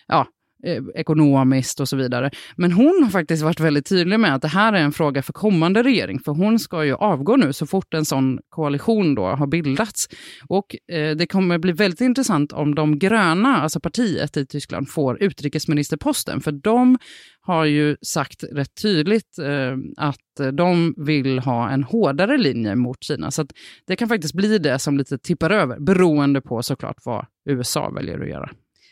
ja, 0.08 0.28
eh, 0.64 0.84
ekonomiskt 0.96 1.80
och 1.80 1.90
så 1.90 1.96
vidare. 1.98 2.32
Men 2.56 2.72
hon 2.72 3.04
har 3.04 3.10
faktiskt 3.10 3.44
varit 3.44 3.60
väldigt 3.60 3.90
tydlig 3.90 4.20
med 4.20 4.36
att 4.36 4.42
det 4.42 4.48
här 4.48 4.74
är 4.74 4.78
en 4.82 4.92
fråga 4.92 5.22
för 5.22 5.34
kommande 5.34 5.84
regering, 5.84 6.20
för 6.20 6.32
hon 6.32 6.60
ska 6.60 6.86
ju 6.86 6.94
avgå 6.94 7.36
nu 7.36 7.54
så 7.54 7.68
fort 7.68 7.94
en 7.94 8.06
sån 8.06 8.40
koalition 8.50 9.16
då 9.16 9.26
har 9.26 9.48
bildats. 9.48 10.08
Och 10.48 10.76
eh, 10.92 11.16
det 11.16 11.28
kommer 11.28 11.58
bli 11.58 11.72
väldigt 11.72 12.02
intressant 12.02 12.54
om 12.54 12.76
de 12.76 13.00
gröna, 13.00 13.58
alltså 13.58 13.80
partiet 13.80 14.38
i 14.38 14.46
Tyskland, 14.46 14.90
får 14.90 15.24
utrikesministerposten, 15.24 16.42
för 16.42 16.52
de 16.52 16.98
har 17.42 17.66
ju 17.66 17.98
sagt 18.02 18.44
rätt 18.52 18.82
tydligt 18.82 19.40
eh, 19.40 19.78
att 19.98 20.54
de 20.54 20.94
vill 20.98 21.40
ha 21.40 21.70
en 21.70 21.84
hårdare 21.84 22.38
linje 22.38 22.76
mot 22.76 23.04
Kina. 23.04 23.32
Så 23.32 23.42
att 23.42 23.52
det 23.88 23.96
kan 23.96 24.08
faktiskt 24.08 24.34
bli 24.34 24.58
det 24.58 24.80
som 24.80 24.98
lite 24.98 25.18
tippar 25.18 25.50
över, 25.50 25.80
beroende 25.80 26.42
på 26.42 26.64
såklart 26.64 26.98
vad 27.06 27.26
USA 27.50 27.90
väljer 27.90 28.20
att 28.20 28.30
göra. 28.30 28.50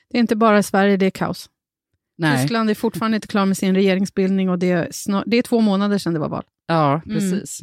Det 0.09 0.17
är 0.17 0.21
inte 0.21 0.35
bara 0.35 0.59
i 0.59 0.63
Sverige 0.63 0.97
det 0.97 1.05
är 1.05 1.09
kaos. 1.09 1.49
Nej. 2.17 2.37
Tyskland 2.41 2.69
är 2.69 2.75
fortfarande 2.75 3.15
inte 3.15 3.27
klar 3.27 3.45
med 3.45 3.57
sin 3.57 3.75
regeringsbildning 3.75 4.49
och 4.49 4.59
det 4.59 4.71
är, 4.71 4.87
snar- 4.91 5.23
det 5.25 5.37
är 5.37 5.41
två 5.41 5.61
månader 5.61 5.97
sedan 5.97 6.13
det 6.13 6.19
var 6.19 6.29
val. 6.29 6.43
Ja, 6.67 7.01
Mm. 7.05 7.17
precis. 7.19 7.59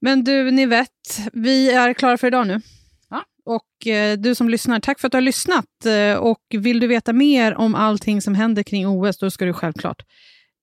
Men 0.00 0.24
du, 0.24 0.50
ni 0.50 0.66
vet, 0.66 0.88
vi 1.32 1.70
är 1.72 1.94
klara 1.94 2.18
för 2.18 2.26
idag 2.26 2.46
nu. 2.46 2.60
Ja. 3.10 3.24
Och 3.44 3.86
eh, 3.86 4.18
du 4.18 4.34
som 4.34 4.48
lyssnar, 4.48 4.80
tack 4.80 5.00
för 5.00 5.08
att 5.08 5.12
du 5.12 5.16
har 5.16 5.22
lyssnat. 5.22 5.86
Eh, 5.86 6.16
och 6.18 6.38
vill 6.50 6.80
du 6.80 6.86
veta 6.86 7.12
mer 7.12 7.54
om 7.54 7.74
allting 7.74 8.22
som 8.22 8.34
händer 8.34 8.62
kring 8.62 8.86
OS, 8.88 9.18
då 9.18 9.30
ska 9.30 9.44
du 9.44 9.52
självklart 9.52 10.02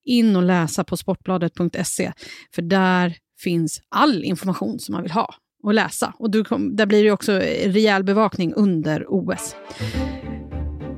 in 0.06 0.36
och 0.36 0.44
läsa 0.44 0.84
på 0.84 0.98
sportbladet.se. 0.98 2.12
För 2.56 2.62
där 2.62 3.16
finns 3.44 3.82
all 3.90 4.24
information 4.24 4.80
som 4.80 4.94
man 4.94 5.02
vill 5.04 5.12
ha 5.12 5.36
och 5.64 5.74
läsa. 5.74 6.14
Och 6.20 6.32
du 6.32 6.44
kom, 6.44 6.76
där 6.76 6.86
blir 6.86 7.04
det 7.04 7.12
också 7.12 7.32
rejäl 7.66 8.04
bevakning 8.04 8.54
under 8.54 9.06
OS. 9.08 9.56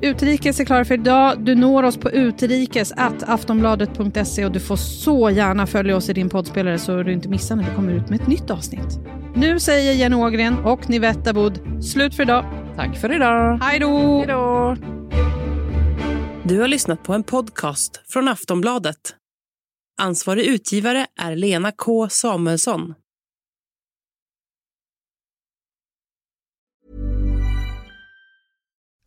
Utrikes 0.02 0.60
är 0.60 0.66
klara 0.66 0.86
för 0.86 0.94
idag. 0.94 1.46
Du 1.46 1.56
når 1.56 1.84
oss 1.84 1.98
på 1.98 2.12
utrikes 2.12 2.94
aftonbladet.se 3.28 4.46
och 4.46 4.52
du 4.52 4.60
får 4.60 4.76
så 4.76 5.30
gärna 5.30 5.68
följa 5.68 5.96
oss 5.96 6.10
i 6.10 6.14
din 6.14 6.30
poddspelare 6.30 6.80
så 6.80 7.04
du 7.04 7.14
inte 7.14 7.30
missar 7.30 7.56
när 7.56 7.64
vi 7.70 7.76
kommer 7.76 7.94
ut 7.94 8.10
med 8.10 8.22
ett 8.22 8.28
nytt 8.28 8.50
avsnitt. 8.50 9.00
Nu 9.36 9.60
säger 9.60 9.94
Jenny 9.94 10.16
Ågren 10.16 10.58
och 10.66 10.90
Nivette 10.90 11.30
Aboud 11.30 11.84
slut 11.84 12.16
för 12.16 12.24
idag. 12.24 12.46
Tack 12.76 12.98
för 12.98 13.16
idag. 13.16 13.60
Hej 13.64 13.80
då! 13.80 14.18
Hej 14.18 14.28
då! 14.28 14.76
Du 16.44 16.60
har 16.60 16.68
lyssnat 16.68 17.04
på 17.04 17.14
en 17.14 17.24
podcast 17.24 18.02
från 18.08 18.28
Aftonbladet. 18.28 18.98
Ansvarig 20.02 20.46
utgivare 20.46 21.06
är 21.22 21.36
Lena 21.36 21.72
K 21.72 22.10
Samuelsson. 22.10 22.94